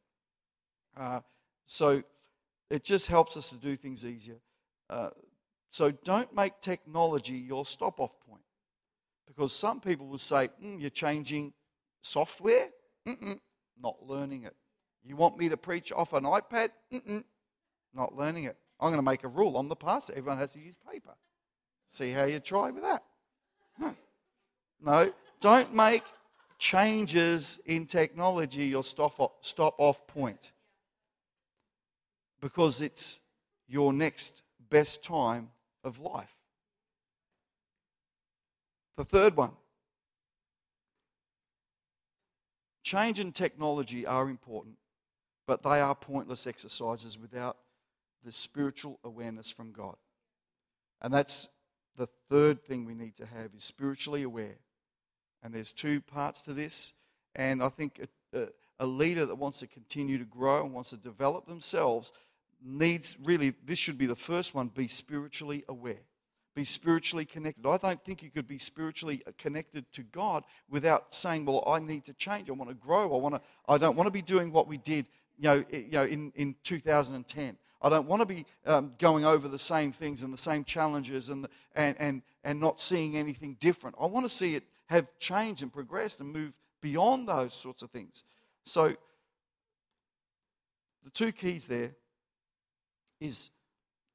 Uh, 0.97 1.21
so, 1.67 2.05
it 2.71 2.85
just 2.85 3.09
helps 3.09 3.37
us 3.37 3.49
to 3.49 3.57
do 3.57 3.75
things 3.75 4.07
easier. 4.07 4.37
Uh, 4.89 5.11
so, 5.71 5.91
don't 5.91 6.33
make 6.33 6.61
technology 6.61 7.35
your 7.35 7.67
stop 7.67 7.99
off 7.99 8.21
point. 8.21 8.45
Because 9.27 9.53
some 9.53 9.81
people 9.81 10.07
will 10.07 10.19
say, 10.19 10.49
mm, 10.65 10.81
You're 10.81 10.91
changing 10.91 11.53
software? 12.03 12.69
Mm-mm, 13.05 13.41
not 13.83 13.97
learning 14.07 14.45
it. 14.45 14.55
You 15.03 15.17
want 15.17 15.39
me 15.39 15.49
to 15.49 15.57
preach 15.57 15.91
off 15.91 16.13
an 16.13 16.23
iPad? 16.23 16.69
Mm-mm, 16.93 17.25
not 17.93 18.17
learning 18.17 18.45
it. 18.45 18.57
I'm 18.79 18.91
going 18.91 18.99
to 18.99 19.03
make 19.03 19.25
a 19.25 19.29
rule. 19.29 19.59
I'm 19.59 19.69
the 19.69 19.75
pastor. 19.75 20.13
Everyone 20.17 20.39
has 20.39 20.53
to 20.53 20.61
use 20.61 20.77
paper. 20.77 21.17
See 21.89 22.13
how 22.13 22.27
you 22.27 22.39
try 22.39 22.71
with 22.71 22.85
that. 22.85 23.03
Huh. 23.81 23.93
No, 24.81 25.13
don't 25.41 25.75
make 25.75 26.05
changes 26.59 27.61
in 27.67 27.87
technology 27.87 28.67
your 28.67 28.85
stop 28.85 29.75
off 29.79 30.07
point 30.07 30.53
because 32.41 32.83
it's 32.83 33.21
your 33.69 33.93
next 33.93 34.43
best 34.71 35.03
time 35.05 35.51
of 35.85 36.01
life. 36.01 36.37
The 38.97 39.05
third 39.05 39.37
one 39.37 39.53
Change 42.89 43.21
and 43.21 43.35
technology 43.35 44.07
are 44.07 44.31
important, 44.31 44.79
but 45.47 45.63
they 45.63 45.79
are 45.79 45.95
pointless 45.95 46.47
exercises 46.47 47.19
without 47.19 47.59
the 48.25 48.33
spiritual 48.33 48.99
awareness 49.05 49.51
from 49.51 49.73
God. 49.73 49.97
And 51.03 51.13
that's 51.13 51.49
the 51.99 52.09
third 52.31 52.65
thing 52.65 52.87
we 52.87 52.95
need 52.95 53.15
to 53.17 53.27
have 53.27 53.51
is 53.55 53.63
spiritually 53.63 54.23
aware. 54.23 54.57
And 55.43 55.55
there's 55.55 55.73
two 55.73 56.01
parts 56.01 56.43
to 56.45 56.53
this. 56.53 56.95
And 57.37 57.63
I 57.63 57.69
think 57.69 58.07
a, 58.33 58.39
a, 58.39 58.49
a 58.81 58.87
leader 58.87 59.27
that 59.27 59.37
wants 59.37 59.61
to 59.61 59.67
continue 59.67 60.19
to 60.19 60.25
grow 60.25 60.65
and 60.65 60.73
wants 60.73 60.91
to 60.91 60.97
develop 60.97 61.47
themselves 61.47 62.13
needs 62.65 63.17
really, 63.23 63.53
this 63.65 63.79
should 63.79 63.99
be 63.99 64.07
the 64.07 64.17
first 64.17 64.55
one, 64.55 64.69
be 64.69 64.89
spiritually 64.89 65.65
aware 65.69 66.01
be 66.59 66.65
spiritually 66.65 67.25
connected. 67.25 67.65
I 67.65 67.77
don't 67.77 68.03
think 68.03 68.21
you 68.21 68.31
could 68.31 68.49
be 68.49 68.59
spiritually 68.59 69.23
connected 69.39 69.91
to 69.93 70.03
God 70.03 70.43
without 70.69 71.15
saying, 71.15 71.45
"Well, 71.45 71.63
I 71.69 71.79
need 71.79 72.05
to 72.07 72.13
change. 72.15 72.51
I 72.51 72.53
want 72.53 72.69
to 72.69 72.75
grow. 72.75 73.15
I 73.15 73.19
want 73.19 73.37
to. 73.37 73.41
I 73.69 73.79
don't 73.79 73.95
want 73.95 74.09
to 74.09 74.11
be 74.11 74.23
doing 74.23 74.51
what 74.51 74.67
we 74.67 74.77
did, 74.77 75.07
you 75.37 75.45
know, 75.45 75.65
you 75.71 75.93
know, 75.93 76.05
in 76.05 76.33
in 76.35 76.57
2010. 76.65 77.57
I 77.81 77.89
don't 77.89 78.09
want 78.09 78.23
to 78.23 78.27
be 78.27 78.45
um, 78.67 78.93
going 78.99 79.25
over 79.25 79.47
the 79.47 79.59
same 79.59 79.93
things 79.93 80.25
and 80.25 80.33
the 80.33 80.39
same 80.39 80.65
challenges 80.65 81.31
and, 81.31 81.45
the, 81.45 81.51
and 81.77 81.97
and 82.01 82.23
and 82.43 82.59
not 82.59 82.81
seeing 82.81 83.17
anything 83.17 83.57
different. 83.61 83.95
I 84.01 84.07
want 84.07 84.27
to 84.27 84.31
see 84.31 84.57
it 84.57 84.65
have 84.89 85.07
changed 85.19 85.63
and 85.63 85.73
progressed 85.73 86.21
and 86.21 86.33
moved 86.33 86.57
beyond 86.81 87.29
those 87.29 87.55
sorts 87.55 87.83
of 87.83 87.91
things. 87.91 88.25
So, 88.65 88.95
the 91.05 91.11
two 91.11 91.33
keys 91.33 91.67
there 91.67 91.93
is 93.21 93.51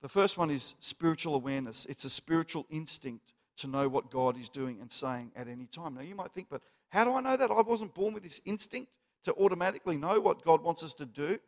the 0.01 0.09
first 0.09 0.37
one 0.37 0.51
is 0.51 0.75
spiritual 0.79 1.35
awareness. 1.35 1.85
It's 1.85 2.05
a 2.05 2.09
spiritual 2.09 2.65
instinct 2.69 3.33
to 3.57 3.67
know 3.67 3.87
what 3.87 4.11
God 4.11 4.37
is 4.37 4.49
doing 4.49 4.79
and 4.81 4.91
saying 4.91 5.31
at 5.35 5.47
any 5.47 5.65
time. 5.65 5.95
Now, 5.95 6.01
you 6.01 6.15
might 6.15 6.33
think, 6.33 6.47
but 6.49 6.61
how 6.89 7.05
do 7.05 7.15
I 7.15 7.21
know 7.21 7.37
that? 7.37 7.51
I 7.51 7.61
wasn't 7.61 7.93
born 7.93 8.13
with 8.13 8.23
this 8.23 8.41
instinct 8.45 8.91
to 9.23 9.33
automatically 9.35 9.95
know 9.95 10.19
what 10.19 10.43
God 10.43 10.61
wants 10.61 10.83
us 10.83 10.93
to 10.95 11.05
do. 11.05 11.39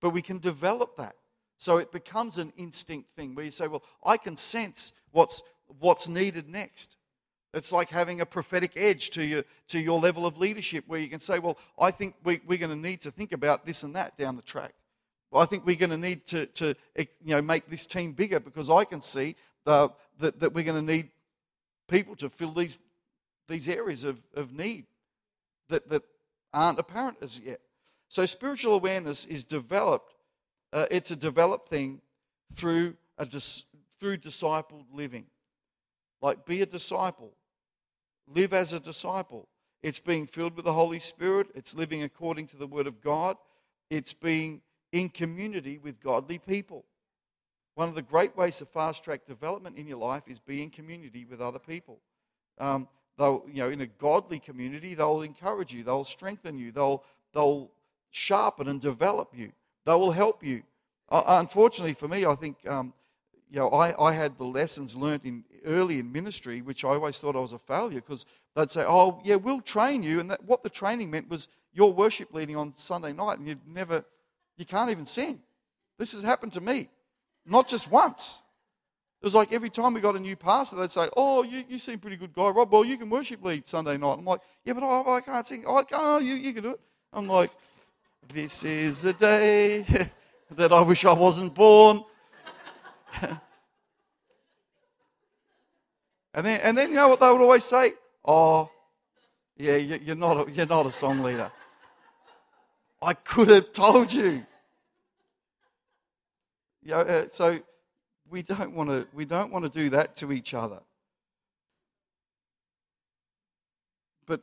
But 0.00 0.10
we 0.10 0.22
can 0.22 0.38
develop 0.38 0.96
that. 0.96 1.14
So 1.56 1.78
it 1.78 1.92
becomes 1.92 2.38
an 2.38 2.52
instinct 2.56 3.14
thing 3.16 3.34
where 3.34 3.44
you 3.44 3.50
say, 3.50 3.68
well, 3.68 3.84
I 4.04 4.16
can 4.16 4.36
sense 4.36 4.92
what's, 5.12 5.42
what's 5.78 6.08
needed 6.08 6.48
next. 6.48 6.96
It's 7.54 7.70
like 7.70 7.90
having 7.90 8.20
a 8.20 8.26
prophetic 8.26 8.72
edge 8.76 9.10
to 9.10 9.24
your, 9.24 9.42
to 9.68 9.78
your 9.78 10.00
level 10.00 10.24
of 10.24 10.38
leadership 10.38 10.84
where 10.86 10.98
you 10.98 11.08
can 11.08 11.20
say, 11.20 11.38
well, 11.38 11.58
I 11.78 11.90
think 11.90 12.14
we, 12.24 12.40
we're 12.46 12.58
going 12.58 12.70
to 12.70 12.88
need 12.88 13.02
to 13.02 13.10
think 13.10 13.32
about 13.32 13.66
this 13.66 13.82
and 13.82 13.94
that 13.94 14.16
down 14.16 14.36
the 14.36 14.42
track. 14.42 14.72
Well, 15.30 15.42
I 15.42 15.46
think 15.46 15.66
we're 15.66 15.76
going 15.76 15.90
to 15.90 15.98
need 15.98 16.24
to, 16.26 16.46
to 16.46 16.74
you 16.96 17.06
know, 17.24 17.42
make 17.42 17.68
this 17.68 17.86
team 17.86 18.12
bigger 18.12 18.40
because 18.40 18.70
I 18.70 18.84
can 18.84 19.02
see 19.02 19.36
that, 19.64 19.90
that 20.18 20.54
we're 20.54 20.64
going 20.64 20.84
to 20.84 20.92
need 20.92 21.10
people 21.88 22.16
to 22.16 22.28
fill 22.30 22.52
these, 22.52 22.78
these 23.48 23.68
areas 23.68 24.04
of, 24.04 24.22
of 24.34 24.52
need 24.52 24.86
that, 25.68 25.88
that 25.90 26.02
aren't 26.54 26.78
apparent 26.78 27.18
as 27.22 27.38
yet. 27.38 27.60
So 28.08 28.26
spiritual 28.26 28.74
awareness 28.74 29.24
is 29.24 29.44
developed. 29.44 30.14
Uh, 30.72 30.86
it's 30.90 31.10
a 31.10 31.16
developed 31.16 31.68
thing 31.68 32.00
through 32.54 32.96
a 33.18 33.26
dis, 33.26 33.64
through 33.98 34.18
discipled 34.18 34.84
living. 34.92 35.26
Like 36.20 36.44
be 36.46 36.62
a 36.62 36.66
disciple, 36.66 37.32
live 38.34 38.52
as 38.52 38.72
a 38.72 38.80
disciple. 38.80 39.48
It's 39.82 39.98
being 39.98 40.26
filled 40.26 40.54
with 40.54 40.64
the 40.64 40.72
Holy 40.72 41.00
Spirit. 41.00 41.48
It's 41.54 41.74
living 41.74 42.02
according 42.02 42.46
to 42.48 42.56
the 42.56 42.66
Word 42.66 42.86
of 42.86 43.00
God. 43.00 43.36
It's 43.90 44.12
being 44.12 44.62
in 44.92 45.08
community 45.08 45.78
with 45.78 46.00
godly 46.00 46.38
people. 46.38 46.84
One 47.74 47.88
of 47.88 47.94
the 47.94 48.02
great 48.02 48.36
ways 48.36 48.58
to 48.58 48.66
fast 48.66 49.02
track 49.02 49.26
development 49.26 49.76
in 49.78 49.88
your 49.88 49.98
life 49.98 50.24
is 50.28 50.38
be 50.38 50.62
in 50.62 50.70
community 50.70 51.24
with 51.24 51.40
other 51.40 51.58
people. 51.58 52.00
Um, 52.58 52.86
they'll, 53.18 53.44
you 53.48 53.62
know, 53.62 53.70
in 53.70 53.80
a 53.80 53.86
godly 53.86 54.38
community, 54.38 54.94
they'll 54.94 55.22
encourage 55.22 55.72
you, 55.72 55.82
they'll 55.82 56.04
strengthen 56.04 56.58
you, 56.58 56.70
they'll, 56.70 57.02
they'll 57.32 57.70
sharpen 58.10 58.68
and 58.68 58.80
develop 58.80 59.30
you, 59.34 59.52
they 59.86 59.94
will 59.94 60.12
help 60.12 60.44
you. 60.44 60.62
Uh, 61.08 61.22
unfortunately 61.26 61.94
for 61.94 62.08
me, 62.08 62.26
I 62.26 62.34
think, 62.34 62.56
um, 62.68 62.92
you 63.52 63.58
know, 63.58 63.68
I, 63.68 64.08
I 64.08 64.12
had 64.14 64.38
the 64.38 64.44
lessons 64.44 64.96
learnt 64.96 65.24
in 65.24 65.44
early 65.66 65.98
in 65.98 66.10
ministry, 66.10 66.62
which 66.62 66.84
I 66.84 66.88
always 66.88 67.18
thought 67.18 67.36
I 67.36 67.40
was 67.40 67.52
a 67.52 67.58
failure 67.58 68.00
because 68.00 68.24
they'd 68.56 68.70
say, 68.70 68.84
"Oh, 68.86 69.20
yeah, 69.24 69.36
we'll 69.36 69.60
train 69.60 70.02
you," 70.02 70.20
and 70.20 70.30
that, 70.30 70.42
what 70.44 70.62
the 70.62 70.70
training 70.70 71.10
meant 71.10 71.28
was 71.28 71.48
your 71.74 71.92
worship 71.92 72.32
leading 72.32 72.56
on 72.56 72.74
Sunday 72.74 73.12
night, 73.12 73.38
and 73.38 73.46
you'd 73.46 73.60
never 73.68 74.04
you 74.56 74.64
can't 74.64 74.90
even 74.90 75.04
sing. 75.04 75.40
This 75.98 76.12
has 76.12 76.22
happened 76.22 76.54
to 76.54 76.60
me, 76.60 76.88
not 77.44 77.68
just 77.68 77.90
once. 77.90 78.40
It 79.20 79.26
was 79.26 79.34
like 79.34 79.52
every 79.52 79.70
time 79.70 79.94
we 79.94 80.00
got 80.00 80.16
a 80.16 80.20
new 80.20 80.34
pastor, 80.34 80.76
they'd 80.76 80.90
say, 80.90 81.08
Oh, 81.16 81.42
you, 81.42 81.62
you 81.68 81.78
seem 81.78 81.98
pretty 81.98 82.16
good 82.16 82.32
guy, 82.32 82.48
Rob. 82.48 82.72
Well, 82.72 82.84
you 82.84 82.96
can 82.96 83.08
worship 83.08 83.44
lead 83.44 83.68
Sunday 83.68 83.96
night. 83.96 84.18
I'm 84.18 84.24
like, 84.24 84.40
Yeah, 84.64 84.72
but 84.72 84.82
I, 84.82 85.16
I 85.16 85.20
can't 85.20 85.46
sing. 85.46 85.64
Oh, 85.66 85.82
oh 85.92 86.18
you, 86.18 86.34
you 86.34 86.52
can 86.52 86.62
do 86.62 86.70
it. 86.70 86.80
I'm 87.12 87.28
like, 87.28 87.50
this 88.32 88.64
is 88.64 89.02
the 89.02 89.12
day 89.12 89.84
that 90.50 90.72
I 90.72 90.80
wish 90.80 91.04
I 91.04 91.12
wasn't 91.12 91.54
born. 91.54 92.02
and 96.34 96.46
then, 96.46 96.60
and 96.62 96.78
then 96.78 96.90
you 96.90 96.96
know 96.96 97.08
what 97.08 97.20
they 97.20 97.30
would 97.30 97.40
always 97.40 97.64
say? 97.64 97.92
Oh, 98.24 98.70
yeah, 99.56 99.76
you're 99.76 100.16
not 100.16 100.48
a, 100.48 100.50
you're 100.50 100.66
not 100.66 100.86
a 100.86 100.92
song 100.92 101.22
leader. 101.22 101.50
I 103.00 103.14
could 103.14 103.48
have 103.48 103.72
told 103.72 104.12
you. 104.12 104.46
Yeah, 106.84 106.98
uh, 106.98 107.26
so 107.30 107.60
we 108.30 108.42
don't 108.42 108.74
want 108.74 108.88
to 108.90 109.06
we 109.12 109.24
don't 109.24 109.52
want 109.52 109.64
to 109.64 109.70
do 109.70 109.90
that 109.90 110.16
to 110.16 110.32
each 110.32 110.54
other. 110.54 110.80
But 114.26 114.40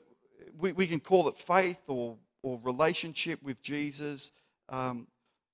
we, 0.58 0.72
we 0.74 0.88
can 0.88 1.00
call 1.00 1.28
it 1.28 1.36
faith 1.36 1.82
or 1.88 2.18
or 2.44 2.60
relationship 2.64 3.42
with 3.44 3.62
Jesus. 3.62 4.32
Um, 4.70 5.08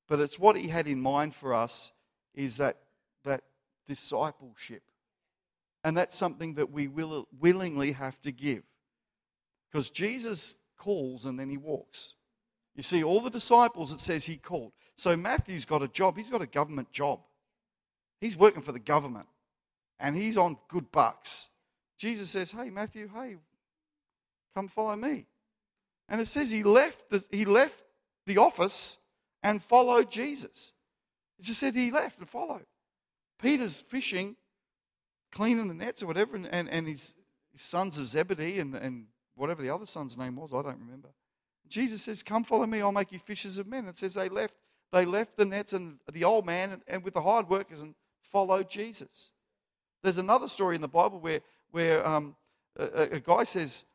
but 0.08 0.20
it's 0.20 0.38
what 0.38 0.56
he 0.56 0.68
had 0.68 0.88
in 0.88 1.02
mind 1.02 1.34
for 1.34 1.54
us 1.54 1.92
is 2.36 2.58
that 2.58 2.78
discipleship. 3.86 4.84
And 5.84 5.96
that's 5.96 6.16
something 6.16 6.56
that 6.56 6.72
we 6.72 6.88
will 6.88 7.28
willingly 7.40 7.92
have 7.92 8.20
to 8.22 8.32
give. 8.32 8.64
Because 9.72 9.90
Jesus 9.90 10.60
calls 10.78 11.26
and 11.26 11.40
then 11.40 11.50
he 11.50 11.58
walks. 11.58 12.16
You 12.76 12.84
see, 12.84 13.04
all 13.04 13.22
the 13.22 13.30
disciples, 13.30 13.92
it 13.92 14.00
says 14.00 14.26
he 14.26 14.38
called. 14.38 14.74
So 14.96 15.16
Matthew's 15.16 15.66
got 15.66 15.84
a 15.84 15.88
job. 15.88 16.18
He's 16.18 16.30
got 16.30 16.42
a 16.42 16.48
government 16.48 16.92
job. 16.92 17.20
He's 18.20 18.38
working 18.38 18.62
for 18.62 18.72
the 18.72 18.80
government 18.80 19.28
and 20.00 20.16
he's 20.16 20.38
on 20.38 20.58
good 20.68 20.92
bucks. 20.92 21.50
Jesus 21.98 22.30
says, 22.30 22.52
Hey, 22.52 22.70
Matthew, 22.70 23.10
hey, 23.14 23.38
come 24.54 24.68
follow 24.68 24.96
me. 24.96 25.28
And 26.10 26.22
it 26.22 26.28
says 26.28 26.52
he 26.52 26.64
left 26.64 27.10
the, 27.10 27.26
he 27.32 27.46
left 27.46 27.84
the 28.26 28.38
office 28.38 28.98
and 29.44 29.62
followed 29.62 30.12
Jesus. 30.12 30.74
It 31.40 31.46
just 31.46 31.60
said 31.60 31.76
he 31.76 31.92
left 31.92 32.20
and 32.20 32.28
followed. 32.28 32.66
Peter's 33.42 33.80
fishing, 33.80 34.36
cleaning 35.32 35.68
the 35.68 35.74
nets 35.74 36.04
or 36.04 36.08
whatever, 36.08 36.36
and, 36.36 36.48
and, 36.54 36.70
and 36.70 36.88
his, 36.88 37.16
his 37.52 37.62
sons 37.62 37.98
of 37.98 38.08
Zebedee 38.08 38.60
and, 38.60 38.76
and 38.76 39.08
whatever 39.36 39.62
the 39.62 39.74
other 39.74 39.86
son's 39.86 40.18
name 40.18 40.36
was, 40.36 40.52
I 40.54 40.62
don't 40.62 40.80
remember. 40.80 41.10
Jesus 41.68 42.04
says, 42.04 42.24
Come 42.24 42.44
follow 42.44 42.66
me, 42.66 42.82
I'll 42.82 42.92
make 42.92 43.12
you 43.12 43.20
fishers 43.20 43.58
of 43.58 43.68
men. 43.68 43.88
It 43.88 43.98
says 43.98 44.14
they 44.14 44.30
left, 44.30 44.56
they 44.92 45.06
left 45.06 45.38
the 45.38 45.46
nets 45.46 45.74
and 45.74 46.00
the 46.12 46.24
old 46.24 46.46
man 46.46 46.72
and, 46.72 46.82
and 46.88 47.04
with 47.04 47.14
the 47.14 47.22
hired 47.22 47.50
workers 47.50 47.82
and 47.82 47.96
followed 48.22 48.70
Jesus. 48.70 49.32
There's 50.04 50.18
another 50.18 50.48
story 50.48 50.76
in 50.76 50.82
the 50.82 50.88
Bible 50.88 51.20
where, 51.20 51.42
where 51.72 52.08
um, 52.08 52.36
a, 52.78 53.08
a 53.14 53.20
guy 53.20 53.44
says, 53.44 53.86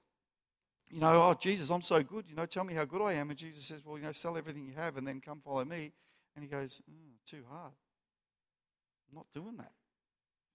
you 0.91 0.99
know, 0.99 1.22
oh, 1.22 1.34
Jesus, 1.34 1.70
I'm 1.70 1.82
so 1.82 2.03
good. 2.03 2.24
You 2.28 2.34
know, 2.34 2.47
tell 2.47 2.64
me 2.64 2.74
how 2.74 2.84
good 2.84 3.01
I 3.01 3.12
am. 3.12 3.30
And 3.30 3.38
Jesus 3.38 3.64
says, 3.64 3.84
well, 3.84 3.97
you 3.97 4.05
know, 4.05 4.12
sell 4.12 4.36
everything 4.36 4.66
you 4.66 4.74
have 4.74 4.97
and 4.97 5.07
then 5.07 5.20
come 5.20 5.41
follow 5.41 5.64
me. 5.64 5.93
And 6.34 6.45
he 6.45 6.51
goes, 6.51 6.82
mm, 6.91 7.12
too 7.24 7.45
hard. 7.49 7.72
I'm 9.11 9.16
not 9.16 9.26
doing 9.34 9.56
that. 9.58 9.72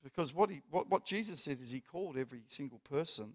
Because 0.04 0.34
what, 0.34 0.50
he, 0.50 0.62
what, 0.70 0.90
what 0.90 1.06
Jesus 1.06 1.42
said 1.42 1.60
is 1.60 1.72
he 1.72 1.80
called 1.80 2.18
every 2.18 2.42
single 2.48 2.80
person. 2.90 3.34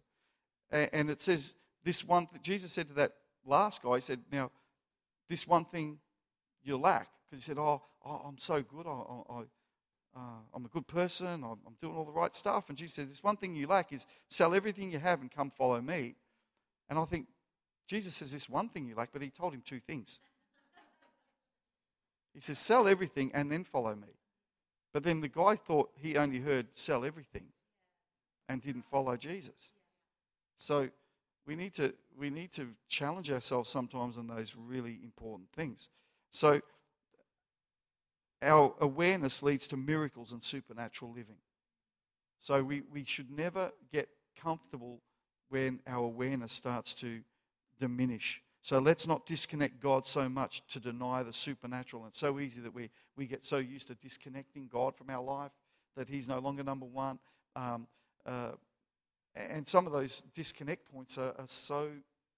And, 0.70 0.90
and 0.92 1.10
it 1.10 1.20
says, 1.20 1.54
this 1.84 2.04
one, 2.04 2.28
Jesus 2.42 2.72
said 2.72 2.88
to 2.88 2.94
that 2.94 3.12
last 3.44 3.82
guy, 3.82 3.96
he 3.96 4.00
said, 4.00 4.20
now, 4.30 4.50
this 5.28 5.46
one 5.46 5.64
thing 5.64 5.98
you 6.62 6.76
lack. 6.76 7.08
Because 7.28 7.44
he 7.44 7.48
said, 7.48 7.58
oh, 7.58 7.82
oh, 8.04 8.22
I'm 8.26 8.38
so 8.38 8.62
good. 8.62 8.86
I, 8.86 8.90
I, 8.90 9.40
uh, 10.16 10.40
I'm 10.54 10.64
a 10.64 10.68
good 10.68 10.86
person. 10.86 11.26
I'm, 11.26 11.58
I'm 11.66 11.76
doing 11.80 11.96
all 11.96 12.04
the 12.04 12.12
right 12.12 12.34
stuff. 12.34 12.68
And 12.68 12.78
Jesus 12.78 12.94
said, 12.94 13.08
this 13.08 13.22
one 13.22 13.36
thing 13.36 13.54
you 13.54 13.66
lack 13.66 13.92
is 13.92 14.06
sell 14.28 14.54
everything 14.54 14.90
you 14.90 14.98
have 14.98 15.20
and 15.20 15.30
come 15.30 15.50
follow 15.50 15.80
me. 15.80 16.14
And 16.88 16.98
I 16.98 17.04
think, 17.04 17.26
Jesus 17.86 18.14
says 18.14 18.32
this 18.32 18.48
one 18.48 18.68
thing 18.68 18.86
you 18.86 18.94
lack, 18.94 19.10
but 19.12 19.22
he 19.22 19.30
told 19.30 19.52
him 19.52 19.62
two 19.64 19.80
things. 19.80 20.20
He 22.32 22.40
says, 22.40 22.60
sell 22.60 22.86
everything 22.86 23.32
and 23.34 23.50
then 23.50 23.64
follow 23.64 23.96
me. 23.96 24.06
But 24.92 25.04
then 25.04 25.20
the 25.20 25.28
guy 25.28 25.54
thought 25.54 25.90
he 25.96 26.16
only 26.16 26.40
heard 26.40 26.66
sell 26.74 27.04
everything 27.04 27.46
and 28.48 28.60
didn't 28.60 28.84
follow 28.84 29.16
Jesus. 29.16 29.72
So 30.56 30.88
we 31.46 31.54
need 31.56 31.74
to 31.74 31.94
we 32.18 32.30
need 32.30 32.52
to 32.52 32.68
challenge 32.88 33.30
ourselves 33.30 33.70
sometimes 33.70 34.18
on 34.18 34.26
those 34.26 34.54
really 34.56 34.98
important 35.02 35.50
things. 35.52 35.88
So 36.30 36.60
our 38.42 38.74
awareness 38.80 39.42
leads 39.42 39.66
to 39.68 39.76
miracles 39.76 40.32
and 40.32 40.42
supernatural 40.42 41.12
living. 41.12 41.36
So 42.38 42.62
we, 42.62 42.82
we 42.92 43.04
should 43.04 43.30
never 43.30 43.70
get 43.92 44.08
comfortable 44.40 45.00
when 45.50 45.80
our 45.86 46.04
awareness 46.04 46.52
starts 46.52 46.94
to 46.96 47.20
diminish. 47.78 48.42
So 48.62 48.78
let's 48.78 49.06
not 49.06 49.24
disconnect 49.24 49.80
God 49.80 50.06
so 50.06 50.28
much 50.28 50.66
to 50.68 50.80
deny 50.80 51.22
the 51.22 51.32
supernatural. 51.32 52.06
It's 52.06 52.18
so 52.18 52.38
easy 52.38 52.60
that 52.62 52.74
we, 52.74 52.90
we 53.16 53.26
get 53.26 53.44
so 53.44 53.56
used 53.56 53.88
to 53.88 53.94
disconnecting 53.94 54.68
God 54.68 54.94
from 54.96 55.08
our 55.08 55.22
life 55.22 55.52
that 55.96 56.08
He's 56.08 56.28
no 56.28 56.38
longer 56.38 56.62
number 56.62 56.86
one. 56.86 57.18
Um, 57.56 57.86
uh, 58.26 58.52
and 59.34 59.66
some 59.66 59.86
of 59.86 59.92
those 59.92 60.20
disconnect 60.34 60.92
points 60.92 61.16
are, 61.16 61.34
are 61.38 61.46
so, 61.46 61.88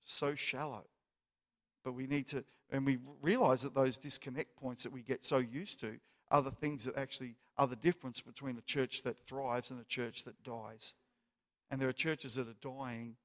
so 0.03 0.35
shallow. 0.35 0.85
But 1.85 1.93
we 1.93 2.07
need 2.07 2.29
to, 2.29 2.45
and 2.71 2.87
we 2.87 2.99
realize 3.21 3.63
that 3.63 3.75
those 3.75 3.97
disconnect 3.97 4.57
points 4.57 4.85
that 4.85 4.93
we 4.93 5.03
get 5.03 5.25
so 5.25 5.39
used 5.39 5.81
to 5.81 5.99
are 6.31 6.43
the 6.43 6.51
things 6.53 6.85
that 6.85 6.97
actually 6.97 7.35
are 7.59 7.67
the 7.67 7.77
difference 7.77 8.21
between 8.21 8.57
a 8.57 8.63
church 8.63 9.03
that 9.03 9.19
thrives 9.19 9.71
and 9.71 9.81
a 9.81 9.85
church 9.85 10.23
that 10.25 10.43
dies. 10.45 10.95
And 11.71 11.81
there 11.81 11.89
are 11.89 11.93
churches 11.93 12.37
that 12.37 12.47
are 12.49 12.79
dying 12.79 13.17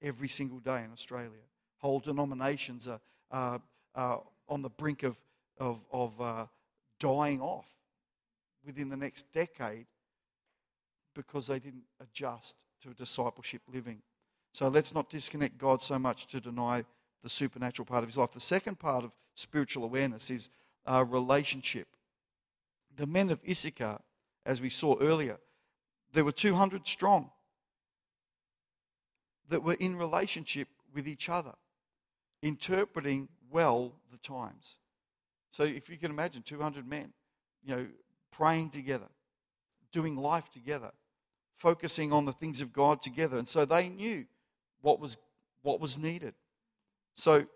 every 0.00 0.28
single 0.28 0.60
day 0.60 0.84
in 0.84 0.92
Australia. 0.92 1.47
Whole 1.78 2.00
denominations 2.00 2.88
are, 2.88 3.00
uh, 3.30 3.58
uh, 3.94 4.18
on 4.48 4.62
the 4.62 4.70
brink 4.70 5.02
of, 5.02 5.20
of, 5.58 5.84
of 5.92 6.20
uh, 6.20 6.46
dying 6.98 7.40
off 7.40 7.68
within 8.64 8.88
the 8.88 8.96
next 8.96 9.32
decade 9.32 9.86
because 11.14 11.46
they 11.46 11.58
didn't 11.58 11.84
adjust 12.00 12.56
to 12.82 12.94
discipleship 12.94 13.62
living. 13.72 14.02
So 14.52 14.68
let's 14.68 14.94
not 14.94 15.10
disconnect 15.10 15.58
God 15.58 15.82
so 15.82 15.98
much 15.98 16.26
to 16.28 16.40
deny 16.40 16.84
the 17.22 17.28
supernatural 17.28 17.86
part 17.86 18.02
of 18.02 18.08
his 18.08 18.18
life. 18.18 18.32
The 18.32 18.40
second 18.40 18.78
part 18.78 19.04
of 19.04 19.14
spiritual 19.34 19.84
awareness 19.84 20.30
is 20.30 20.50
uh, 20.86 21.04
relationship. 21.08 21.88
The 22.96 23.06
men 23.06 23.30
of 23.30 23.40
Issachar, 23.48 23.98
as 24.46 24.60
we 24.60 24.70
saw 24.70 24.96
earlier, 25.00 25.38
there 26.12 26.24
were 26.24 26.32
200 26.32 26.86
strong 26.86 27.30
that 29.48 29.62
were 29.62 29.76
in 29.78 29.96
relationship 29.96 30.68
with 30.94 31.06
each 31.06 31.28
other, 31.28 31.54
interpreting 32.42 33.28
well 33.50 33.94
the 34.10 34.18
times. 34.18 34.76
So 35.50 35.64
if 35.64 35.88
you 35.88 35.96
can 35.96 36.10
imagine 36.10 36.42
200 36.42 36.86
men, 36.86 37.12
you 37.64 37.76
know, 37.76 37.86
praying 38.30 38.70
together, 38.70 39.08
doing 39.92 40.16
life 40.16 40.50
together, 40.50 40.92
focusing 41.56 42.12
on 42.12 42.24
the 42.24 42.32
things 42.32 42.60
of 42.60 42.72
God 42.72 43.02
together. 43.02 43.38
And 43.38 43.48
so 43.48 43.64
they 43.64 43.88
knew 43.88 44.26
what 44.80 45.00
was 45.00 45.16
what 45.62 45.80
was 45.80 45.98
needed. 45.98 46.34
So 47.14 47.46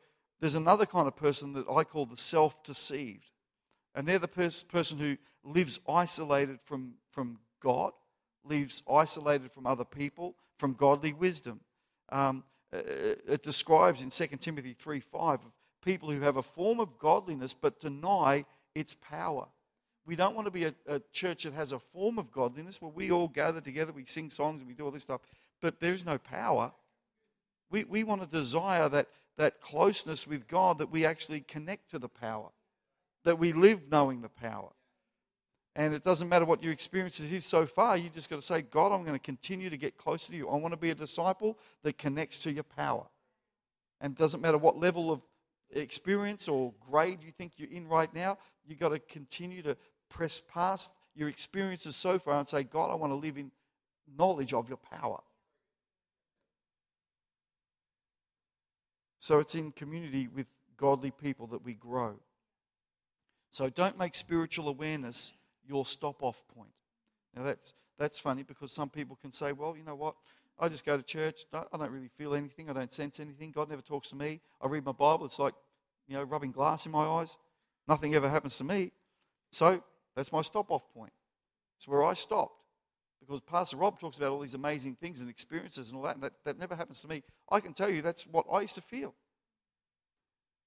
there's 0.40 0.56
another 0.56 0.86
kind 0.86 1.06
of 1.06 1.14
person 1.14 1.52
that 1.52 1.68
I 1.70 1.84
call 1.84 2.04
the 2.04 2.16
self-deceived. 2.16 3.30
And 3.94 4.06
they're 4.08 4.18
the 4.18 4.28
pers- 4.28 4.64
person 4.64 4.98
who 4.98 5.16
lives 5.44 5.78
isolated 5.88 6.60
from, 6.60 6.94
from 7.10 7.38
God, 7.60 7.92
lives 8.44 8.82
isolated 8.90 9.52
from 9.52 9.66
other 9.66 9.84
people, 9.84 10.34
from 10.58 10.74
godly 10.74 11.12
wisdom. 11.12 11.60
Um, 12.08 12.44
Uh, 12.72 12.76
uh, 12.76 13.14
it 13.28 13.42
describes 13.42 14.02
in 14.02 14.10
2 14.10 14.26
Timothy 14.38 14.72
3 14.72 15.00
5 15.00 15.40
of 15.40 15.52
people 15.84 16.10
who 16.10 16.20
have 16.20 16.36
a 16.36 16.42
form 16.42 16.80
of 16.80 16.98
godliness 16.98 17.54
but 17.54 17.80
deny 17.80 18.44
its 18.74 18.94
power. 18.94 19.46
We 20.06 20.16
don't 20.16 20.34
want 20.34 20.46
to 20.46 20.50
be 20.50 20.64
a, 20.64 20.74
a, 20.86 21.00
church 21.12 21.44
that 21.44 21.52
has 21.52 21.72
a 21.72 21.78
form 21.78 22.18
of 22.18 22.32
godliness 22.32 22.82
where 22.82 22.90
we 22.90 23.12
all 23.12 23.28
gather 23.28 23.60
together, 23.60 23.92
we 23.92 24.04
sing 24.04 24.30
songs, 24.30 24.60
and 24.60 24.68
we 24.68 24.74
do 24.74 24.84
all 24.84 24.90
this 24.90 25.04
stuff, 25.04 25.20
but 25.60 25.80
there 25.80 25.92
is 25.92 26.04
no 26.04 26.18
power. 26.18 26.72
We, 27.70 27.84
we 27.84 28.02
want 28.02 28.22
to 28.22 28.26
desire 28.26 28.88
that, 28.88 29.08
that 29.36 29.60
closeness 29.60 30.26
with 30.26 30.48
God 30.48 30.78
that 30.78 30.90
we 30.90 31.04
actually 31.04 31.40
connect 31.40 31.90
to 31.90 31.98
the 31.98 32.08
power, 32.08 32.48
that 33.24 33.38
we 33.38 33.52
live 33.52 33.90
knowing 33.90 34.22
the 34.22 34.28
power. 34.28 34.70
And 35.74 35.94
it 35.94 36.04
doesn't 36.04 36.28
matter 36.28 36.44
what 36.44 36.62
your 36.62 36.72
experience 36.72 37.18
is 37.18 37.46
so 37.46 37.64
far, 37.64 37.96
you 37.96 38.10
just 38.10 38.28
got 38.28 38.36
to 38.36 38.42
say, 38.42 38.60
God, 38.60 38.92
I'm 38.92 39.04
going 39.04 39.18
to 39.18 39.24
continue 39.24 39.70
to 39.70 39.76
get 39.78 39.96
closer 39.96 40.30
to 40.32 40.36
you. 40.36 40.48
I 40.48 40.56
want 40.56 40.74
to 40.74 40.78
be 40.78 40.90
a 40.90 40.94
disciple 40.94 41.58
that 41.82 41.96
connects 41.96 42.40
to 42.40 42.52
your 42.52 42.64
power. 42.64 43.06
And 44.00 44.12
it 44.12 44.18
doesn't 44.18 44.42
matter 44.42 44.58
what 44.58 44.78
level 44.78 45.10
of 45.10 45.22
experience 45.70 46.46
or 46.48 46.74
grade 46.90 47.20
you 47.22 47.32
think 47.32 47.52
you're 47.56 47.70
in 47.70 47.88
right 47.88 48.12
now, 48.14 48.36
you've 48.66 48.78
got 48.78 48.90
to 48.90 48.98
continue 48.98 49.62
to 49.62 49.76
press 50.10 50.42
past 50.52 50.92
your 51.14 51.28
experiences 51.28 51.96
so 51.96 52.18
far 52.18 52.38
and 52.38 52.48
say, 52.48 52.62
God, 52.62 52.90
I 52.90 52.94
want 52.94 53.10
to 53.12 53.16
live 53.16 53.38
in 53.38 53.50
knowledge 54.18 54.52
of 54.52 54.68
your 54.68 54.78
power. 54.78 55.20
So 59.18 59.38
it's 59.38 59.54
in 59.54 59.72
community 59.72 60.28
with 60.28 60.52
godly 60.76 61.12
people 61.12 61.46
that 61.48 61.64
we 61.64 61.74
grow. 61.74 62.16
So 63.50 63.70
don't 63.70 63.96
make 63.96 64.14
spiritual 64.14 64.68
awareness 64.68 65.32
your 65.66 65.86
stop 65.86 66.22
off 66.22 66.42
point. 66.54 66.72
Now, 67.34 67.44
that's, 67.44 67.74
that's 67.98 68.18
funny 68.18 68.42
because 68.42 68.72
some 68.72 68.90
people 68.90 69.16
can 69.20 69.32
say, 69.32 69.52
well, 69.52 69.76
you 69.76 69.84
know 69.84 69.94
what? 69.94 70.14
I 70.58 70.68
just 70.68 70.84
go 70.84 70.96
to 70.96 71.02
church. 71.02 71.44
I 71.52 71.76
don't 71.76 71.90
really 71.90 72.08
feel 72.08 72.34
anything. 72.34 72.68
I 72.68 72.72
don't 72.72 72.92
sense 72.92 73.18
anything. 73.20 73.50
God 73.52 73.70
never 73.70 73.82
talks 73.82 74.10
to 74.10 74.16
me. 74.16 74.40
I 74.60 74.68
read 74.68 74.84
my 74.84 74.92
Bible. 74.92 75.24
It's 75.24 75.38
like, 75.38 75.54
you 76.06 76.14
know, 76.14 76.22
rubbing 76.22 76.52
glass 76.52 76.86
in 76.86 76.92
my 76.92 77.04
eyes. 77.04 77.36
Nothing 77.88 78.14
ever 78.14 78.28
happens 78.28 78.58
to 78.58 78.64
me. 78.64 78.92
So 79.50 79.82
that's 80.14 80.32
my 80.32 80.42
stop 80.42 80.70
off 80.70 80.92
point. 80.92 81.12
It's 81.78 81.88
where 81.88 82.04
I 82.04 82.14
stopped. 82.14 82.62
Because 83.20 83.40
Pastor 83.40 83.76
Rob 83.76 84.00
talks 84.00 84.18
about 84.18 84.32
all 84.32 84.40
these 84.40 84.54
amazing 84.54 84.96
things 84.96 85.20
and 85.20 85.30
experiences 85.30 85.90
and 85.90 85.96
all 85.96 86.02
that, 86.02 86.16
and 86.16 86.24
that, 86.24 86.32
that 86.44 86.58
never 86.58 86.74
happens 86.74 87.00
to 87.02 87.08
me. 87.08 87.22
I 87.50 87.60
can 87.60 87.72
tell 87.72 87.88
you 87.88 88.02
that's 88.02 88.24
what 88.24 88.46
I 88.52 88.62
used 88.62 88.74
to 88.74 88.82
feel. 88.82 89.14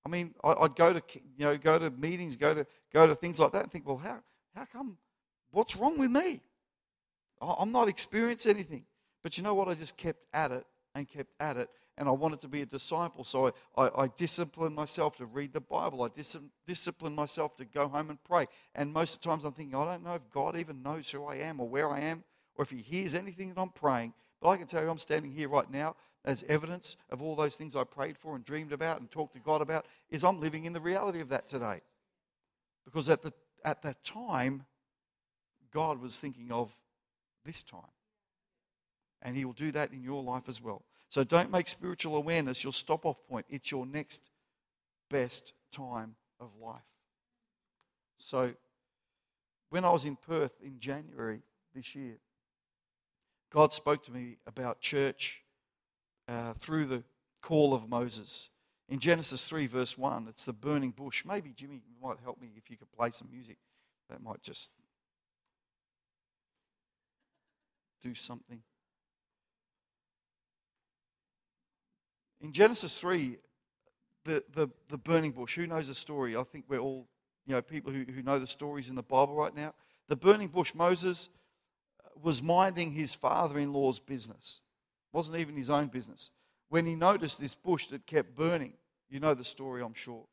I 0.06 0.10
mean, 0.10 0.34
I'd 0.44 0.76
go 0.76 0.94
to 0.94 1.02
you 1.38 1.46
know 1.46 1.58
go 1.58 1.80
to 1.80 1.90
meetings, 1.90 2.36
go 2.36 2.54
to 2.54 2.66
go 2.94 3.08
to 3.08 3.16
things 3.16 3.40
like 3.40 3.52
that, 3.54 3.64
and 3.64 3.72
think, 3.72 3.88
well, 3.88 3.98
how 3.98 4.20
how 4.56 4.66
come? 4.66 4.98
What's 5.52 5.76
wrong 5.76 5.98
with 5.98 6.12
me? 6.12 6.42
I'm 7.42 7.72
not 7.72 7.88
experiencing 7.88 8.56
anything. 8.56 8.86
But 9.24 9.38
you 9.38 9.44
know 9.44 9.54
what? 9.54 9.68
I 9.68 9.74
just 9.74 9.98
kept 9.98 10.26
at 10.34 10.52
it 10.52 10.66
and 10.94 11.08
kept 11.08 11.32
at 11.40 11.58
it, 11.58 11.70
and 11.98 12.08
I 12.08 12.12
wanted 12.12 12.42
to 12.42 12.48
be 12.48 12.62
a 12.62 12.66
disciple. 12.66 13.24
So 13.24 13.48
I, 13.76 13.84
I, 13.84 14.04
I 14.04 14.08
disciplined 14.16 14.76
myself 14.76 15.18
to 15.18 15.26
read 15.26 15.52
the 15.52 15.62
Bible. 15.62 16.04
I 16.04 16.10
dis- 16.10 16.38
disciplined 16.68 17.16
myself 17.16 17.56
to 17.58 17.66
go 17.66 17.88
home 17.88 18.10
and 18.10 18.24
pray. 18.24 18.48
And 18.74 18.94
most 18.94 19.16
of 19.16 19.22
the 19.22 19.30
times 19.30 19.44
I'm 19.44 19.52
thinking, 19.52 19.76
I 19.76 19.86
don't 19.86 20.04
know 20.04 20.14
if 20.14 20.30
God 20.30 20.58
even 20.58 20.84
knows 20.84 21.10
who 21.10 21.26
I 21.26 21.36
am 21.38 21.60
or 21.60 21.68
where 21.68 21.90
I 21.90 22.00
am 22.02 22.24
or 22.56 22.64
if 22.64 22.70
He 22.70 22.78
hears 22.78 23.16
anything 23.16 23.50
that 23.50 23.60
I'm 23.60 23.70
praying. 23.70 24.14
But 24.42 24.50
I 24.50 24.58
can 24.58 24.68
tell 24.68 24.84
you, 24.84 24.90
I'm 24.90 25.00
standing 25.00 25.32
here 25.32 25.50
right 25.50 25.70
now 25.70 25.96
as 26.24 26.44
evidence 26.48 26.98
of 27.10 27.22
all 27.22 27.36
those 27.36 27.56
things 27.56 27.76
I 27.76 27.84
prayed 27.84 28.18
for 28.18 28.36
and 28.36 28.44
dreamed 28.44 28.72
about 28.72 29.00
and 29.00 29.12
talked 29.12 29.34
to 29.34 29.40
God 29.40 29.62
about, 29.62 29.86
is 30.10 30.24
I'm 30.24 30.40
living 30.40 30.66
in 30.66 30.74
the 30.74 30.82
reality 30.82 31.20
of 31.20 31.30
that 31.30 31.48
today. 31.48 31.82
Because 32.86 33.10
at, 33.10 33.22
the, 33.22 33.34
at 33.66 33.82
that 33.82 34.04
time, 34.06 34.66
God 35.74 36.00
was 36.00 36.20
thinking 36.20 36.52
of 36.52 36.72
this 37.44 37.62
time. 37.64 37.82
And 39.22 39.36
He 39.36 39.44
will 39.44 39.54
do 39.54 39.72
that 39.72 39.92
in 39.92 40.04
your 40.04 40.24
life 40.24 40.48
as 40.48 40.62
well. 40.62 40.84
So 41.10 41.24
don't 41.24 41.52
make 41.52 41.68
spiritual 41.68 42.16
awareness 42.16 42.64
your 42.64 42.74
stop 42.74 43.06
off 43.06 43.26
point, 43.28 43.46
it's 43.50 43.72
your 43.72 43.86
next 43.86 44.30
best 45.10 45.54
time 45.72 46.16
of 46.40 46.52
life. 46.62 46.82
So 48.18 48.54
when 49.70 49.84
I 49.84 49.92
was 49.92 50.06
in 50.06 50.16
Perth 50.16 50.54
in 50.64 50.80
January 50.80 51.42
this 51.74 51.96
year, 51.96 52.18
God 53.52 53.74
spoke 53.74 54.04
to 54.04 54.12
me 54.12 54.38
about 54.46 54.80
church 54.80 55.44
uh, 56.28 56.54
through 56.54 56.86
the 56.86 57.04
call 57.42 57.74
of 57.74 57.90
Moses. 57.90 58.50
In 58.88 59.00
Genesis 59.00 59.48
3, 59.48 59.68
verse 59.68 59.98
1, 59.98 60.28
it's 60.30 60.46
the 60.46 60.54
burning 60.54 60.92
bush. 60.92 61.26
Maybe 61.26 61.54
Jimmy 61.54 61.82
might 62.02 62.18
help 62.24 62.40
me 62.40 62.50
if 62.56 62.70
you 62.70 62.78
could 62.78 62.92
play 62.92 63.10
some 63.10 63.30
music. 63.32 63.58
That 64.10 64.22
might 64.22 64.44
just 64.44 64.70
do 68.04 68.14
something. 68.14 68.62
In 72.42 72.52
Genesis 72.52 73.00
3, 73.00 73.38
the, 74.24 74.44
the, 74.54 74.68
the 74.90 75.00
burning 75.00 75.32
bush, 75.32 75.56
who 75.56 75.66
knows 75.66 75.88
the 75.88 75.96
story? 75.96 76.36
I 76.36 76.44
think 76.44 76.66
we're 76.68 76.78
all, 76.78 77.08
you 77.48 77.56
know, 77.56 77.62
people 77.64 77.92
who, 77.92 78.04
who 78.04 78.22
know 78.22 78.38
the 78.38 78.46
stories 78.46 78.90
in 78.90 78.96
the 78.96 79.02
Bible 79.02 79.34
right 79.34 79.56
now. 79.56 79.74
The 80.10 80.16
burning 80.16 80.50
bush, 80.50 80.76
Moses 80.76 81.30
uh, 82.04 82.10
was 82.22 82.44
minding 82.44 82.92
his 82.92 83.16
father 83.16 83.58
in 83.58 83.74
law's 83.74 84.00
business, 84.00 84.62
it 85.12 85.18
wasn't 85.18 85.40
even 85.40 85.56
his 85.56 85.72
own 85.72 85.88
business. 85.88 86.30
When 86.70 86.86
he 86.86 86.96
noticed 86.96 87.40
this 87.40 87.56
bush 87.56 87.88
that 87.88 88.06
kept 88.06 88.36
burning, 88.36 88.74
you 89.10 89.20
know 89.20 89.34
the 89.34 89.44
story, 89.44 89.84
I'm 89.84 89.94
sure. 89.94 90.26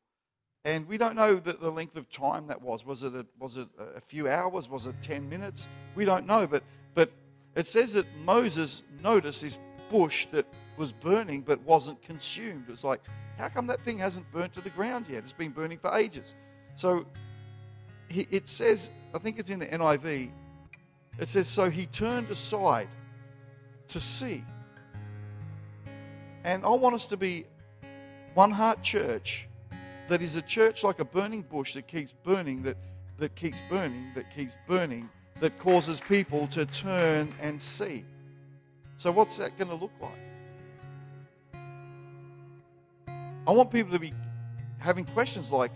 And 0.65 0.87
we 0.87 0.97
don't 0.97 1.15
know 1.15 1.35
the, 1.35 1.53
the 1.53 1.69
length 1.69 1.97
of 1.97 2.09
time 2.09 2.47
that 2.47 2.61
was. 2.61 2.85
Was 2.85 3.03
it, 3.03 3.13
a, 3.13 3.25
was 3.37 3.57
it 3.57 3.67
a 3.95 3.99
few 3.99 4.29
hours? 4.29 4.69
Was 4.69 4.87
it 4.87 4.95
10 5.01 5.29
minutes? 5.29 5.67
We 5.93 6.05
don't 6.05 6.25
know. 6.25 6.47
But, 6.47 6.63
but 6.95 7.11
it 7.55 7.67
says 7.67 7.93
that 7.93 8.05
Moses 8.23 8.83
noticed 9.01 9.41
this 9.41 9.59
bush 9.89 10.25
that 10.27 10.45
was 10.77 10.91
burning 10.91 11.41
but 11.41 11.61
wasn't 11.63 12.01
consumed. 12.01 12.65
It 12.67 12.71
was 12.71 12.83
like, 12.83 13.01
how 13.37 13.49
come 13.49 13.67
that 13.67 13.81
thing 13.81 13.99
hasn't 13.99 14.31
burnt 14.31 14.53
to 14.53 14.61
the 14.61 14.69
ground 14.69 15.07
yet? 15.09 15.19
It's 15.19 15.33
been 15.33 15.51
burning 15.51 15.77
for 15.77 15.93
ages. 15.95 16.35
So 16.75 17.05
he, 18.09 18.27
it 18.31 18.47
says, 18.47 18.91
I 19.13 19.19
think 19.19 19.39
it's 19.39 19.49
in 19.49 19.59
the 19.59 19.65
NIV, 19.65 20.31
it 21.19 21.29
says, 21.29 21.47
so 21.47 21.69
he 21.69 21.85
turned 21.85 22.29
aside 22.29 22.87
to 23.89 23.99
see. 23.99 24.43
And 26.43 26.65
I 26.65 26.69
want 26.69 26.95
us 26.95 27.07
to 27.07 27.17
be 27.17 27.45
one 28.33 28.51
heart 28.51 28.81
church 28.81 29.47
that 30.07 30.21
is 30.21 30.35
a 30.35 30.41
church 30.41 30.83
like 30.83 30.99
a 30.99 31.05
burning 31.05 31.43
bush 31.43 31.73
that 31.73 31.87
keeps 31.87 32.11
burning, 32.23 32.63
that, 32.63 32.77
that 33.17 33.35
keeps 33.35 33.61
burning, 33.69 34.11
that 34.15 34.29
keeps 34.35 34.57
burning, 34.67 35.09
that 35.39 35.57
causes 35.57 36.01
people 36.01 36.47
to 36.47 36.65
turn 36.65 37.33
and 37.39 37.61
see. 37.61 38.03
So, 38.95 39.11
what's 39.11 39.37
that 39.37 39.57
going 39.57 39.69
to 39.69 39.75
look 39.75 39.91
like? 39.99 40.11
I 43.45 43.51
want 43.51 43.71
people 43.71 43.91
to 43.91 43.99
be 43.99 44.13
having 44.79 45.05
questions 45.05 45.51
like, 45.51 45.71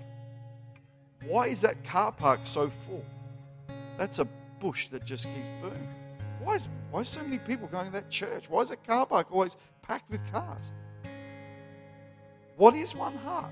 why 1.25 1.47
is 1.47 1.61
that 1.61 1.83
car 1.83 2.11
park 2.11 2.41
so 2.43 2.69
full? 2.69 3.05
That's 3.97 4.19
a 4.19 4.25
bush 4.59 4.87
that 4.87 5.03
just 5.03 5.25
keeps 5.25 5.49
burning. 5.61 5.89
Why 6.47 6.55
is 6.55 6.69
why 6.91 7.03
so 7.03 7.21
many 7.23 7.39
people 7.39 7.67
going 7.67 7.87
to 7.87 7.91
that 7.91 8.09
church? 8.09 8.49
Why 8.49 8.61
is 8.61 8.69
that 8.69 8.81
car 8.85 9.05
park 9.05 9.27
always 9.33 9.57
packed 9.81 10.09
with 10.09 10.21
cars? 10.31 10.71
What 12.55 12.73
is 12.73 12.95
one 12.95 13.17
heart? 13.17 13.51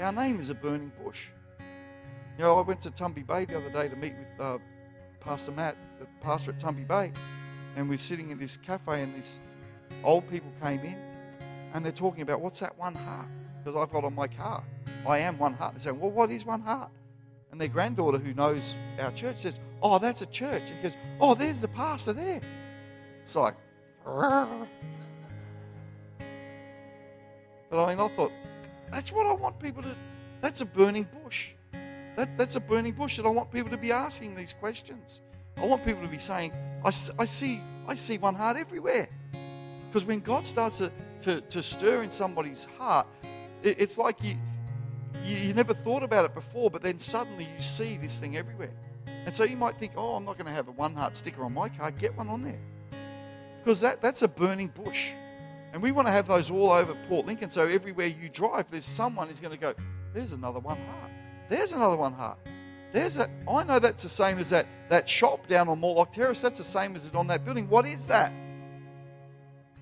Our 0.00 0.10
name 0.10 0.40
is 0.40 0.50
a 0.50 0.56
burning 0.56 0.90
bush. 1.04 1.28
You 2.36 2.44
know, 2.44 2.56
I 2.56 2.62
went 2.62 2.80
to 2.80 2.90
Tumby 2.90 3.24
Bay 3.24 3.44
the 3.44 3.58
other 3.58 3.70
day 3.70 3.88
to 3.88 3.94
meet 3.94 4.14
with 4.18 4.40
uh, 4.40 4.58
Pastor 5.20 5.52
Matt, 5.52 5.76
the 6.00 6.06
pastor 6.20 6.50
at 6.50 6.58
Tumby 6.58 6.88
Bay, 6.88 7.12
and 7.76 7.88
we're 7.88 7.98
sitting 7.98 8.32
in 8.32 8.38
this 8.38 8.56
cafe, 8.56 9.00
and 9.00 9.14
these 9.14 9.38
old 10.02 10.28
people 10.28 10.50
came 10.60 10.80
in 10.80 10.98
and 11.74 11.84
they're 11.84 11.92
talking 11.92 12.22
about 12.22 12.40
what's 12.40 12.58
that 12.58 12.76
one 12.76 12.96
heart? 12.96 13.28
Because 13.62 13.80
I've 13.80 13.92
got 13.92 14.02
on 14.02 14.16
my 14.16 14.26
car. 14.26 14.64
I 15.06 15.18
am 15.18 15.38
one 15.38 15.54
heart. 15.54 15.74
They're 15.74 15.80
saying, 15.82 16.00
well, 16.00 16.10
what 16.10 16.32
is 16.32 16.44
one 16.44 16.62
heart? 16.62 16.90
And 17.52 17.60
their 17.60 17.68
granddaughter, 17.68 18.18
who 18.18 18.32
knows 18.34 18.76
our 19.00 19.10
church, 19.12 19.40
says, 19.40 19.60
oh, 19.82 19.98
that's 19.98 20.22
a 20.22 20.26
church. 20.26 20.70
And 20.70 20.76
he 20.76 20.82
goes, 20.82 20.96
oh, 21.20 21.34
there's 21.34 21.60
the 21.60 21.68
pastor 21.68 22.12
there. 22.12 22.40
It's 23.22 23.36
like, 23.36 23.54
but 24.04 24.66
I 27.72 27.88
mean, 27.88 28.00
I 28.00 28.08
thought, 28.08 28.32
that's 28.90 29.12
what 29.12 29.26
I 29.26 29.32
want 29.32 29.58
people 29.58 29.82
to, 29.82 29.94
that's 30.40 30.60
a 30.60 30.64
burning 30.64 31.06
bush. 31.22 31.52
That, 32.16 32.36
that's 32.36 32.56
a 32.56 32.60
burning 32.60 32.92
bush 32.92 33.16
that 33.16 33.26
I 33.26 33.30
want 33.30 33.52
people 33.52 33.70
to 33.70 33.76
be 33.76 33.92
asking 33.92 34.34
these 34.34 34.52
questions. 34.52 35.22
I 35.56 35.66
want 35.66 35.84
people 35.84 36.02
to 36.02 36.08
be 36.08 36.18
saying, 36.18 36.52
I, 36.84 36.88
I 36.88 37.24
see, 37.24 37.60
I 37.86 37.94
see 37.94 38.18
one 38.18 38.34
heart 38.34 38.56
everywhere. 38.56 39.08
Because 39.88 40.06
when 40.06 40.20
God 40.20 40.46
starts 40.46 40.78
to 40.78 40.90
to, 41.22 41.40
to 41.40 41.62
stir 41.62 42.02
in 42.02 42.10
somebody's 42.10 42.64
heart, 42.78 43.06
it, 43.62 43.80
it's 43.80 43.98
like 43.98 44.22
you, 44.22 44.34
you, 45.24 45.36
you 45.36 45.54
never 45.54 45.74
thought 45.74 46.02
about 46.02 46.24
it 46.24 46.34
before, 46.34 46.70
but 46.70 46.82
then 46.82 46.98
suddenly 46.98 47.44
you 47.44 47.60
see 47.60 47.96
this 47.96 48.18
thing 48.18 48.36
everywhere. 48.36 48.70
And 49.26 49.34
so 49.34 49.44
you 49.44 49.56
might 49.56 49.76
think, 49.76 49.92
oh, 49.96 50.16
I'm 50.16 50.24
not 50.24 50.38
going 50.38 50.46
to 50.46 50.52
have 50.52 50.68
a 50.68 50.72
one 50.72 50.94
heart 50.94 51.14
sticker 51.14 51.44
on 51.44 51.54
my 51.54 51.68
car. 51.68 51.90
Get 51.90 52.16
one 52.16 52.28
on 52.28 52.42
there. 52.42 52.60
Because 53.62 53.80
that, 53.82 54.00
that's 54.00 54.22
a 54.22 54.28
burning 54.28 54.68
bush. 54.68 55.12
And 55.72 55.82
we 55.82 55.92
want 55.92 56.08
to 56.08 56.12
have 56.12 56.26
those 56.26 56.50
all 56.50 56.72
over 56.72 56.94
Port 57.08 57.26
Lincoln. 57.26 57.50
So 57.50 57.66
everywhere 57.66 58.06
you 58.06 58.28
drive, 58.28 58.70
there's 58.70 58.84
someone 58.84 59.28
who's 59.28 59.40
going 59.40 59.52
to 59.52 59.60
go, 59.60 59.74
there's 60.14 60.32
another 60.32 60.58
one 60.58 60.78
heart. 60.78 61.10
There's 61.48 61.72
another 61.72 61.96
one 61.96 62.12
heart. 62.12 62.38
There's 62.92 63.18
a, 63.18 63.30
I 63.48 63.62
know 63.64 63.78
that's 63.78 64.02
the 64.02 64.08
same 64.08 64.38
as 64.38 64.50
that, 64.50 64.66
that 64.88 65.08
shop 65.08 65.46
down 65.46 65.68
on 65.68 65.80
Mortlock 65.80 66.10
Terrace. 66.10 66.40
That's 66.40 66.58
the 66.58 66.64
same 66.64 66.96
as 66.96 67.06
it 67.06 67.14
on 67.14 67.28
that 67.28 67.44
building. 67.44 67.68
What 67.68 67.86
is 67.86 68.06
that? 68.08 68.32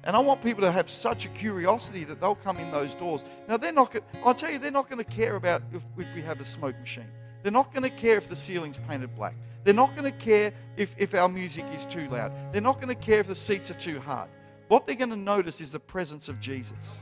And 0.05 0.15
I 0.15 0.21
want 0.21 0.43
people 0.43 0.63
to 0.63 0.71
have 0.71 0.89
such 0.89 1.25
a 1.27 1.29
curiosity 1.29 2.05
that 2.05 2.21
they'll 2.21 2.35
come 2.35 2.59
in 2.59 2.71
those 2.71 2.95
doors. 2.95 3.25
Now, 3.49 3.57
they're 3.57 3.73
not, 3.73 3.95
I'll 4.25 4.35
tell 4.35 4.51
you, 4.51 4.59
they're 4.59 4.71
not 4.71 4.89
going 4.89 5.05
to 5.05 5.11
care 5.11 5.37
about 5.37 5.63
if, 5.73 5.83
if 5.99 6.15
we 6.15 6.23
have 6.23 6.41
a 6.41 6.45
smoke 6.45 6.79
machine. 6.79 7.09
They're 7.43 7.53
not 7.53 7.73
going 7.73 7.83
to 7.83 7.91
care 7.91 8.17
if 8.17 8.29
the 8.29 8.37
ceiling's 8.37 8.79
painted 8.79 9.15
black. 9.15 9.35
They're 9.65 9.75
not 9.75 9.97
going 9.97 10.11
to 10.11 10.19
care 10.19 10.53
if, 10.77 10.95
if 10.99 11.15
our 11.15 11.29
music 11.29 11.65
is 11.75 11.85
too 11.85 12.09
loud. 12.09 12.33
They're 12.53 12.63
not 12.63 12.77
going 12.77 12.89
to 12.89 12.95
care 12.95 13.21
if 13.21 13.27
the 13.27 13.35
seats 13.35 13.71
are 13.71 13.75
too 13.75 14.01
hard. 14.01 14.31
What 14.69 14.87
they're 14.87 14.97
going 14.97 15.11
to 15.11 15.17
notice 15.17 15.61
is 15.61 15.73
the 15.73 15.81
presence 15.81 16.29
of 16.29 16.41
Jesus. 16.41 17.01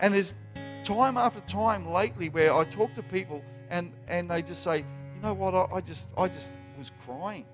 And 0.00 0.12
there's 0.12 0.34
time 0.82 1.16
after 1.16 1.40
time 1.40 1.88
lately 1.88 2.28
where 2.28 2.52
I 2.52 2.64
talk 2.64 2.94
to 2.94 3.02
people 3.02 3.42
and, 3.70 3.92
and 4.08 4.30
they 4.30 4.42
just 4.42 4.62
say, 4.62 4.78
you 4.78 5.20
know 5.22 5.34
what, 5.34 5.54
I, 5.54 5.76
I 5.76 5.80
just 5.80 6.08
I 6.18 6.28
just 6.28 6.50
was 6.76 6.92
crying 7.00 7.46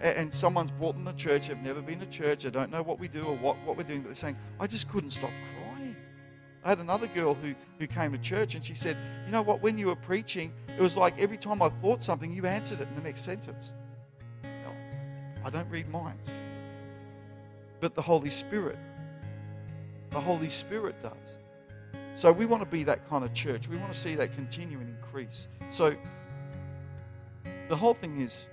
and 0.00 0.32
someone's 0.32 0.70
brought 0.70 0.94
them 0.94 1.04
to 1.04 1.12
church, 1.14 1.48
they've 1.48 1.58
never 1.58 1.82
been 1.82 1.98
to 2.00 2.06
church, 2.06 2.44
they 2.44 2.50
don't 2.50 2.70
know 2.70 2.82
what 2.82 3.00
we 3.00 3.08
do 3.08 3.24
or 3.24 3.36
what, 3.36 3.56
what 3.64 3.76
we're 3.76 3.82
doing, 3.82 4.00
but 4.00 4.08
they're 4.08 4.14
saying, 4.14 4.36
I 4.60 4.66
just 4.66 4.88
couldn't 4.88 5.10
stop 5.10 5.30
crying. 5.30 5.96
I 6.64 6.70
had 6.70 6.78
another 6.78 7.06
girl 7.08 7.34
who, 7.34 7.54
who 7.78 7.86
came 7.86 8.12
to 8.12 8.18
church 8.18 8.54
and 8.54 8.64
she 8.64 8.74
said, 8.74 8.96
You 9.26 9.32
know 9.32 9.42
what, 9.42 9.62
when 9.62 9.78
you 9.78 9.86
were 9.86 9.96
preaching, 9.96 10.52
it 10.76 10.80
was 10.80 10.96
like 10.96 11.18
every 11.20 11.36
time 11.36 11.62
I 11.62 11.68
thought 11.68 12.02
something, 12.02 12.32
you 12.32 12.46
answered 12.46 12.80
it 12.80 12.88
in 12.88 12.94
the 12.94 13.02
next 13.02 13.24
sentence. 13.24 13.72
No, 14.42 14.72
I 15.44 15.50
don't 15.50 15.68
read 15.70 15.88
minds. 15.88 16.40
But 17.80 17.94
the 17.94 18.02
Holy 18.02 18.30
Spirit, 18.30 18.78
the 20.10 20.20
Holy 20.20 20.48
Spirit 20.48 21.00
does. 21.02 21.38
So 22.14 22.32
we 22.32 22.46
want 22.46 22.62
to 22.62 22.68
be 22.68 22.82
that 22.84 23.08
kind 23.08 23.24
of 23.24 23.32
church. 23.32 23.68
We 23.68 23.76
want 23.76 23.92
to 23.92 23.98
see 23.98 24.16
that 24.16 24.32
continue 24.32 24.78
and 24.78 24.88
increase. 24.88 25.46
So 25.70 25.94
the 27.68 27.76
whole 27.76 27.94
thing 27.94 28.20
is 28.20 28.48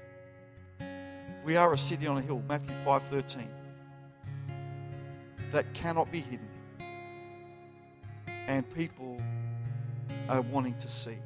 We 1.46 1.58
are 1.58 1.72
a 1.72 1.78
city 1.78 2.08
on 2.08 2.18
a 2.18 2.22
hill, 2.22 2.42
Matthew 2.50 2.74
5:13, 2.84 3.48
that 5.52 5.72
cannot 5.76 6.12
be 6.12 6.22
hidden. 6.22 6.50
And 8.28 8.68
people 8.74 9.22
are 10.28 10.42
wanting 10.42 10.76
to 10.78 10.88
see. 10.88 11.20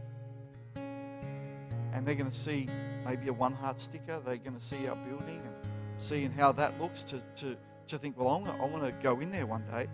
And 0.75 2.05
they're 2.05 2.15
going 2.15 2.29
to 2.29 2.37
see 2.37 2.67
maybe 3.05 3.29
a 3.29 3.33
one 3.33 3.53
heart 3.53 3.79
sticker. 3.79 4.19
They're 4.19 4.35
going 4.35 4.57
to 4.57 4.61
see 4.61 4.89
our 4.89 4.97
building 4.97 5.41
and 5.45 5.55
seeing 5.99 6.31
how 6.31 6.51
that 6.51 6.79
looks 6.81 7.03
to, 7.05 7.21
to, 7.35 7.55
to 7.87 7.97
think, 7.97 8.17
well, 8.19 8.27
I 8.27 8.37
want, 8.37 8.45
to, 8.47 8.63
I 8.63 8.65
want 8.65 8.83
to 8.83 8.91
go 9.01 9.19
in 9.21 9.31
there 9.31 9.45
one 9.45 9.63
day. 9.71 9.87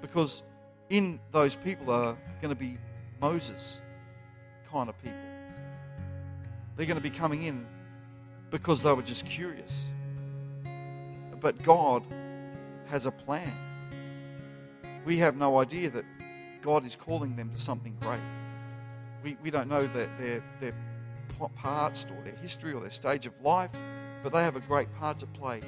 Because 0.00 0.42
in 0.88 1.20
those 1.30 1.56
people 1.56 1.92
are 1.92 2.16
going 2.40 2.54
to 2.54 2.58
be 2.58 2.78
Moses 3.20 3.82
kind 4.70 4.88
of 4.88 4.96
people. 5.02 5.18
They're 6.76 6.86
going 6.86 6.96
to 6.96 7.02
be 7.02 7.10
coming 7.10 7.44
in 7.44 7.66
because 8.50 8.82
they 8.82 8.92
were 8.92 9.02
just 9.02 9.26
curious. 9.26 9.88
But 11.40 11.62
God 11.62 12.02
has 12.86 13.06
a 13.06 13.10
plan. 13.10 13.52
We 15.04 15.18
have 15.18 15.36
no 15.36 15.58
idea 15.58 15.90
that 15.90 16.04
God 16.62 16.84
is 16.84 16.96
calling 16.96 17.36
them 17.36 17.50
to 17.52 17.60
something 17.60 17.96
great. 18.00 18.20
We, 19.22 19.36
we 19.42 19.50
don't 19.50 19.68
know 19.68 19.86
that 19.86 20.18
their, 20.18 20.42
their 20.60 20.74
past 21.56 22.10
or 22.10 22.22
their 22.24 22.36
history 22.36 22.72
or 22.72 22.80
their 22.80 22.90
stage 22.90 23.26
of 23.26 23.32
life, 23.42 23.70
but 24.22 24.32
they 24.32 24.42
have 24.42 24.56
a 24.56 24.60
great 24.60 24.92
part 24.98 25.18
to 25.18 25.26
play 25.26 25.60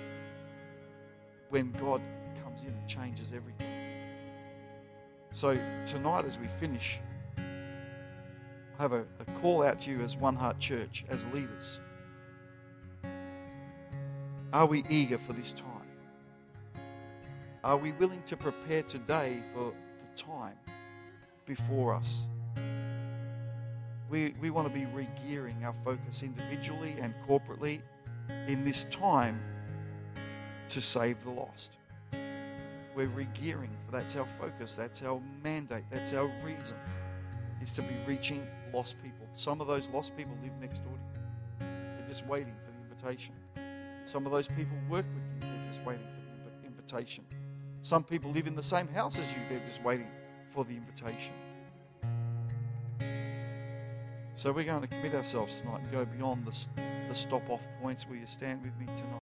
when 1.51 1.73
God 1.73 2.01
comes 2.43 2.63
in 2.63 2.71
and 2.71 2.89
changes 2.89 3.33
everything. 3.33 3.67
So, 5.31 5.59
tonight, 5.85 6.25
as 6.25 6.39
we 6.39 6.47
finish, 6.47 7.01
I 7.37 8.83
have 8.83 8.93
a, 8.93 9.05
a 9.21 9.25
call 9.41 9.63
out 9.63 9.81
to 9.81 9.91
you 9.91 10.01
as 10.01 10.17
One 10.17 10.35
Heart 10.35 10.59
Church, 10.59 11.05
as 11.09 11.27
leaders. 11.27 11.81
Are 14.53 14.65
we 14.65 14.83
eager 14.89 15.19
for 15.19 15.35
this 15.35 15.53
time? 15.53 15.67
Are 17.63 17.77
we 17.77 17.93
willing 17.93 18.23
to 18.23 18.37
prepare 18.37 18.83
today 18.83 19.43
for 19.53 19.73
the 19.73 20.23
time 20.23 20.57
before 21.45 21.95
us? 21.95 22.27
We, 24.09 24.35
we 24.41 24.49
want 24.49 24.67
to 24.67 24.73
be 24.73 24.87
regearing 24.87 25.65
our 25.65 25.75
focus 25.75 26.23
individually 26.23 26.97
and 26.99 27.15
corporately 27.29 27.83
in 28.47 28.65
this 28.65 28.85
time 28.85 29.39
to 30.69 30.81
save 30.81 31.23
the 31.25 31.31
lost. 31.31 31.77
We're 32.95 33.09
regearing 33.09 33.69
for 33.85 33.93
that's 33.93 34.17
our 34.17 34.27
focus, 34.41 34.75
that's 34.75 35.03
our 35.03 35.21
mandate, 35.45 35.85
that's 35.91 36.15
our 36.15 36.33
reason, 36.43 36.77
is 37.61 37.75
to 37.75 37.83
be 37.83 37.95
reaching 38.07 38.47
lost 38.73 38.97
people. 39.03 39.27
Some 39.33 39.61
of 39.61 39.67
those 39.67 39.89
lost 39.91 40.17
people 40.17 40.37
live 40.43 40.53
next 40.59 40.81
door 40.81 40.95
to 40.95 41.21
you. 41.21 41.67
They're 41.99 42.09
just 42.09 42.27
waiting 42.27 42.55
for 42.65 42.73
the 42.73 42.95
invitation. 42.95 43.35
Some 44.09 44.25
of 44.25 44.33
those 44.33 44.49
people 44.49 44.75
work 44.89 45.05
with 45.13 45.23
you. 45.23 45.41
They're 45.41 45.71
just 45.71 45.85
waiting 45.85 46.07
for 46.43 46.49
the 46.63 46.67
invitation. 46.67 47.25
Some 47.83 48.03
people 48.03 48.31
live 48.31 48.47
in 48.47 48.55
the 48.55 48.63
same 48.63 48.89
house 48.89 49.19
as 49.19 49.35
you. 49.35 49.41
They're 49.51 49.67
just 49.67 49.85
waiting 49.85 50.07
for 50.49 50.65
the 50.65 50.75
invitation. 50.75 51.35
So 54.33 54.51
we're 54.51 54.65
going 54.65 54.81
to 54.81 54.89
commit 54.89 55.15
ourselves 55.15 55.61
tonight 55.61 55.83
and 55.83 55.93
go 55.93 56.07
beyond 56.07 56.47
the, 56.47 56.67
the 57.11 57.15
stop 57.15 57.51
off 57.51 57.67
points. 57.83 58.09
Will 58.09 58.17
you 58.17 58.25
stand 58.25 58.63
with 58.63 58.75
me 58.79 58.87
tonight? 58.97 59.13